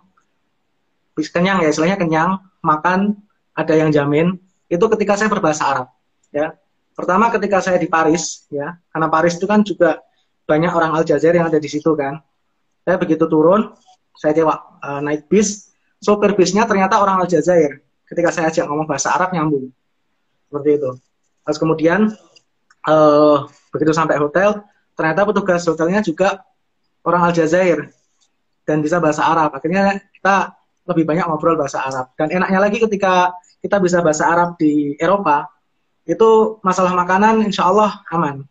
bisa 1.16 1.32
kenyang 1.32 1.64
ya, 1.64 1.72
istilahnya 1.72 1.96
kenyang, 1.96 2.36
makan, 2.60 3.16
ada 3.56 3.74
yang 3.74 3.88
jamin, 3.88 4.36
itu 4.68 4.84
ketika 4.92 5.16
saya 5.16 5.32
berbahasa 5.32 5.64
Arab. 5.64 5.88
Ya, 6.28 6.52
pertama 6.92 7.32
ketika 7.32 7.64
saya 7.64 7.80
di 7.80 7.88
Paris, 7.88 8.44
ya, 8.52 8.76
karena 8.92 9.08
Paris 9.08 9.40
itu 9.40 9.48
kan 9.48 9.64
juga 9.64 10.04
banyak 10.44 10.68
orang 10.68 10.92
Aljazair 11.00 11.32
yang 11.32 11.48
ada 11.48 11.56
di 11.56 11.68
situ 11.68 11.96
kan. 11.96 12.20
Saya 12.84 13.00
begitu 13.00 13.24
turun, 13.24 13.72
saya 14.20 14.36
sewa 14.36 14.76
uh, 14.84 15.00
naik 15.00 15.32
bis, 15.32 15.72
sopir 15.96 16.36
bisnya 16.36 16.68
ternyata 16.68 17.00
orang 17.00 17.24
Aljazair. 17.24 17.80
Ketika 18.08 18.32
saya 18.32 18.48
ajak 18.48 18.64
ngomong 18.64 18.88
bahasa 18.88 19.12
Arab 19.12 19.36
nyambung, 19.36 19.68
seperti 20.48 20.80
itu. 20.80 20.90
Terus 21.44 21.58
kemudian 21.60 22.00
uh, 22.88 23.44
begitu 23.68 23.92
sampai 23.92 24.16
hotel, 24.16 24.64
ternyata 24.96 25.28
petugas 25.28 25.62
hotelnya 25.68 26.00
juga 26.00 26.40
orang 27.04 27.28
Aljazair 27.28 27.92
dan 28.64 28.80
bisa 28.80 28.96
bahasa 29.00 29.24
Arab. 29.24 29.52
Akhirnya 29.52 30.00
kita 30.16 30.56
lebih 30.88 31.04
banyak 31.04 31.24
ngobrol 31.28 31.60
bahasa 31.60 31.84
Arab. 31.84 32.16
Dan 32.16 32.32
enaknya 32.32 32.60
lagi 32.64 32.80
ketika 32.80 33.36
kita 33.60 33.76
bisa 33.80 34.00
bahasa 34.00 34.24
Arab 34.24 34.56
di 34.56 34.96
Eropa, 34.96 35.48
itu 36.08 36.56
masalah 36.64 36.96
makanan 36.96 37.44
insya 37.44 37.68
Allah 37.68 38.00
aman. 38.08 38.48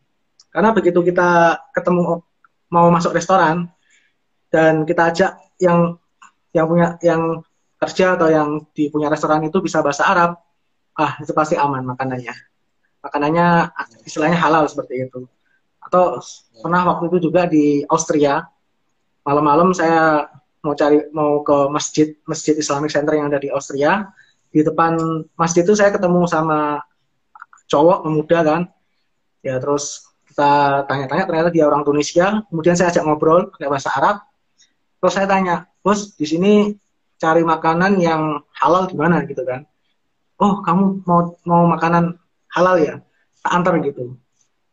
Karena 0.53 0.69
begitu 0.73 1.01
kita 1.01 1.57
ketemu 1.73 2.21
mau 2.69 2.87
masuk 2.93 3.17
restoran 3.17 3.69
dan 4.53 4.85
kita 4.85 5.09
ajak 5.13 5.31
yang 5.57 5.97
yang 6.53 6.65
punya 6.69 6.87
yang 7.01 7.41
kerja 7.77 8.17
atau 8.17 8.27
yang 8.29 8.49
di 8.73 8.89
punya 8.89 9.07
restoran 9.07 9.45
itu 9.45 9.61
bisa 9.61 9.85
bahasa 9.85 10.09
Arab, 10.09 10.41
ah 10.97 11.13
itu 11.21 11.31
pasti 11.31 11.53
aman 11.53 11.85
makanannya. 11.85 12.33
Makanannya 13.05 13.47
istilahnya 14.03 14.37
halal 14.41 14.65
seperti 14.65 15.05
itu. 15.05 15.29
Atau 15.77 16.19
pernah 16.59 16.83
waktu 16.89 17.13
itu 17.13 17.29
juga 17.29 17.47
di 17.47 17.85
Austria 17.87 18.43
malam-malam 19.27 19.75
saya 19.75 20.27
mau 20.63 20.71
cari 20.71 21.03
mau 21.11 21.43
ke 21.43 21.67
masjid 21.67 22.15
masjid 22.23 22.55
Islamic 22.55 22.91
Center 22.91 23.13
yang 23.15 23.27
ada 23.27 23.39
di 23.39 23.51
Austria. 23.51 24.07
Di 24.47 24.63
depan 24.63 24.95
masjid 25.35 25.67
itu 25.67 25.75
saya 25.75 25.91
ketemu 25.91 26.23
sama 26.25 26.79
cowok 27.67 28.07
pemuda 28.07 28.39
kan. 28.41 28.61
Ya 29.43 29.59
terus 29.59 30.07
kita 30.31 30.83
tanya-tanya 30.87 31.27
ternyata 31.27 31.49
dia 31.51 31.67
orang 31.67 31.83
Tunisia. 31.83 32.41
Kemudian 32.47 32.79
saya 32.79 32.89
ajak 32.89 33.03
ngobrol 33.03 33.51
pakai 33.51 33.67
bahasa 33.67 33.91
Arab. 33.91 34.23
Terus 34.97 35.13
saya 35.13 35.27
tanya 35.29 35.67
bos 35.83 36.15
di 36.17 36.25
sini 36.25 36.53
cari 37.17 37.41
makanan 37.41 37.97
yang 37.97 38.41
halal 38.57 38.85
gimana 38.85 39.25
gitu 39.25 39.41
kan 39.43 39.65
oh 40.37 40.61
kamu 40.61 41.01
mau 41.05 41.33
mau 41.43 41.63
makanan 41.65 42.17
halal 42.53 42.77
ya 42.77 43.01
antar 43.47 43.77
gitu 43.81 44.17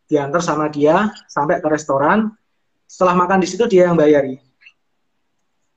diantar 0.08 0.40
sama 0.44 0.68
dia 0.68 1.12
sampai 1.28 1.60
ke 1.60 1.68
restoran. 1.68 2.32
Setelah 2.84 3.16
makan 3.16 3.42
di 3.42 3.48
situ 3.48 3.64
dia 3.66 3.88
yang 3.88 3.96
bayari. 3.96 4.38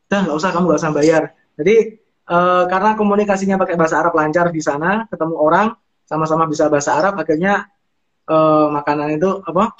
Dah 0.07 0.23
nggak 0.23 0.35
usah 0.35 0.51
kamu 0.51 0.63
nggak 0.71 0.81
usah 0.83 0.93
bayar. 0.93 1.23
Jadi 1.57 1.75
e, 2.21 2.37
karena 2.69 2.93
komunikasinya 2.93 3.57
pakai 3.57 3.75
bahasa 3.79 3.99
Arab 3.99 4.13
lancar 4.13 4.51
di 4.51 4.61
sana, 4.61 5.07
ketemu 5.09 5.35
orang 5.39 5.73
sama-sama 6.07 6.47
bisa 6.47 6.69
bahasa 6.71 6.95
Arab, 6.95 7.17
akhirnya 7.17 7.67
e, 8.27 8.35
makanan 8.71 9.17
itu 9.17 9.41
apa? 9.43 9.73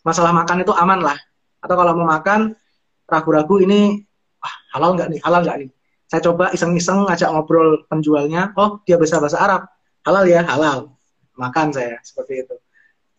Masalah 0.00 0.32
makan 0.32 0.64
itu 0.64 0.72
aman 0.72 1.00
lah. 1.04 1.18
Atau 1.60 1.76
kalau 1.76 1.92
mau 1.94 2.08
makan 2.08 2.56
ragu-ragu 3.04 3.60
ini 3.60 4.00
wah, 4.40 4.54
halal 4.76 4.96
nggak 4.96 5.08
nih, 5.16 5.20
halal 5.20 5.40
nggak 5.44 5.58
nih. 5.64 5.70
Saya 6.10 6.20
coba 6.26 6.50
iseng-iseng 6.50 7.06
ngajak 7.06 7.30
ngobrol 7.30 7.86
penjualnya, 7.86 8.50
oh 8.58 8.82
dia 8.82 8.98
bisa 8.98 9.22
bahasa 9.22 9.38
Arab, 9.38 9.70
halal 10.02 10.26
ya, 10.26 10.42
halal. 10.42 10.90
Makan 11.38 11.70
saya 11.70 12.02
seperti 12.02 12.42
itu. 12.42 12.56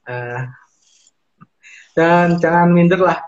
Uh, 0.04 0.44
dan 1.96 2.40
jangan 2.40 2.72
minder 2.72 3.00
lah 3.00 3.20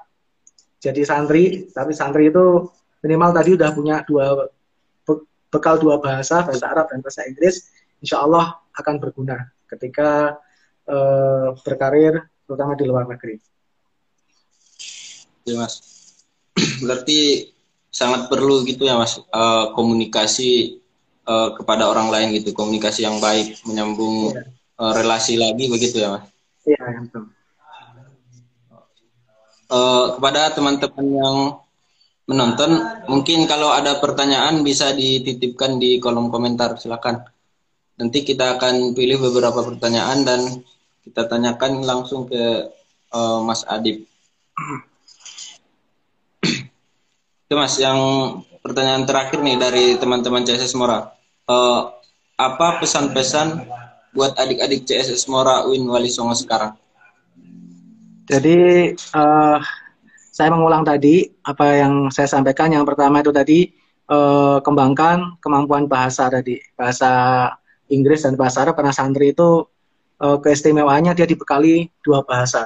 jadi 0.84 1.04
santri 1.08 1.72
tapi 1.72 1.96
santri 1.96 2.28
itu 2.28 2.68
minimal 3.04 3.32
tadi 3.32 3.56
udah 3.56 3.70
punya 3.72 4.04
dua 4.04 4.52
bekal 5.54 5.78
dua 5.78 6.02
bahasa 6.02 6.42
bahasa 6.42 6.66
Arab 6.66 6.90
dan 6.90 7.00
bahasa 7.06 7.24
Inggris 7.30 7.70
insya 8.02 8.26
Allah 8.26 8.58
akan 8.74 8.96
berguna 8.98 9.38
ketika 9.70 10.40
uh, 10.90 11.54
berkarir 11.62 12.26
terutama 12.44 12.74
di 12.76 12.86
luar 12.90 13.06
negeri. 13.08 13.38
Ya 15.44 15.60
mas, 15.60 15.80
berarti 16.84 17.53
sangat 17.94 18.26
perlu 18.28 18.66
gitu 18.66 18.90
ya 18.90 18.98
mas 18.98 19.22
uh, 19.30 19.70
komunikasi 19.78 20.82
uh, 21.30 21.54
kepada 21.54 21.86
orang 21.86 22.10
lain 22.10 22.34
gitu 22.42 22.52
komunikasi 22.58 23.06
yang 23.06 23.22
baik 23.22 23.62
menyambung 23.70 24.34
ya. 24.34 24.44
uh, 24.82 24.92
relasi 24.98 25.38
lagi 25.38 25.70
begitu 25.70 26.02
ya 26.02 26.18
mas? 26.18 26.26
Iya 26.66 26.82
betul 27.06 27.30
uh, 29.74 30.06
kepada 30.18 30.54
teman-teman 30.54 31.08
yang 31.10 31.38
menonton, 32.24 32.72
mungkin 33.12 33.44
kalau 33.50 33.74
ada 33.74 34.00
pertanyaan 34.00 34.64
bisa 34.64 34.96
dititipkan 34.96 35.76
di 35.82 36.00
kolom 36.00 36.32
komentar, 36.32 36.80
silakan. 36.80 37.20
Nanti 38.00 38.24
kita 38.24 38.58
akan 38.58 38.96
pilih 38.96 39.20
beberapa 39.20 39.60
pertanyaan 39.62 40.24
dan 40.24 40.42
kita 41.04 41.28
tanyakan 41.28 41.84
langsung 41.84 42.26
ke 42.26 42.72
uh, 43.12 43.40
Mas 43.44 43.68
Adib. 43.68 44.08
Itu 47.54 47.62
Mas, 47.62 47.78
yang 47.78 48.02
pertanyaan 48.66 49.06
terakhir 49.06 49.38
nih 49.38 49.62
dari 49.62 49.86
teman-teman 50.02 50.42
CSS 50.42 50.74
Mora. 50.74 51.14
Uh, 51.46 51.86
apa 52.34 52.82
pesan-pesan 52.82 53.70
buat 54.18 54.34
adik-adik 54.42 54.90
CSS 54.90 55.30
Mora 55.30 55.62
Win 55.70 55.86
Wali 55.86 56.10
Songo 56.10 56.34
sekarang? 56.34 56.74
Jadi 58.26 58.90
uh, 58.98 59.62
saya 60.34 60.50
mengulang 60.50 60.82
tadi 60.82 61.30
apa 61.46 61.78
yang 61.78 62.10
saya 62.10 62.26
sampaikan. 62.26 62.74
Yang 62.74 62.90
pertama 62.90 63.22
itu 63.22 63.30
tadi 63.30 63.70
uh, 64.10 64.58
kembangkan 64.66 65.38
kemampuan 65.38 65.86
bahasa 65.86 66.34
tadi, 66.34 66.58
bahasa 66.74 67.54
Inggris 67.94 68.26
dan 68.26 68.34
bahasa 68.34 68.66
Arab 68.66 68.82
karena 68.82 68.98
santri 68.98 69.30
itu 69.30 69.62
uh, 70.26 70.42
keistimewaannya 70.42 71.14
dia 71.14 71.30
dibekali 71.30 71.86
dua 72.02 72.26
bahasa. 72.26 72.66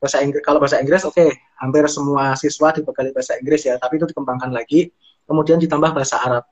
Bahasa 0.00 0.24
Inggris 0.24 0.42
kalau 0.42 0.58
bahasa 0.58 0.80
Inggris 0.80 1.04
oke, 1.04 1.12
okay, 1.12 1.28
hampir 1.60 1.84
semua 1.92 2.32
siswa 2.34 2.72
dibekali 2.72 3.12
bahasa 3.12 3.36
Inggris 3.36 3.68
ya, 3.68 3.76
tapi 3.76 4.00
itu 4.00 4.08
dikembangkan 4.08 4.48
lagi, 4.48 4.88
kemudian 5.28 5.60
ditambah 5.60 5.92
bahasa 5.92 6.16
Arab. 6.24 6.44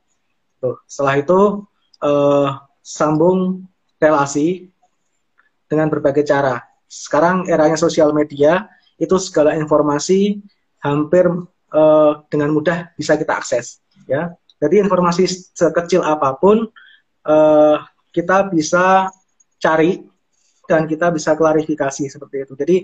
Tuh, 0.61 0.77
setelah 0.85 1.17
itu 1.17 1.65
uh, 2.05 2.61
sambung 2.85 3.65
relasi 3.97 4.69
dengan 5.65 5.89
berbagai 5.89 6.29
cara. 6.29 6.61
Sekarang 6.89 7.49
eranya 7.49 7.77
sosial 7.77 8.13
media 8.13 8.69
itu 9.01 9.17
segala 9.17 9.57
informasi 9.57 10.41
hampir 10.85 11.29
uh, 11.73 12.13
dengan 12.29 12.53
mudah 12.53 12.93
bisa 12.97 13.17
kita 13.17 13.33
akses 13.39 13.81
ya. 14.09 14.33
Jadi 14.59 14.83
informasi 14.83 15.29
sekecil 15.55 16.03
apa 16.03 16.35
pun 16.35 16.67
uh, 17.29 17.77
kita 18.11 18.51
bisa 18.51 19.07
cari 19.63 20.03
dan 20.67 20.91
kita 20.91 21.15
bisa 21.15 21.39
klarifikasi 21.39 22.11
seperti 22.11 22.37
itu. 22.43 22.55
Jadi 22.59 22.77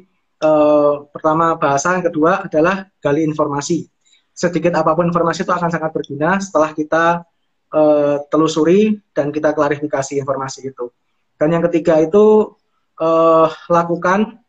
uh, 0.44 1.08
pertama 1.08 1.56
bahasa 1.56 1.96
yang 1.96 2.04
kedua 2.04 2.44
adalah 2.44 2.84
gali 3.00 3.24
informasi 3.24 3.88
sedikit 4.36 4.76
apa 4.76 4.92
pun 4.92 5.08
informasi 5.08 5.48
itu 5.48 5.52
akan 5.54 5.72
sangat 5.72 5.90
berguna 5.96 6.36
setelah 6.36 6.76
kita 6.76 7.24
uh, 7.72 8.16
telusuri 8.28 9.00
dan 9.16 9.32
kita 9.32 9.56
klarifikasi 9.56 10.20
informasi 10.20 10.68
itu 10.68 10.92
dan 11.40 11.48
yang 11.48 11.64
ketiga 11.72 12.04
itu 12.04 12.52
uh, 13.00 13.48
lakukan 13.72 14.44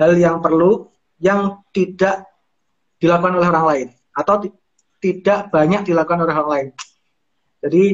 hal 0.00 0.12
yang 0.16 0.40
perlu 0.40 0.88
yang 1.20 1.64
tidak 1.72 2.28
dilakukan 3.00 3.36
oleh 3.36 3.48
orang 3.48 3.66
lain 3.66 3.88
atau 4.16 4.44
tidak 5.00 5.52
banyak 5.52 5.84
dilakukan 5.84 6.24
oleh 6.24 6.34
orang 6.34 6.50
lain. 6.50 6.68
Jadi 7.60 7.84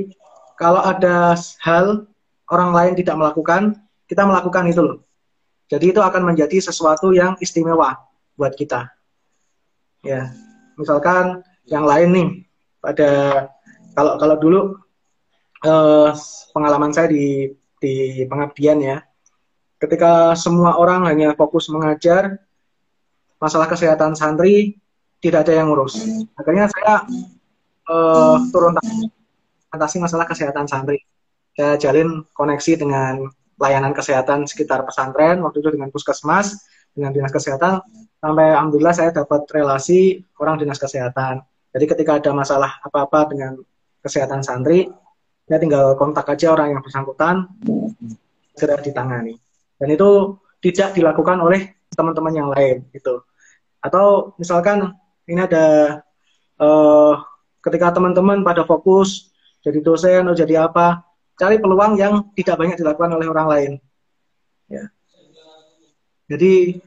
kalau 0.58 0.82
ada 0.82 1.34
hal 1.62 2.06
orang 2.50 2.70
lain 2.70 2.92
tidak 2.98 3.16
melakukan, 3.18 3.62
kita 4.06 4.22
melakukan 4.22 4.64
itu 4.70 4.80
loh. 4.82 4.98
Jadi 5.72 5.96
itu 5.96 6.00
akan 6.04 6.28
menjadi 6.28 6.60
sesuatu 6.60 7.16
yang 7.16 7.40
istimewa 7.40 7.96
buat 8.36 8.52
kita. 8.52 8.92
Ya, 10.04 10.28
misalkan 10.76 11.40
yang 11.64 11.88
lain 11.88 12.10
nih 12.12 12.28
pada 12.84 13.10
kalau 13.96 14.20
kalau 14.20 14.36
dulu 14.36 14.60
eh, 15.64 16.10
pengalaman 16.52 16.92
saya 16.92 17.08
di 17.08 17.56
di 17.80 18.22
pengabdian 18.28 18.84
ya, 18.84 19.00
ketika 19.80 20.36
semua 20.36 20.76
orang 20.76 21.08
hanya 21.08 21.32
fokus 21.32 21.72
mengajar, 21.72 22.36
masalah 23.40 23.66
kesehatan 23.66 24.12
santri 24.12 24.76
tidak 25.18 25.48
ada 25.48 25.58
yang 25.58 25.72
ngurus. 25.72 25.98
Akhirnya 26.38 26.66
saya 26.70 27.06
uh, 27.90 28.38
turun 28.50 28.78
atasi 29.70 29.98
masalah 29.98 30.26
kesehatan 30.26 30.66
santri. 30.70 31.02
Saya 31.54 31.78
jalin 31.78 32.22
koneksi 32.34 32.72
dengan 32.78 33.26
layanan 33.62 33.94
kesehatan 33.94 34.50
sekitar 34.50 34.82
pesantren, 34.82 35.38
waktu 35.38 35.62
itu 35.62 35.70
dengan 35.70 35.94
puskesmas, 35.94 36.66
dengan 36.90 37.14
dinas 37.14 37.30
kesehatan, 37.30 37.78
sampai 38.18 38.58
alhamdulillah 38.58 38.94
saya 38.94 39.14
dapat 39.14 39.46
relasi 39.54 40.26
orang 40.42 40.58
dinas 40.58 40.82
kesehatan. 40.82 41.46
Jadi 41.70 41.84
ketika 41.86 42.18
ada 42.18 42.34
masalah 42.34 42.82
apa-apa 42.82 43.30
dengan 43.30 43.62
kesehatan 44.02 44.42
santri, 44.42 44.90
saya 45.46 45.58
tinggal 45.62 45.94
kontak 45.94 46.26
aja 46.26 46.52
orang 46.52 46.74
yang 46.74 46.82
bersangkutan, 46.82 47.46
segera 48.58 48.82
ditangani. 48.82 49.38
Dan 49.78 49.88
itu 49.94 50.36
tidak 50.62 50.94
dilakukan 50.98 51.38
oleh 51.38 51.78
teman-teman 51.94 52.34
yang 52.34 52.48
lain 52.50 52.86
gitu. 52.92 53.22
Atau 53.82 54.36
misalkan 54.38 54.94
ini 55.26 55.42
ada 55.42 55.98
uh, 56.58 57.14
ketika 57.62 57.94
teman-teman 57.94 58.42
pada 58.46 58.66
fokus 58.66 59.32
jadi 59.62 59.78
dosen 59.82 60.26
atau 60.26 60.36
jadi 60.36 60.66
apa, 60.66 61.02
cari 61.42 61.58
peluang 61.58 61.98
yang 61.98 62.30
tidak 62.38 62.54
banyak 62.54 62.78
dilakukan 62.78 63.10
oleh 63.18 63.26
orang 63.26 63.46
lain. 63.50 63.72
Ya. 64.70 64.86
Jadi 66.30 66.78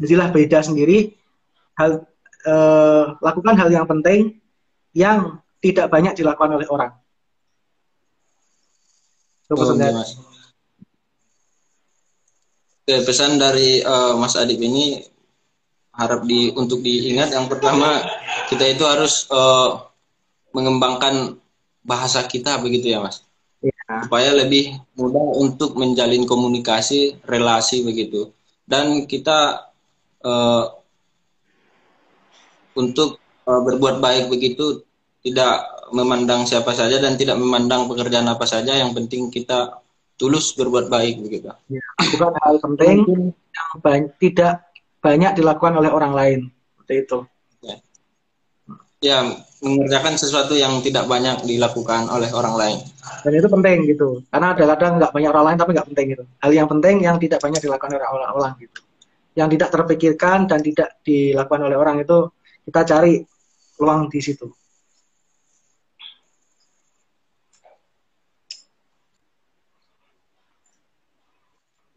jadilah 0.00 0.32
beda 0.32 0.64
sendiri. 0.64 1.12
Hal 1.76 2.08
uh, 2.48 3.20
lakukan 3.20 3.54
hal 3.60 3.68
yang 3.68 3.84
penting 3.84 4.40
yang 4.96 5.44
tidak 5.60 5.92
banyak 5.92 6.16
dilakukan 6.16 6.56
oleh 6.56 6.64
orang. 6.72 6.96
Itu 9.44 9.52
pesannya. 9.60 9.92
Oke, 12.88 12.96
pesan 13.04 13.36
dari 13.36 13.84
uh, 13.84 14.16
Mas 14.16 14.32
Adib 14.40 14.64
ini 14.64 15.04
harap 15.92 16.24
di 16.24 16.48
untuk 16.56 16.80
diingat 16.80 17.36
yang 17.36 17.44
pertama 17.44 18.00
kita 18.48 18.64
itu 18.64 18.88
harus 18.88 19.28
uh, 19.28 19.84
mengembangkan 20.56 21.36
bahasa 21.84 22.24
kita 22.24 22.56
begitu 22.64 22.96
ya 22.96 23.04
mas. 23.04 23.27
Supaya 23.88 24.36
lebih 24.36 24.76
mudah 25.00 25.40
untuk 25.40 25.72
menjalin 25.80 26.28
komunikasi 26.28 27.24
relasi 27.24 27.80
begitu. 27.80 28.28
Dan 28.68 29.08
kita 29.08 29.72
uh, 30.20 30.64
untuk 32.76 33.16
uh, 33.48 33.60
berbuat 33.64 34.04
baik 34.04 34.28
begitu 34.28 34.84
tidak 35.24 35.64
memandang 35.88 36.44
siapa 36.44 36.76
saja 36.76 37.00
dan 37.00 37.16
tidak 37.16 37.40
memandang 37.40 37.88
pekerjaan 37.88 38.28
apa 38.28 38.44
saja 38.44 38.76
yang 38.76 38.92
penting 38.92 39.32
kita 39.32 39.80
tulus 40.20 40.52
berbuat 40.52 40.92
baik 40.92 41.24
begitu. 41.24 41.48
Ya, 41.72 41.84
bukan 42.12 42.36
hal 42.44 42.56
penting 42.60 43.32
yang 43.32 43.70
banyak, 43.80 44.12
tidak 44.20 44.68
banyak 45.00 45.32
dilakukan 45.32 45.80
oleh 45.80 45.88
orang 45.88 46.12
lain. 46.12 46.40
Seperti 46.76 46.94
itu 47.08 47.18
ya. 49.02 49.18
mengerjakan 49.58 50.14
sesuatu 50.14 50.54
yang 50.54 50.78
tidak 50.86 51.10
banyak 51.10 51.42
dilakukan 51.42 52.06
oleh 52.06 52.30
orang 52.30 52.54
lain 52.54 52.78
dan 53.26 53.32
itu 53.34 53.48
penting 53.50 53.78
gitu 53.90 54.22
karena 54.30 54.54
ada 54.54 54.64
kadang 54.74 54.92
nggak 55.02 55.10
banyak 55.10 55.30
orang 55.34 55.46
lain 55.50 55.58
tapi 55.58 55.70
nggak 55.74 55.88
penting 55.90 56.06
gitu 56.14 56.24
hal 56.38 56.52
yang 56.54 56.68
penting 56.70 56.96
yang 57.02 57.16
tidak 57.18 57.42
banyak 57.42 57.60
dilakukan 57.62 57.98
oleh 57.98 58.06
orang-orang 58.06 58.52
gitu 58.62 58.80
yang 59.34 59.48
tidak 59.50 59.68
terpikirkan 59.74 60.46
dan 60.46 60.62
tidak 60.62 60.98
dilakukan 61.02 61.62
oleh 61.66 61.76
orang 61.78 61.96
itu 62.02 62.30
kita 62.70 62.80
cari 62.86 63.22
peluang 63.74 64.06
di 64.10 64.20
situ 64.22 64.46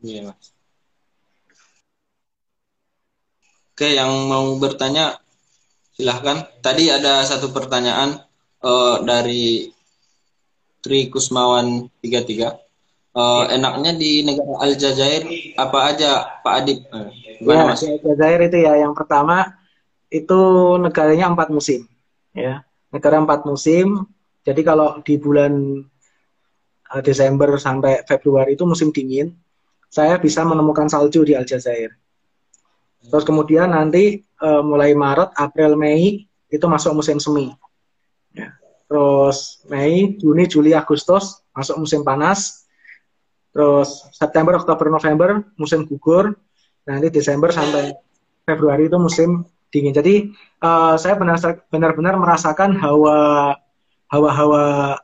Iya, 0.02 0.34
Mas. 0.34 0.50
Oke, 3.82 3.88
yang 3.94 4.10
mau 4.26 4.58
bertanya 4.58 5.22
silahkan. 6.02 6.50
Tadi 6.66 6.90
ada 6.90 7.22
satu 7.22 7.54
pertanyaan 7.54 8.18
uh, 8.66 9.06
dari 9.06 9.70
Tri 10.82 11.14
Kusmawan 11.14 11.86
33. 12.02 12.58
Uh, 13.12 13.44
enaknya 13.52 13.92
di 13.94 14.24
negara 14.24 14.64
Aljazair 14.64 15.28
apa 15.60 15.80
aja 15.94 16.42
Pak 16.42 16.54
Adib? 16.64 16.80
Uh, 16.90 17.12
ya, 17.44 17.70
mas? 17.70 17.86
Aljazair 17.86 18.40
itu 18.50 18.58
ya 18.66 18.82
yang 18.82 18.98
pertama 18.98 19.52
itu 20.10 20.40
negaranya 20.80 21.28
empat 21.28 21.52
musim, 21.52 21.86
ya 22.34 22.64
negara 22.90 23.20
empat 23.20 23.44
musim. 23.46 24.08
Jadi 24.42 24.64
kalau 24.66 25.04
di 25.06 25.20
bulan 25.22 25.86
Desember 27.04 27.56
sampai 27.62 28.04
Februari 28.08 28.58
itu 28.58 28.66
musim 28.66 28.90
dingin, 28.96 29.36
saya 29.92 30.16
bisa 30.18 30.48
menemukan 30.48 30.88
salju 30.88 31.28
di 31.28 31.36
Aljazair. 31.36 31.94
Terus 33.06 33.28
kemudian 33.28 33.76
nanti 33.76 34.24
uh, 34.42 34.62
mulai 34.66 34.92
Maret, 34.98 35.32
April, 35.38 35.78
Mei 35.78 36.26
itu 36.52 36.66
masuk 36.68 36.98
musim 36.98 37.22
semi. 37.22 37.54
Ya. 38.36 38.52
Terus 38.90 39.64
Mei, 39.72 40.18
Juni, 40.20 40.50
Juli, 40.50 40.76
Agustus 40.76 41.46
masuk 41.56 41.80
musim 41.80 42.02
panas. 42.04 42.68
Terus 43.56 44.10
September, 44.12 44.60
Oktober, 44.60 44.92
November 44.92 45.30
musim 45.56 45.88
gugur. 45.88 46.36
Nanti 46.84 47.14
Desember 47.14 47.54
sampai 47.54 47.94
Februari 48.44 48.90
itu 48.90 48.98
musim 48.98 49.46
dingin. 49.72 49.96
Jadi 49.96 50.34
uh, 50.66 50.98
saya 50.98 51.16
benar-benar 51.70 52.18
merasakan 52.20 52.76
hawa 52.82 53.54
hawa-hawa 54.12 54.98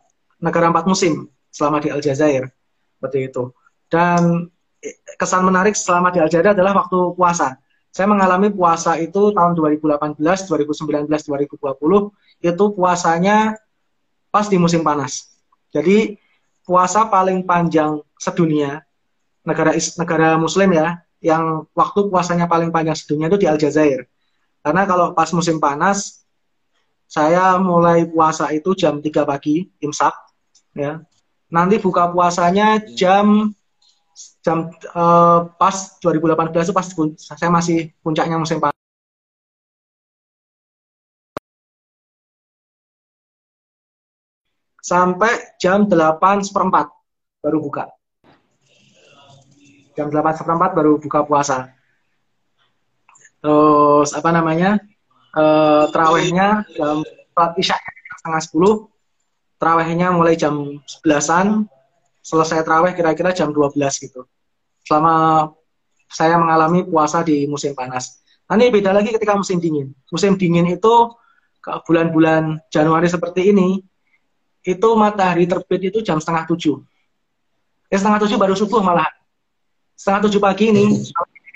negara 0.43 0.67
empat 0.67 0.83
musim 0.83 1.31
selama 1.47 1.79
di 1.79 1.87
Aljazair 1.93 2.51
seperti 2.97 3.31
itu. 3.31 3.55
Dan 3.87 4.51
kesan 5.15 5.47
menarik 5.47 5.73
selama 5.79 6.11
di 6.11 6.19
Aljazair 6.19 6.51
adalah 6.51 6.75
waktu 6.75 7.15
puasa 7.15 7.55
saya 7.97 8.13
mengalami 8.13 8.53
puasa 8.53 8.93
itu 9.01 9.33
tahun 9.33 9.57
2018, 9.57 10.21
2019, 10.21 11.09
2020 11.09 11.57
itu 12.45 12.63
puasanya 12.77 13.57
pas 14.29 14.45
di 14.45 14.61
musim 14.61 14.85
panas. 14.85 15.33
Jadi 15.73 16.13
puasa 16.61 17.09
paling 17.09 17.41
panjang 17.41 17.97
sedunia 18.21 18.85
negara 19.41 19.73
negara 19.73 20.37
muslim 20.37 20.77
ya 20.77 21.01
yang 21.25 21.65
waktu 21.73 22.05
puasanya 22.13 22.45
paling 22.45 22.69
panjang 22.69 22.93
sedunia 22.93 23.33
itu 23.33 23.41
di 23.41 23.49
Aljazair. 23.49 24.05
Karena 24.61 24.85
kalau 24.85 25.17
pas 25.17 25.33
musim 25.33 25.57
panas 25.57 26.21
saya 27.09 27.57
mulai 27.57 28.05
puasa 28.05 28.53
itu 28.53 28.77
jam 28.77 29.01
3 29.01 29.25
pagi 29.25 29.73
imsak 29.81 30.13
ya. 30.77 31.01
Nanti 31.49 31.81
buka 31.81 32.13
puasanya 32.13 32.77
jam 32.93 33.56
jam 34.41 34.71
uh, 34.97 35.39
pas 35.61 35.75
2018 36.01 36.65
itu 36.65 36.73
pas 36.73 36.87
saya 37.17 37.51
masih 37.53 37.93
puncaknya 38.01 38.37
musim 38.41 38.57
panas. 38.57 38.77
Sampai 44.81 45.33
jam 45.59 45.83
8 45.85 46.47
seperempat 46.47 46.87
baru 47.43 47.59
buka. 47.59 47.91
Jam 49.99 50.07
8 50.07 50.39
seperempat 50.39 50.71
baru 50.71 50.95
buka 50.95 51.27
puasa. 51.27 51.75
Terus 53.43 54.15
apa 54.15 54.29
namanya? 54.31 54.79
Uh, 55.37 55.85
terawihnya 55.93 56.65
jam 56.73 57.05
isya 57.59 57.77
setengah 58.17 58.41
10 58.41 58.89
terawihnya 59.61 60.07
mulai 60.09 60.33
jam 60.33 60.81
11-an 61.05 61.69
selesai 62.27 62.59
terawih 62.67 62.91
kira-kira 62.91 63.31
jam 63.31 63.55
12 63.55 63.79
gitu 64.03 64.27
selama 64.83 65.47
saya 66.11 66.35
mengalami 66.39 66.83
puasa 66.87 67.23
di 67.23 67.47
musim 67.47 67.75
panas. 67.75 68.23
Ini 68.47 68.71
beda 68.71 68.95
lagi 68.95 69.11
ketika 69.11 69.35
musim 69.35 69.59
dingin. 69.59 69.91
Musim 70.07 70.39
dingin 70.39 70.63
itu 70.71 71.11
bulan-bulan 71.83 72.63
Januari 72.71 73.11
seperti 73.11 73.51
ini, 73.51 73.83
itu 74.63 74.89
matahari 74.95 75.43
terbit 75.43 75.91
itu 75.91 75.99
jam 75.99 76.23
setengah 76.23 76.47
tujuh. 76.47 76.79
Eh, 77.91 77.99
setengah 77.99 78.23
tujuh 78.23 78.39
baru 78.39 78.55
subuh 78.55 78.79
malah. 78.79 79.11
Setengah 79.99 80.31
tujuh 80.31 80.39
pagi 80.39 80.71
ini, 80.71 80.95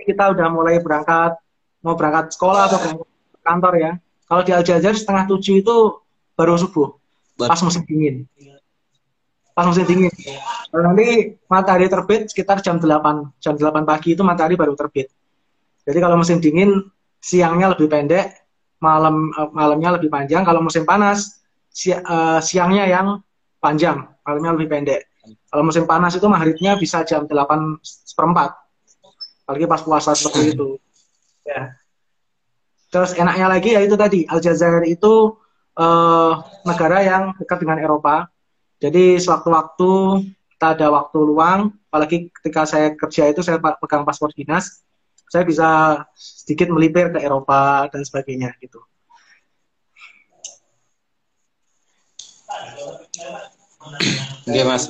kita 0.03 0.35
udah 0.35 0.51
mulai 0.51 0.83
berangkat, 0.83 1.39
mau 1.79 1.95
berangkat 1.95 2.35
sekolah 2.35 2.67
atau 2.67 2.77
berangkat 2.83 3.39
kantor 3.39 3.73
ya. 3.79 3.91
Kalau 4.27 4.41
di 4.43 4.51
Aljazair 4.51 4.95
setengah 4.99 5.31
tujuh 5.31 5.63
itu 5.63 5.75
baru 6.35 6.59
subuh, 6.59 6.91
pas 7.39 7.59
musim 7.63 7.87
dingin 7.87 8.27
pas 9.51 9.65
musim 9.67 9.83
dingin. 9.83 10.11
Nanti 10.71 11.35
matahari 11.51 11.91
terbit 11.91 12.31
sekitar 12.31 12.63
jam 12.63 12.79
8, 12.79 13.41
jam 13.43 13.53
8 13.59 13.83
pagi 13.83 14.15
itu 14.15 14.23
matahari 14.23 14.55
baru 14.55 14.73
terbit. 14.75 15.11
Jadi 15.83 15.97
kalau 15.99 16.15
musim 16.15 16.39
dingin 16.39 16.87
siangnya 17.19 17.73
lebih 17.73 17.91
pendek, 17.91 18.41
malam 18.81 19.29
uh, 19.35 19.49
malamnya 19.51 19.99
lebih 19.99 20.09
panjang. 20.09 20.41
Kalau 20.41 20.63
musim 20.63 20.87
panas 20.87 21.41
si, 21.69 21.93
uh, 21.93 22.39
siangnya 22.39 22.87
yang 22.87 23.07
panjang. 23.61 24.07
malamnya 24.21 24.53
lebih 24.53 24.69
pendek. 24.69 25.01
Kalau 25.49 25.65
musim 25.65 25.89
panas 25.89 26.13
itu 26.13 26.29
maghribnya 26.29 26.77
bisa 26.77 27.01
jam 27.01 27.25
8 27.25 27.81
seperempat. 27.83 28.53
Apalagi 29.43 29.65
pas 29.65 29.81
puasa 29.81 30.13
seperti 30.13 30.53
itu. 30.53 30.77
Ya. 31.41 31.73
Terus 32.93 33.17
enaknya 33.17 33.47
lagi 33.49 33.73
ya 33.73 33.81
itu 33.81 33.97
tadi, 33.97 34.29
Aljazair 34.29 34.85
itu 34.85 35.41
uh, 35.79 36.33
negara 36.67 37.01
yang 37.01 37.23
dekat 37.39 37.65
dengan 37.65 37.81
Eropa. 37.81 38.29
Jadi 38.81 39.21
sewaktu-waktu 39.21 39.91
kita 40.57 40.67
ada 40.73 40.87
waktu 40.89 41.17
luang, 41.21 41.77
apalagi 41.89 42.33
ketika 42.41 42.65
saya 42.65 42.97
kerja 42.97 43.29
itu 43.29 43.45
saya 43.45 43.61
pegang 43.61 44.01
paspor 44.01 44.33
dinas, 44.33 44.81
saya 45.29 45.45
bisa 45.45 45.69
sedikit 46.17 46.73
melipir 46.73 47.13
ke 47.13 47.21
Eropa 47.21 47.85
dan 47.93 48.01
sebagainya 48.01 48.57
gitu. 48.57 48.81
Oke 54.49 54.61
mas. 54.65 54.89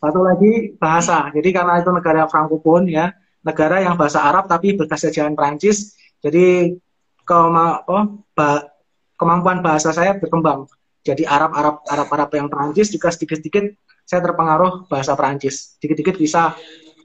Satu 0.00 0.20
lagi 0.20 0.76
bahasa. 0.76 1.28
Jadi 1.32 1.48
karena 1.52 1.80
itu 1.80 1.92
negara 1.92 2.28
frankophone 2.28 2.88
ya, 2.88 3.12
negara 3.44 3.84
yang 3.84 3.96
bahasa 4.00 4.24
Arab 4.24 4.48
tapi 4.48 4.76
bekas 4.76 5.04
jajahan 5.08 5.36
Prancis, 5.36 5.96
jadi 6.24 6.76
kema 7.24 7.84
oh, 7.88 8.20
ba 8.36 8.68
kemampuan 9.16 9.64
bahasa 9.64 9.92
saya 9.92 10.16
berkembang. 10.16 10.68
Jadi 11.04 11.28
Arab 11.28 11.52
Arab 11.52 11.76
Arab 11.84 12.08
Arab 12.16 12.30
yang 12.32 12.48
Prancis 12.48 12.88
juga 12.88 13.12
sedikit-sedikit 13.12 13.76
saya 14.08 14.24
terpengaruh 14.24 14.88
bahasa 14.88 15.12
Prancis. 15.12 15.76
Sedikit-sedikit 15.76 16.16
bisa 16.16 16.56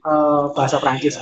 uh, 0.08 0.52
bahasa 0.56 0.80
Prancis. 0.80 1.20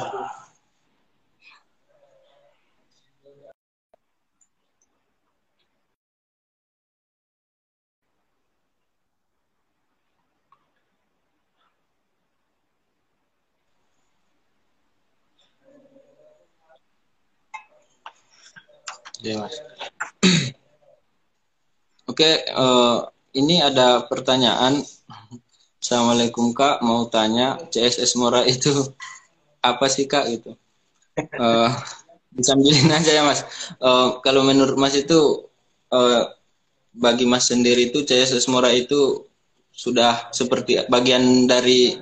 Ya, 19.19 19.35
Mas. 19.43 19.59
Oke, 22.09 22.41
uh, 22.57 23.05
ini 23.37 23.61
ada 23.61 24.01
pertanyaan. 24.09 24.81
Assalamualaikum 25.77 26.57
Kak, 26.57 26.81
mau 26.81 27.05
tanya 27.13 27.61
CSS 27.69 28.17
Mora 28.17 28.49
itu 28.49 28.73
apa 29.61 29.93
sih 29.93 30.09
Kak 30.09 30.25
gitu? 30.33 30.57
Uh, 31.37 31.69
disambilin 32.33 32.89
aja 32.89 33.13
ya 33.13 33.21
Mas. 33.29 33.45
Uh, 33.77 34.25
kalau 34.25 34.41
menurut 34.41 34.81
Mas 34.81 34.97
itu 34.97 35.53
uh, 35.93 36.33
bagi 36.97 37.29
Mas 37.29 37.53
sendiri 37.53 37.93
itu 37.93 38.01
CSS 38.01 38.49
Mora 38.49 38.73
itu 38.73 39.29
sudah 39.69 40.33
seperti 40.33 40.81
bagian 40.89 41.45
dari 41.45 41.93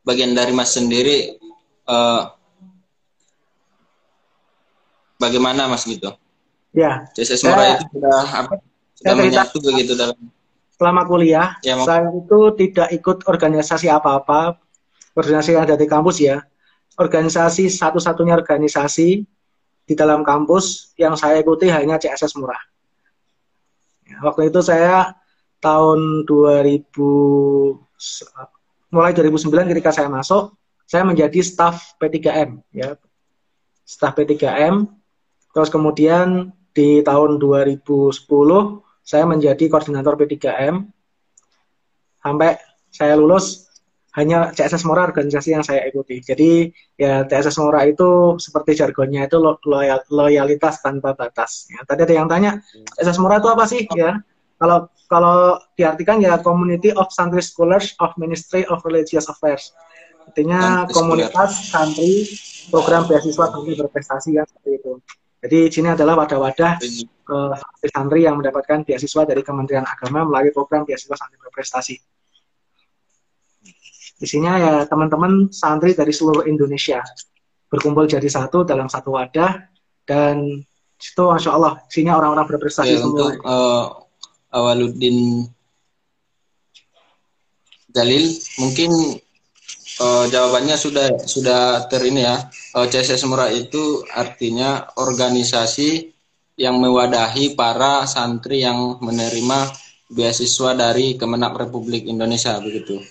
bagian 0.00 0.32
dari 0.32 0.56
Mas 0.56 0.72
sendiri 0.72 1.36
uh, 1.84 2.24
bagaimana 5.20 5.68
Mas 5.68 5.84
gitu? 5.84 6.08
Ya. 6.72 7.04
CSS 7.12 7.44
Mora 7.44 7.76
itu 7.76 7.84
sudah 8.00 8.24
apa? 8.24 8.69
Sudah 9.00 9.16
menyatu 9.16 9.56
begitu 9.64 9.96
dalam 9.96 10.12
selama 10.76 11.04
kuliah 11.04 11.60
ya, 11.60 11.76
saya 11.84 12.08
itu 12.12 12.56
tidak 12.56 12.88
ikut 12.92 13.28
organisasi 13.28 13.88
apa-apa. 13.92 14.56
Organisasi 15.12 15.56
yang 15.56 15.64
ada 15.68 15.76
di 15.76 15.84
kampus 15.84 16.20
ya. 16.24 16.40
Organisasi 16.96 17.68
satu-satunya 17.68 18.32
organisasi 18.36 19.24
di 19.84 19.94
dalam 19.96 20.24
kampus 20.24 20.94
yang 20.96 21.16
saya 21.16 21.40
ikuti 21.40 21.68
hanya 21.68 22.00
CSS 22.00 22.36
Murah. 22.40 22.60
Ya, 24.08 24.20
waktu 24.24 24.48
itu 24.52 24.60
saya 24.64 25.16
tahun 25.60 26.24
2000 26.24 26.88
mulai 28.94 29.12
2009 29.12 29.70
ketika 29.76 29.92
saya 29.92 30.08
masuk 30.08 30.56
saya 30.88 31.04
menjadi 31.04 31.40
staf 31.44 31.96
P3M 32.00 32.64
ya. 32.72 32.96
Staf 33.84 34.16
P3M 34.16 35.00
Terus 35.50 35.70
kemudian 35.70 36.54
di 36.70 37.02
tahun 37.02 37.42
2010 37.42 38.22
saya 39.10 39.26
menjadi 39.26 39.66
koordinator 39.66 40.14
P3M 40.14 40.86
sampai 42.22 42.62
saya 42.94 43.18
lulus 43.18 43.66
hanya 44.14 44.54
CSS 44.54 44.86
Mora 44.86 45.06
organisasi 45.06 45.54
yang 45.54 45.62
saya 45.66 45.86
ikuti. 45.86 46.22
Jadi 46.22 46.70
ya 46.94 47.26
CSS 47.26 47.58
Mora 47.58 47.86
itu 47.86 48.38
seperti 48.38 48.78
jargonnya 48.78 49.26
itu 49.26 49.38
loyal, 49.42 50.02
loyalitas 50.10 50.82
tanpa 50.82 51.14
batas. 51.14 51.66
Ya, 51.70 51.82
tadi 51.86 52.06
ada 52.06 52.14
yang 52.14 52.30
tanya 52.30 52.62
CSS 52.98 53.18
Mora 53.18 53.42
itu 53.42 53.50
apa 53.50 53.66
sih? 53.66 53.86
Ya 53.98 54.22
kalau 54.62 54.86
kalau 55.10 55.58
diartikan 55.74 56.22
ya 56.22 56.38
Community 56.38 56.94
of 56.94 57.10
Santri 57.10 57.42
Scholars 57.42 57.98
of 57.98 58.14
Ministry 58.14 58.62
of 58.70 58.78
Religious 58.86 59.26
Affairs. 59.26 59.74
Artinya 60.30 60.86
komunitas 60.86 61.74
santri 61.74 62.22
program 62.70 63.02
beasiswa 63.10 63.50
santri 63.50 63.74
berprestasi 63.74 64.38
yang 64.38 64.46
seperti 64.46 64.78
itu. 64.78 64.92
Jadi 65.40 65.56
di 65.68 65.72
sini 65.72 65.88
adalah 65.88 66.20
wadah-wadah 66.20 66.72
uh, 67.32 67.56
santri 67.88 68.28
yang 68.28 68.36
mendapatkan 68.36 68.84
beasiswa 68.84 69.24
dari 69.24 69.40
Kementerian 69.40 69.88
Agama 69.88 70.28
melalui 70.28 70.52
program 70.52 70.84
beasiswa 70.84 71.16
santri 71.16 71.40
berprestasi. 71.40 71.96
Di 74.20 74.26
sini 74.28 74.44
ya 74.44 74.84
teman-teman 74.84 75.48
santri 75.48 75.96
dari 75.96 76.12
seluruh 76.12 76.44
Indonesia 76.44 77.00
berkumpul 77.72 78.04
jadi 78.04 78.28
satu 78.28 78.68
dalam 78.68 78.92
satu 78.92 79.16
wadah 79.16 79.64
dan 80.04 80.60
itu 81.00 81.22
masya 81.24 81.56
Allah 81.56 81.80
sini 81.88 82.12
orang-orang 82.12 82.44
berprestasi 82.44 82.92
ya, 82.92 83.00
semua. 83.00 83.32
Untuk 83.32 83.32
uh, 83.48 83.84
Awaluddin 84.52 85.48
Jalil 87.96 88.28
mungkin 88.60 88.90
uh, 90.04 90.24
jawabannya 90.28 90.76
sudah 90.76 91.16
sudah 91.24 91.88
ter 91.88 92.04
ini 92.04 92.28
ya. 92.28 92.36
Uh, 92.70 92.86
CSS 92.86 93.26
Murah 93.26 93.50
itu 93.50 94.06
artinya 94.14 94.94
organisasi 94.94 96.14
yang 96.54 96.78
mewadahi 96.78 97.58
para 97.58 98.06
santri 98.06 98.62
yang 98.62 99.02
menerima 99.02 99.74
beasiswa 100.06 100.78
dari 100.78 101.18
Kemenak 101.18 101.58
Republik 101.58 102.06
Indonesia 102.06 102.54
begitu. 102.62 103.02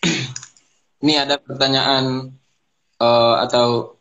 ini 1.04 1.20
ada 1.20 1.36
pertanyaan 1.36 2.32
uh, 2.96 3.36
atau 3.44 4.00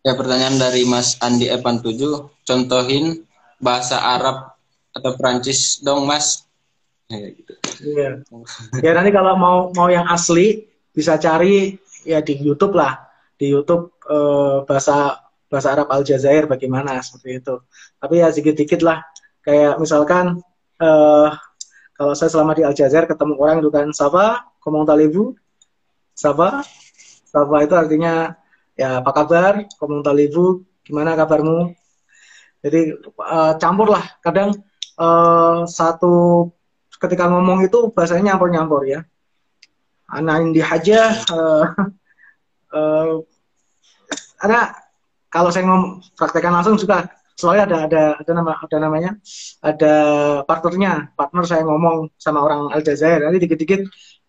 ya 0.00 0.16
pertanyaan 0.16 0.56
dari 0.56 0.88
Mas 0.88 1.20
Andi 1.20 1.52
Evan 1.52 1.84
7 1.84 2.46
contohin 2.48 3.20
bahasa 3.60 4.00
Arab 4.00 4.56
atau 4.96 5.12
Prancis 5.20 5.84
dong 5.84 6.08
Mas. 6.08 6.48
Ya, 7.12 7.28
gitu. 7.36 7.52
Iya. 7.84 8.24
Ya 8.80 8.96
nanti 8.96 9.12
kalau 9.12 9.36
mau 9.36 9.68
mau 9.76 9.92
yang 9.92 10.08
asli 10.08 10.64
bisa 10.96 11.20
cari 11.20 11.76
ya 12.08 12.24
di 12.24 12.32
YouTube 12.40 12.80
lah 12.80 13.03
di 13.44 13.52
YouTube 13.52 13.92
eh, 14.08 14.64
bahasa 14.64 15.20
bahasa 15.52 15.68
Arab 15.76 15.92
Aljazair 15.92 16.48
bagaimana 16.48 16.96
seperti 17.04 17.44
itu. 17.44 17.54
Tapi 18.00 18.24
ya 18.24 18.32
sedikit-sedikit 18.32 18.80
lah. 18.80 19.04
Kayak 19.44 19.76
misalkan 19.76 20.40
eh, 20.80 21.28
kalau 21.94 22.14
saya 22.16 22.32
selama 22.32 22.56
di 22.56 22.64
Aljazair 22.64 23.04
ketemu 23.04 23.36
orang 23.36 23.60
itu 23.60 23.68
kan 23.68 23.92
Saba 23.92 24.48
komong 24.64 24.88
talibu 24.88 25.36
Saba 26.16 26.64
Saba 27.28 27.56
itu 27.60 27.76
artinya 27.76 28.32
ya 28.72 29.04
apa 29.04 29.12
kabar? 29.12 29.68
Komong 29.76 30.00
talibu 30.00 30.64
gimana 30.80 31.12
kabarmu? 31.12 31.76
Jadi 32.64 32.80
eh, 33.04 33.52
campur 33.60 33.92
lah. 33.92 34.04
Kadang 34.24 34.56
eh, 34.96 35.60
satu 35.68 36.48
ketika 36.96 37.28
ngomong 37.28 37.68
itu 37.68 37.92
bahasanya 37.92 38.32
nyampur-nyampur 38.32 38.88
ya. 38.88 39.04
Anak 40.08 40.52
di 40.54 40.62
haja 40.62 41.16
uh, 41.32 41.64
uh, 42.70 43.08
ada 44.44 44.76
kalau 45.32 45.48
saya 45.50 45.64
ngomong 45.66 46.04
praktekkan 46.14 46.54
langsung 46.54 46.76
juga 46.78 47.08
selalu 47.34 47.58
ada 47.66 47.76
ada 47.90 48.02
ada 48.20 48.32
nama 48.36 48.52
ada 48.60 48.76
namanya. 48.78 49.10
Ada 49.58 49.94
partnernya. 50.46 51.10
Partner 51.18 51.44
saya 51.48 51.62
ngomong 51.66 52.12
sama 52.20 52.44
orang 52.44 52.70
Aljazair 52.70 53.24
nanti 53.26 53.42
dikit-dikit 53.42 53.82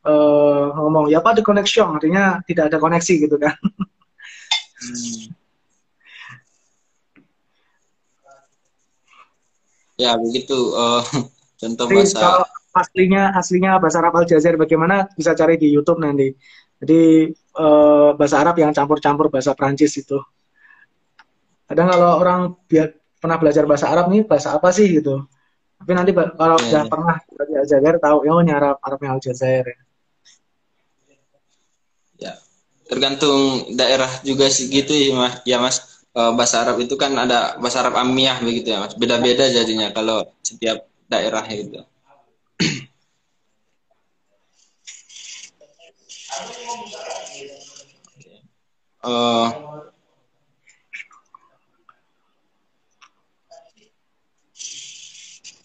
uh, 0.08 0.74
ngomong 0.74 1.14
ya 1.14 1.22
apa 1.22 1.38
the 1.38 1.44
connection. 1.46 1.94
Artinya 1.94 2.42
tidak 2.50 2.74
ada 2.74 2.78
koneksi 2.82 3.14
gitu 3.28 3.38
kan. 3.38 3.54
Hmm. 4.76 5.34
ya 9.96 10.18
begitu. 10.20 10.58
Uh, 10.76 11.04
contoh 11.62 11.86
bahasa 11.88 12.20
kalau, 12.20 12.44
aslinya 12.76 13.32
aslinya 13.38 13.72
bahasa 13.80 14.02
Arab 14.04 14.20
Aljazair 14.20 14.58
bagaimana? 14.60 15.08
Bisa 15.14 15.38
cari 15.38 15.56
di 15.62 15.72
YouTube 15.72 16.02
nanti. 16.02 16.34
Jadi 16.82 17.32
uh, 17.56 18.12
bahasa 18.16 18.40
Arab 18.44 18.56
yang 18.60 18.72
campur-campur 18.76 19.32
bahasa 19.32 19.56
Prancis 19.56 19.96
itu. 19.96 20.20
Kadang 21.66 21.90
kalau 21.90 22.22
orang 22.22 22.40
biar 22.70 22.94
pernah 23.18 23.42
belajar 23.42 23.66
bahasa 23.66 23.90
Arab 23.90 24.14
nih 24.14 24.28
bahasa 24.28 24.54
apa 24.54 24.70
sih 24.70 24.86
gitu. 25.02 25.26
Tapi 25.76 25.92
nanti 25.92 26.12
kalau 26.14 26.58
yeah, 26.62 26.84
yeah. 26.84 26.86
pernah 26.88 27.18
di 27.26 27.56
Aljazair 27.58 27.96
tahu 28.00 28.18
ya 28.24 28.32
oh, 28.32 28.42
Arab 28.42 28.78
Arabnya 28.80 29.10
Aljazair. 29.18 29.66
Ya, 32.16 32.40
tergantung 32.88 33.74
daerah 33.76 34.08
juga 34.24 34.48
sih 34.48 34.72
gitu 34.72 34.94
ya 34.94 35.12
mas. 35.18 35.34
Ya 35.44 35.58
mas, 35.60 36.06
uh, 36.16 36.32
bahasa 36.38 36.64
Arab 36.64 36.80
itu 36.80 36.96
kan 36.96 37.12
ada 37.18 37.60
bahasa 37.60 37.84
Arab 37.84 38.00
Amiyah 38.00 38.40
begitu 38.40 38.72
ya 38.72 38.86
mas. 38.86 38.94
Beda-beda 38.96 39.50
jadinya 39.52 39.92
kalau 39.92 40.24
setiap 40.46 40.86
daerah 41.10 41.44
itu. 41.50 41.84
Eh, 49.06 49.48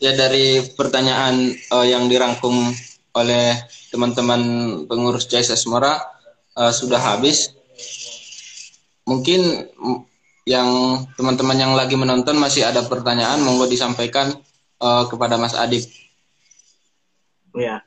ya 0.00 0.12
dari 0.16 0.64
pertanyaan 0.74 1.52
eh, 1.52 1.86
yang 1.92 2.08
dirangkum 2.08 2.72
oleh 3.16 3.52
teman-teman 3.92 4.40
pengurus 4.88 5.28
CSS 5.28 5.68
Mora 5.68 6.00
eh, 6.56 6.72
sudah 6.72 6.98
habis. 6.98 7.52
Mungkin 9.04 9.40
yang 10.48 10.68
teman-teman 11.18 11.58
yang 11.58 11.72
lagi 11.76 11.96
menonton 12.00 12.38
masih 12.40 12.64
ada 12.64 12.84
pertanyaan, 12.88 13.44
monggo 13.44 13.68
disampaikan 13.68 14.32
eh, 14.80 15.04
kepada 15.08 15.36
Mas 15.36 15.52
Adib. 15.52 15.84
Ya, 17.50 17.82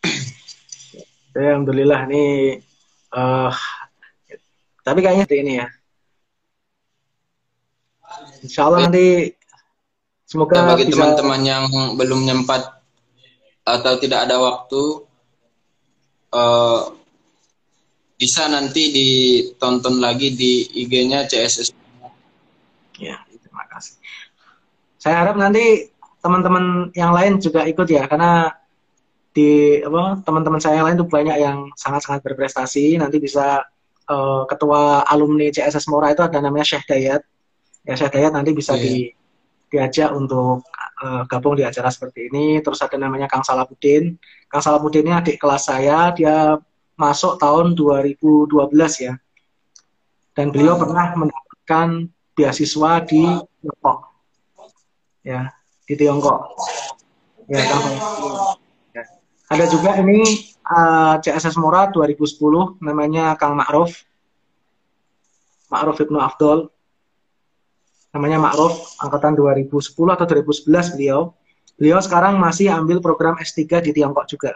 Alhamdulillah 1.36 2.08
nih 2.08 2.64
eh 3.10 3.54
tapi 4.80 4.98
kayaknya 5.04 5.24
seperti 5.26 5.42
ini 5.44 5.52
ya. 5.60 5.66
Insya 8.40 8.60
Allah 8.66 8.88
nanti 8.88 9.30
semoga 10.24 10.54
Ya, 10.56 10.66
bagi 10.72 10.84
bisa 10.88 10.96
teman-teman 10.96 11.40
yang 11.44 11.64
belum 11.94 12.20
nyempat 12.26 12.62
atau 13.66 13.92
tidak 14.00 14.26
ada 14.26 14.36
waktu, 14.40 14.82
eh, 16.34 16.82
bisa 18.20 18.48
nanti 18.52 18.82
ditonton 18.92 20.00
lagi 20.00 20.32
di 20.34 20.66
IG-nya 20.84 21.24
CSS. 21.28 21.72
Ya, 23.00 23.16
terima 23.24 23.64
kasih. 23.72 23.96
Saya 25.00 25.24
harap 25.24 25.40
nanti 25.40 25.88
teman-teman 26.20 26.92
yang 26.92 27.16
lain 27.16 27.40
juga 27.40 27.64
ikut 27.64 27.88
ya, 27.88 28.04
karena 28.04 28.52
di 29.30 29.78
apa 29.78 30.18
teman-teman 30.26 30.58
saya 30.58 30.82
yang 30.82 30.86
lain 30.90 30.98
tuh 30.98 31.10
banyak 31.10 31.36
yang 31.38 31.58
sangat-sangat 31.78 32.20
berprestasi. 32.26 32.98
Nanti 32.98 33.22
bisa 33.22 33.62
eh, 34.10 34.42
ketua 34.50 35.06
alumni 35.06 35.48
CSS 35.50 35.86
Mora 35.86 36.10
itu 36.10 36.22
ada 36.26 36.38
namanya 36.42 36.66
Syekh 36.66 36.86
Dayat. 36.90 37.22
Ya 37.86 37.94
Syekh 37.94 38.18
Dayat 38.18 38.32
nanti 38.34 38.50
bisa 38.52 38.74
Iya. 38.74 38.82
di 38.82 38.94
diajak 39.70 40.10
untuk 40.18 40.66
eh, 41.00 41.22
gabung 41.30 41.54
di 41.54 41.62
acara 41.62 41.88
seperti 41.88 42.26
ini. 42.28 42.58
Terus 42.58 42.82
ada 42.82 42.98
namanya 42.98 43.30
Kang 43.30 43.46
Salahuddin. 43.46 44.18
Kang 44.50 44.62
Salahuddin 44.62 45.06
ini 45.06 45.14
adik 45.14 45.38
kelas 45.38 45.70
saya, 45.70 46.10
dia 46.10 46.58
masuk 46.98 47.38
tahun 47.38 47.78
2012 47.78 48.50
ya. 48.98 49.14
Dan 50.34 50.50
beliau 50.50 50.74
pernah 50.76 51.14
mendapatkan 51.14 52.10
beasiswa 52.34 52.92
di 53.06 53.24
Tiongkok. 53.62 53.98
Ya, 55.22 55.54
di 55.86 55.94
Tiongkok. 55.96 56.40
Ya, 57.46 57.62
Kang. 57.66 58.58
Ada 59.50 59.66
juga 59.66 59.98
ini 59.98 60.22
eh, 60.54 61.14
CSS 61.18 61.58
Mora 61.58 61.90
2010 61.90 62.78
namanya 62.78 63.34
Kang 63.34 63.58
Ma'ruf. 63.58 64.06
Ma'ruf 65.66 65.98
Ibnu 65.98 66.22
Afdol. 66.22 66.70
Namanya 68.14 68.38
Ma'ruf 68.38 68.94
angkatan 69.02 69.34
2010 69.34 69.74
atau 70.14 70.24
2011 70.26 70.94
beliau. 70.94 71.34
Beliau 71.74 71.98
sekarang 71.98 72.38
masih 72.38 72.70
ambil 72.70 73.02
program 73.02 73.34
S3 73.42 73.82
di 73.82 73.90
Tiongkok 73.90 74.30
juga. 74.30 74.54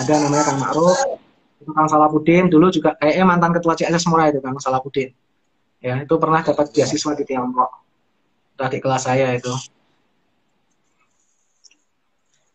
Ada 0.00 0.24
namanya 0.24 0.44
Kang 0.48 0.60
Ma'ruf, 0.64 0.96
itu 1.60 1.70
Kang 1.76 1.88
Salahuddin 1.92 2.48
dulu 2.48 2.72
juga 2.72 2.96
kayaknya 2.96 3.24
mantan 3.28 3.52
ketua 3.52 3.76
CSS 3.76 4.08
Mora 4.08 4.32
itu 4.32 4.40
Kang 4.40 4.56
Salahuddin. 4.56 5.12
Ya, 5.80 6.00
itu 6.00 6.14
pernah 6.16 6.40
dapat 6.40 6.72
beasiswa 6.72 7.12
di 7.12 7.24
Tiongkok. 7.28 7.70
Itu 8.56 8.62
adik 8.64 8.80
kelas 8.80 9.04
saya 9.04 9.36
itu. 9.36 9.52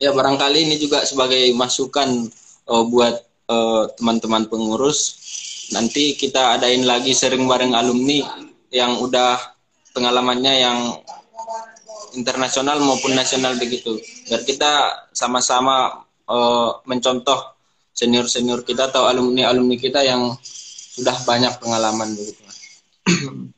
Ya 0.06 0.14
barangkali 0.14 0.70
ini 0.70 0.78
juga 0.78 1.02
sebagai 1.02 1.50
masukan 1.58 2.30
eh, 2.70 2.84
buat 2.94 3.16
eh, 3.50 3.84
teman-teman 3.98 4.46
pengurus. 4.46 5.18
Nanti 5.74 6.14
kita 6.14 6.62
adain 6.62 6.86
lagi 6.86 7.18
sering 7.18 7.50
bareng 7.50 7.74
alumni 7.74 8.22
yang 8.70 9.02
udah 9.02 9.34
pengalamannya 9.98 10.54
yang 10.62 10.80
internasional 12.14 12.78
maupun 12.86 13.18
nasional 13.18 13.58
begitu. 13.58 13.98
Biar 14.30 14.46
kita 14.46 14.94
sama-sama 15.10 16.06
eh, 16.30 16.70
mencontoh 16.86 17.58
senior-senior 17.98 18.62
kita 18.62 18.94
atau 18.94 19.10
alumni-alumni 19.10 19.74
kita 19.82 20.06
yang 20.06 20.38
sudah 20.94 21.18
banyak 21.26 21.58
pengalaman 21.58 22.14
begitu. 22.14 22.46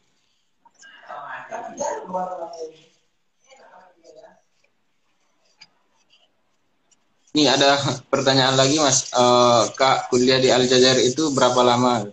Ini 7.37 7.53
ada 7.53 7.77
pertanyaan 8.09 8.57
lagi 8.57 8.81
Mas, 8.81 9.13
Eh, 9.13 9.63
Kak 9.77 10.09
kuliah 10.09 10.41
di 10.41 10.49
Aljazair 10.49 10.97
itu 11.05 11.29
berapa 11.29 11.61
lama? 11.61 12.09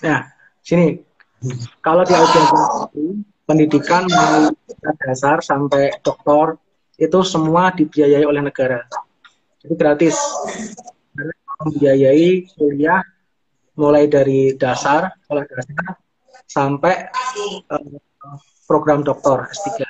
Nah, 0.00 0.24
sini. 0.64 0.96
Kalau 1.84 2.00
di 2.00 2.16
Aljazair 2.16 2.88
pendidikan 3.44 4.08
mulai 4.08 4.48
dasar 5.04 5.44
sampai 5.44 6.00
doktor 6.00 6.56
itu 6.96 7.20
semua 7.28 7.76
dibiayai 7.76 8.24
oleh 8.24 8.40
negara. 8.40 8.80
Jadi 9.60 9.74
gratis. 9.76 10.16
Karena 11.12 11.36
membiayai 11.68 12.56
kuliah 12.56 13.04
mulai 13.76 14.08
dari 14.08 14.56
dasar, 14.56 15.12
sekolah 15.28 15.44
dasar 15.44 15.92
sampai 16.48 17.04
eh, 17.68 18.00
program 18.64 19.04
doktor 19.04 19.44
S3 19.52 19.84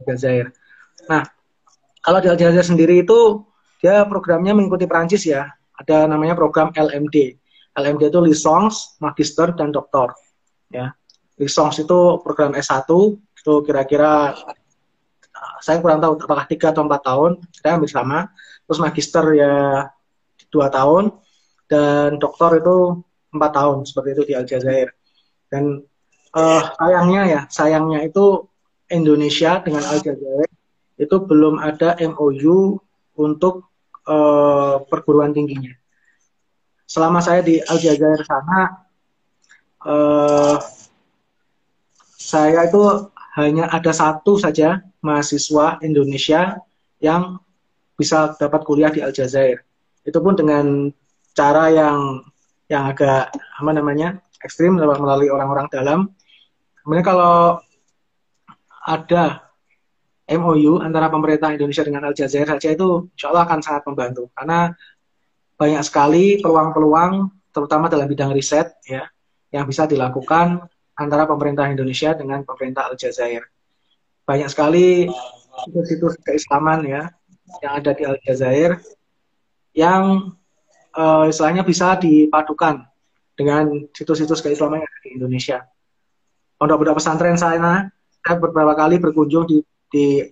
Aljazair. 0.00 0.48
Nah, 1.12 1.28
kalau 2.00 2.24
di 2.24 2.32
Aljazair 2.32 2.64
sendiri 2.64 3.04
itu 3.04 3.51
dia 3.82 4.06
programnya 4.06 4.54
mengikuti 4.54 4.86
Perancis 4.86 5.26
ya. 5.26 5.50
Ada 5.74 6.06
namanya 6.06 6.38
program 6.38 6.70
LMD. 6.70 7.34
LMD 7.74 8.14
itu 8.14 8.20
licence, 8.22 8.94
magister, 9.02 9.50
dan 9.58 9.74
doktor. 9.74 10.14
Ya, 10.70 10.94
licence 11.34 11.82
itu 11.82 12.22
program 12.22 12.54
S1 12.54 12.86
itu 13.18 13.54
kira-kira 13.66 14.38
uh, 14.38 15.56
saya 15.58 15.82
kurang 15.82 15.98
tahu 15.98 16.14
apakah 16.22 16.46
tiga 16.46 16.70
atau 16.70 16.86
empat 16.86 17.02
tahun. 17.02 17.42
Saya 17.50 17.74
ambil 17.74 17.90
sama. 17.90 18.18
Terus 18.70 18.78
magister 18.78 19.26
ya 19.34 19.54
dua 20.54 20.70
tahun 20.70 21.10
dan 21.66 22.22
doktor 22.22 22.62
itu 22.62 23.02
empat 23.34 23.50
tahun 23.50 23.76
seperti 23.82 24.08
itu 24.14 24.22
di 24.30 24.34
Aljazair. 24.38 24.88
Dan 25.50 25.82
eh, 26.36 26.62
sayangnya 26.78 27.22
ya, 27.26 27.40
sayangnya 27.50 28.06
itu 28.06 28.46
Indonesia 28.92 29.58
dengan 29.64 29.82
Aljazair 29.88 30.48
itu 31.00 31.16
belum 31.18 31.58
ada 31.58 31.96
MOU 31.98 32.78
untuk 33.18 33.71
eh, 34.06 34.74
perguruan 34.86 35.34
tingginya. 35.34 35.72
Selama 36.86 37.24
saya 37.24 37.40
di 37.40 37.58
Aljazair 37.62 38.20
sana, 38.26 38.60
eh, 39.86 40.56
saya 42.18 42.68
itu 42.68 42.82
hanya 43.36 43.68
ada 43.72 43.90
satu 43.90 44.36
saja 44.36 44.84
mahasiswa 45.00 45.80
Indonesia 45.80 46.60
yang 47.00 47.40
bisa 47.96 48.36
dapat 48.36 48.62
kuliah 48.62 48.92
di 48.92 49.00
Aljazair. 49.00 49.64
Itu 50.04 50.18
pun 50.20 50.36
dengan 50.36 50.90
cara 51.32 51.72
yang 51.72 52.22
yang 52.68 52.88
agak 52.88 53.32
apa 53.32 53.70
namanya 53.72 54.20
ekstrim 54.42 54.76
melalui 54.76 55.28
orang-orang 55.28 55.66
dalam. 55.70 56.00
Kemudian 56.82 57.06
kalau 57.06 57.62
ada 58.82 59.51
MOU 60.38 60.80
antara 60.80 61.12
pemerintah 61.12 61.52
Indonesia 61.52 61.84
dengan 61.84 62.08
Aljazair 62.08 62.48
saja 62.48 62.68
itu 62.72 63.08
insya 63.12 63.32
Allah 63.32 63.44
akan 63.44 63.58
sangat 63.60 63.82
membantu 63.88 64.32
karena 64.32 64.72
banyak 65.56 65.82
sekali 65.84 66.40
peluang-peluang 66.40 67.28
terutama 67.52 67.86
dalam 67.92 68.08
bidang 68.08 68.32
riset 68.32 68.72
ya 68.88 69.06
yang 69.52 69.68
bisa 69.68 69.84
dilakukan 69.84 70.64
antara 70.96 71.28
pemerintah 71.28 71.68
Indonesia 71.68 72.16
dengan 72.16 72.42
pemerintah 72.42 72.88
Aljazair. 72.88 73.44
Banyak 74.24 74.48
sekali 74.48 75.06
situs-situs 75.68 76.16
keislaman 76.24 76.88
ya 76.88 77.12
yang 77.60 77.72
ada 77.76 77.92
di 77.92 78.02
Aljazair 78.08 78.80
yang 79.76 80.32
eh, 80.96 81.24
istilahnya 81.28 81.64
bisa 81.64 81.96
dipadukan 82.00 82.88
dengan 83.36 83.88
situs-situs 83.92 84.40
keislaman 84.40 84.80
yang 84.80 84.88
ada 84.88 85.00
di 85.04 85.10
Indonesia. 85.16 85.58
Pondok-pondok 86.60 87.02
pesantren 87.02 87.34
sana, 87.34 87.90
saya 88.22 88.36
beberapa 88.38 88.72
kali 88.78 89.02
berkunjung 89.02 89.44
di, 89.50 89.58
di 89.92 90.24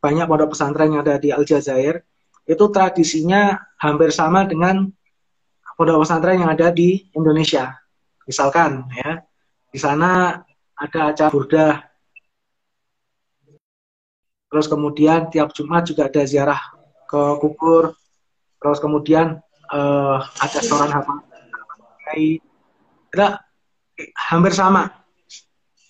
banyak 0.00 0.24
pondok 0.24 0.56
pesantren 0.56 0.96
yang 0.96 1.04
ada 1.04 1.20
di 1.20 1.28
Aljazair, 1.28 2.00
itu 2.48 2.64
tradisinya 2.72 3.60
hampir 3.76 4.08
sama 4.08 4.48
dengan 4.48 4.88
pondok 5.76 6.02
pesantren 6.02 6.40
yang 6.40 6.50
ada 6.50 6.72
di 6.72 7.04
Indonesia. 7.12 7.76
Misalkan 8.24 8.88
ya, 8.96 9.20
di 9.68 9.78
sana 9.78 10.40
ada 10.72 11.00
acara 11.12 11.28
burdah. 11.28 11.74
Terus 14.46 14.66
kemudian 14.72 15.28
tiap 15.28 15.52
Jumat 15.52 15.84
juga 15.84 16.08
ada 16.08 16.22
ziarah 16.24 16.60
ke 17.04 17.22
kubur. 17.44 17.92
Terus 18.56 18.78
kemudian 18.80 19.36
eh, 19.74 20.18
ada 20.22 20.58
setoran 20.64 20.90
hafal. 20.90 21.20
Kita 23.10 23.42
hampir 24.30 24.52
sama 24.54 25.06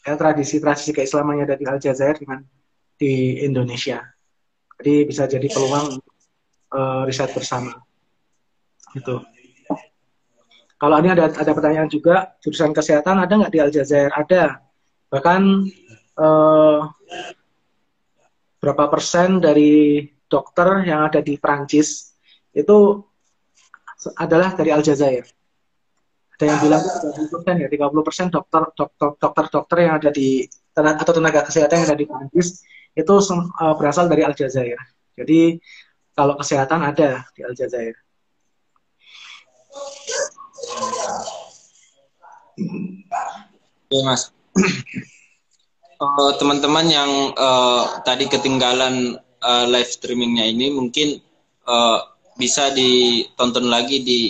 ya 0.07 0.15
tradisi-tradisi 0.15 0.95
keislamannya 0.95 1.51
ada 1.51 1.57
di 1.59 1.67
Aljazair 1.67 2.17
dengan 2.17 2.47
di 2.97 3.45
Indonesia. 3.45 4.01
Jadi 4.81 4.95
bisa 5.09 5.25
jadi 5.29 5.47
peluang 5.49 6.01
eh, 6.73 7.03
riset 7.09 7.33
bersama. 7.33 7.73
Itu. 8.97 9.21
Kalau 10.77 10.97
ini 11.01 11.09
ada 11.09 11.33
ada 11.33 11.53
pertanyaan 11.57 11.89
juga, 11.89 12.37
jurusan 12.45 12.77
kesehatan 12.77 13.17
ada 13.17 13.33
nggak 13.33 13.53
di 13.53 13.61
Aljazair? 13.61 14.13
Ada. 14.13 14.61
Bahkan 15.09 15.41
eh, 16.21 16.81
berapa 18.61 18.85
persen 18.93 19.41
dari 19.41 20.05
dokter 20.27 20.85
yang 20.85 21.07
ada 21.07 21.23
di 21.23 21.39
Prancis 21.39 22.13
itu 22.53 23.01
adalah 24.17 24.53
dari 24.53 24.73
Aljazair. 24.73 25.25
Ada 26.37 26.45
yang 26.45 26.59
bilang 26.61 26.83
30 26.85 27.33
persen 27.33 27.55
ya, 27.65 27.69
30 27.73 28.05
persen 28.05 28.27
dokter 28.29 28.63
dokter 28.77 29.09
dokter 29.17 29.45
dokter 29.49 29.77
yang 29.89 29.95
ada 29.97 30.13
di 30.13 30.45
atau 30.77 31.13
tenaga 31.17 31.41
kesehatan 31.49 31.81
yang 31.81 31.87
ada 31.89 31.97
di 31.97 32.05
Prancis 32.05 32.61
itu 32.97 33.13
uh, 33.13 33.75
berasal 33.77 34.09
dari 34.09 34.25
Aljazair. 34.25 34.81
Jadi 35.15 35.61
kalau 36.17 36.41
kesehatan 36.41 36.81
ada 36.81 37.29
di 37.37 37.45
Aljazair. 37.45 37.93
Oke 43.87 43.99
mas. 44.01 44.33
Uh, 46.01 46.33
teman-teman 46.41 46.87
yang 46.89 47.13
uh, 47.37 48.01
tadi 48.01 48.33
ketinggalan 48.33 49.21
uh, 49.45 49.69
live 49.69 49.93
streamingnya 49.93 50.49
ini 50.49 50.73
mungkin 50.73 51.21
uh, 51.69 52.01
bisa 52.41 52.73
ditonton 52.73 53.69
lagi 53.69 54.01
di 54.01 54.21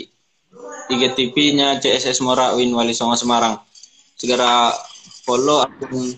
IGTV-nya 0.86 1.82
CSS 1.82 2.22
Mora 2.22 2.54
Win 2.54 2.74
Wali 2.74 2.94
Songo 2.94 3.18
Semarang. 3.18 3.58
Segera 4.18 4.74
follow 5.26 5.62
akun 5.66 6.14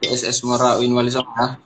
CSS 0.00 0.42
Mora 0.48 0.80
Win 0.80 0.96
Wali 0.96 1.12
Songo. 1.12 1.30
Ya. 1.36 1.60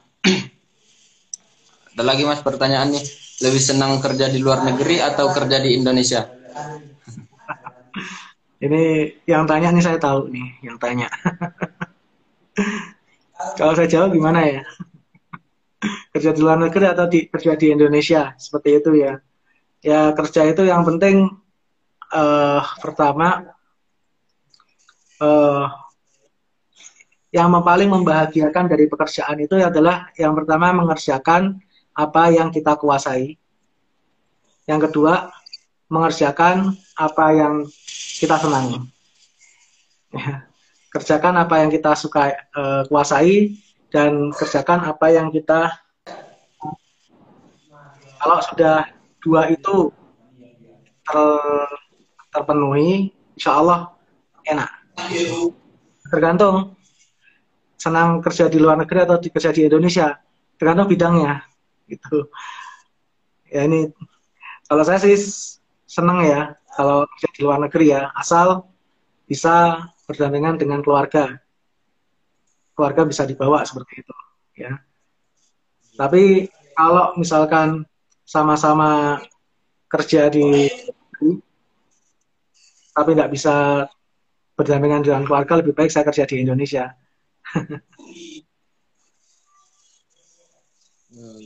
Ada 1.95 2.03
lagi 2.03 2.27
mas 2.27 2.43
pertanyaan 2.43 2.91
nih. 2.91 3.05
Lebih 3.43 3.63
senang 3.63 4.03
kerja 4.03 4.31
di 4.31 4.43
luar 4.43 4.67
negeri 4.67 4.99
atau 4.99 5.31
kerja 5.31 5.63
di 5.63 5.79
Indonesia? 5.79 6.27
Ini 8.59 8.83
yang 9.27 9.47
tanya 9.47 9.71
nih 9.75 9.83
saya 9.83 9.99
tahu 9.99 10.31
nih, 10.31 10.49
yang 10.67 10.79
tanya. 10.79 11.11
Kalau 13.59 13.75
saya 13.75 13.91
jawab 13.91 14.15
gimana 14.15 14.43
ya? 14.47 14.63
kerja 16.15 16.31
di 16.31 16.41
luar 16.41 16.59
negeri 16.63 16.87
atau 16.89 17.05
di, 17.11 17.27
kerja 17.29 17.59
di 17.59 17.75
Indonesia? 17.75 18.33
Seperti 18.39 18.69
itu 18.79 18.91
ya. 18.97 19.19
Ya 19.85 20.15
kerja 20.17 20.49
itu 20.49 20.65
yang 20.65 20.87
penting 20.87 21.29
uh, 22.15 22.63
pertama 22.81 23.53
uh, 25.21 25.69
yang 27.35 27.51
paling 27.51 27.91
membahagiakan 27.91 28.71
dari 28.71 28.87
pekerjaan 28.87 29.35
itu 29.43 29.59
adalah 29.59 30.07
yang 30.15 30.39
pertama 30.39 30.71
mengerjakan 30.71 31.59
apa 31.91 32.31
yang 32.31 32.55
kita 32.55 32.79
kuasai. 32.79 33.35
Yang 34.71 34.81
kedua, 34.89 35.35
mengerjakan 35.91 36.79
apa 36.95 37.27
yang 37.35 37.67
kita 38.23 38.39
senangi. 38.39 38.79
Ya. 40.15 40.47
Kerjakan 40.95 41.35
apa 41.43 41.59
yang 41.59 41.75
kita 41.75 41.99
suka 41.99 42.31
uh, 42.55 42.87
kuasai 42.87 43.59
dan 43.91 44.31
kerjakan 44.31 44.87
apa 44.87 45.11
yang 45.11 45.27
kita 45.35 45.67
kalau 48.23 48.39
sudah 48.47 48.87
dua 49.19 49.51
itu 49.51 49.91
ter, 51.03 51.19
terpenuhi, 52.31 53.11
insya 53.35 53.59
Allah 53.59 53.91
enak. 54.47 54.71
Tergantung 56.15 56.79
senang 57.85 58.25
kerja 58.25 58.49
di 58.49 58.57
luar 58.57 58.81
negeri 58.81 59.05
atau 59.05 59.21
kerja 59.21 59.53
di 59.53 59.69
Indonesia, 59.69 60.17
tergantung 60.57 60.89
bidangnya. 60.89 61.45
Gitu. 61.85 62.33
Ya 63.53 63.69
ini 63.69 63.93
kalau 64.65 64.81
saya 64.89 64.97
sih 65.05 65.21
senang 65.85 66.25
ya 66.25 66.57
kalau 66.73 67.05
kerja 67.05 67.29
di 67.37 67.41
luar 67.45 67.61
negeri 67.61 67.93
ya, 67.93 68.09
asal 68.17 68.65
bisa 69.29 69.85
berdampingan 70.09 70.57
dengan 70.57 70.81
keluarga. 70.81 71.37
Keluarga 72.75 73.07
bisa 73.07 73.23
dibawa 73.23 73.63
seperti 73.63 74.03
itu, 74.03 74.17
ya. 74.59 74.83
Tapi 75.95 76.51
kalau 76.75 77.15
misalkan 77.15 77.87
sama-sama 78.27 79.23
kerja 79.87 80.27
di 80.27 80.67
tapi 82.95 83.11
nggak 83.15 83.31
bisa 83.31 83.87
berdampingan 84.59 85.07
dengan 85.07 85.23
keluarga, 85.23 85.63
lebih 85.63 85.75
baik 85.75 85.95
saya 85.95 86.03
kerja 86.07 86.27
di 86.27 86.43
Indonesia. 86.43 86.91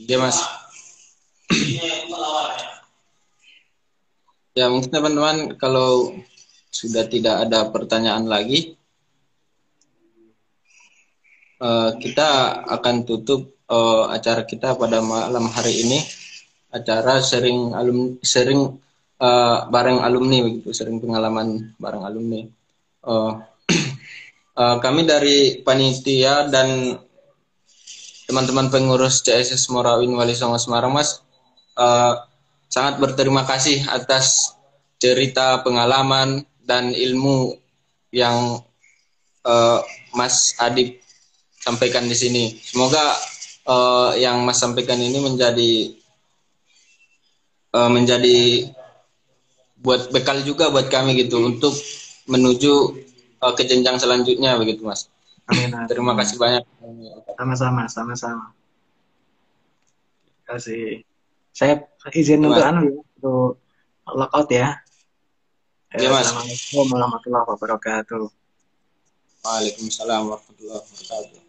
Iya 0.09 0.17
mas. 0.17 0.37
Ya 4.57 4.65
mungkin 4.67 4.89
teman-teman 4.89 5.53
kalau 5.61 6.17
sudah 6.73 7.05
tidak 7.05 7.45
ada 7.45 7.69
pertanyaan 7.69 8.25
lagi, 8.25 8.73
uh, 11.61 11.93
kita 12.01 12.27
akan 12.65 13.05
tutup 13.05 13.53
uh, 13.69 14.09
acara 14.09 14.43
kita 14.49 14.73
pada 14.73 14.99
malam 15.05 15.45
hari 15.53 15.85
ini. 15.85 16.01
Acara 16.69 17.17
sering 17.21 17.73
alum 17.73 18.21
sering 18.21 18.77
uh, 19.21 19.57
bareng 19.69 20.01
alumni 20.01 20.45
begitu, 20.45 20.73
sering 20.73 20.97
pengalaman 21.01 21.73
bareng 21.77 22.03
alumni. 22.05 22.41
Uh, 23.05 23.41
uh, 24.59 24.77
kami 24.83 25.07
dari 25.07 25.63
panitia 25.63 26.51
dan 26.51 26.99
teman-teman 28.27 28.67
pengurus 28.69 29.23
CSS 29.23 29.71
Morawin 29.71 30.13
Wali 30.13 30.35
Songo 30.35 30.59
Semarang, 30.59 30.93
Mas. 30.93 31.23
Uh, 31.79 32.19
sangat 32.67 32.99
berterima 32.99 33.47
kasih 33.47 33.87
atas 33.89 34.53
cerita 34.99 35.63
pengalaman 35.63 36.43
dan 36.61 36.91
ilmu 36.91 37.55
yang 38.11 38.61
uh, 39.47 39.79
Mas 40.13 40.53
Adib 40.59 40.99
sampaikan 41.57 42.05
di 42.05 42.13
sini. 42.13 42.53
Semoga 42.61 43.01
uh, 43.65 44.13
yang 44.19 44.43
Mas 44.45 44.61
sampaikan 44.61 44.99
ini 45.01 45.17
menjadi 45.17 45.95
uh, 47.73 47.89
menjadi 47.89 48.69
buat 49.79 50.11
bekal 50.11 50.43
juga 50.43 50.69
buat 50.69 50.91
kami 50.91 51.15
gitu 51.15 51.39
untuk 51.39 51.73
menuju 52.29 53.08
uh, 53.41 53.53
ke 53.55 53.63
jenjang 53.65 53.97
selanjutnya 53.99 54.55
begitu 54.59 54.83
Mas. 54.83 55.07
Amin. 55.49 55.73
Terima 55.89 56.13
kasih 56.13 56.37
banyak. 56.37 56.63
Sama-sama, 57.33 57.89
sama-sama. 57.89 58.53
Terima 60.29 60.45
kasih. 60.55 61.01
Saya 61.49 61.73
izin 62.13 62.45
untuk 62.45 62.61
anu 62.61 62.81
ya, 62.85 62.93
untuk 63.01 63.57
lockout 64.05 64.49
ya. 64.53 64.77
Ya, 65.97 66.09
Mas. 66.13 66.29
Assalamualaikum 66.29 66.85
warahmatullahi 66.93 67.45
wabarakatuh. 67.49 68.23
Waalaikumsalam 69.41 70.21
warahmatullahi 70.29 70.81
wabarakatuh. 70.85 71.41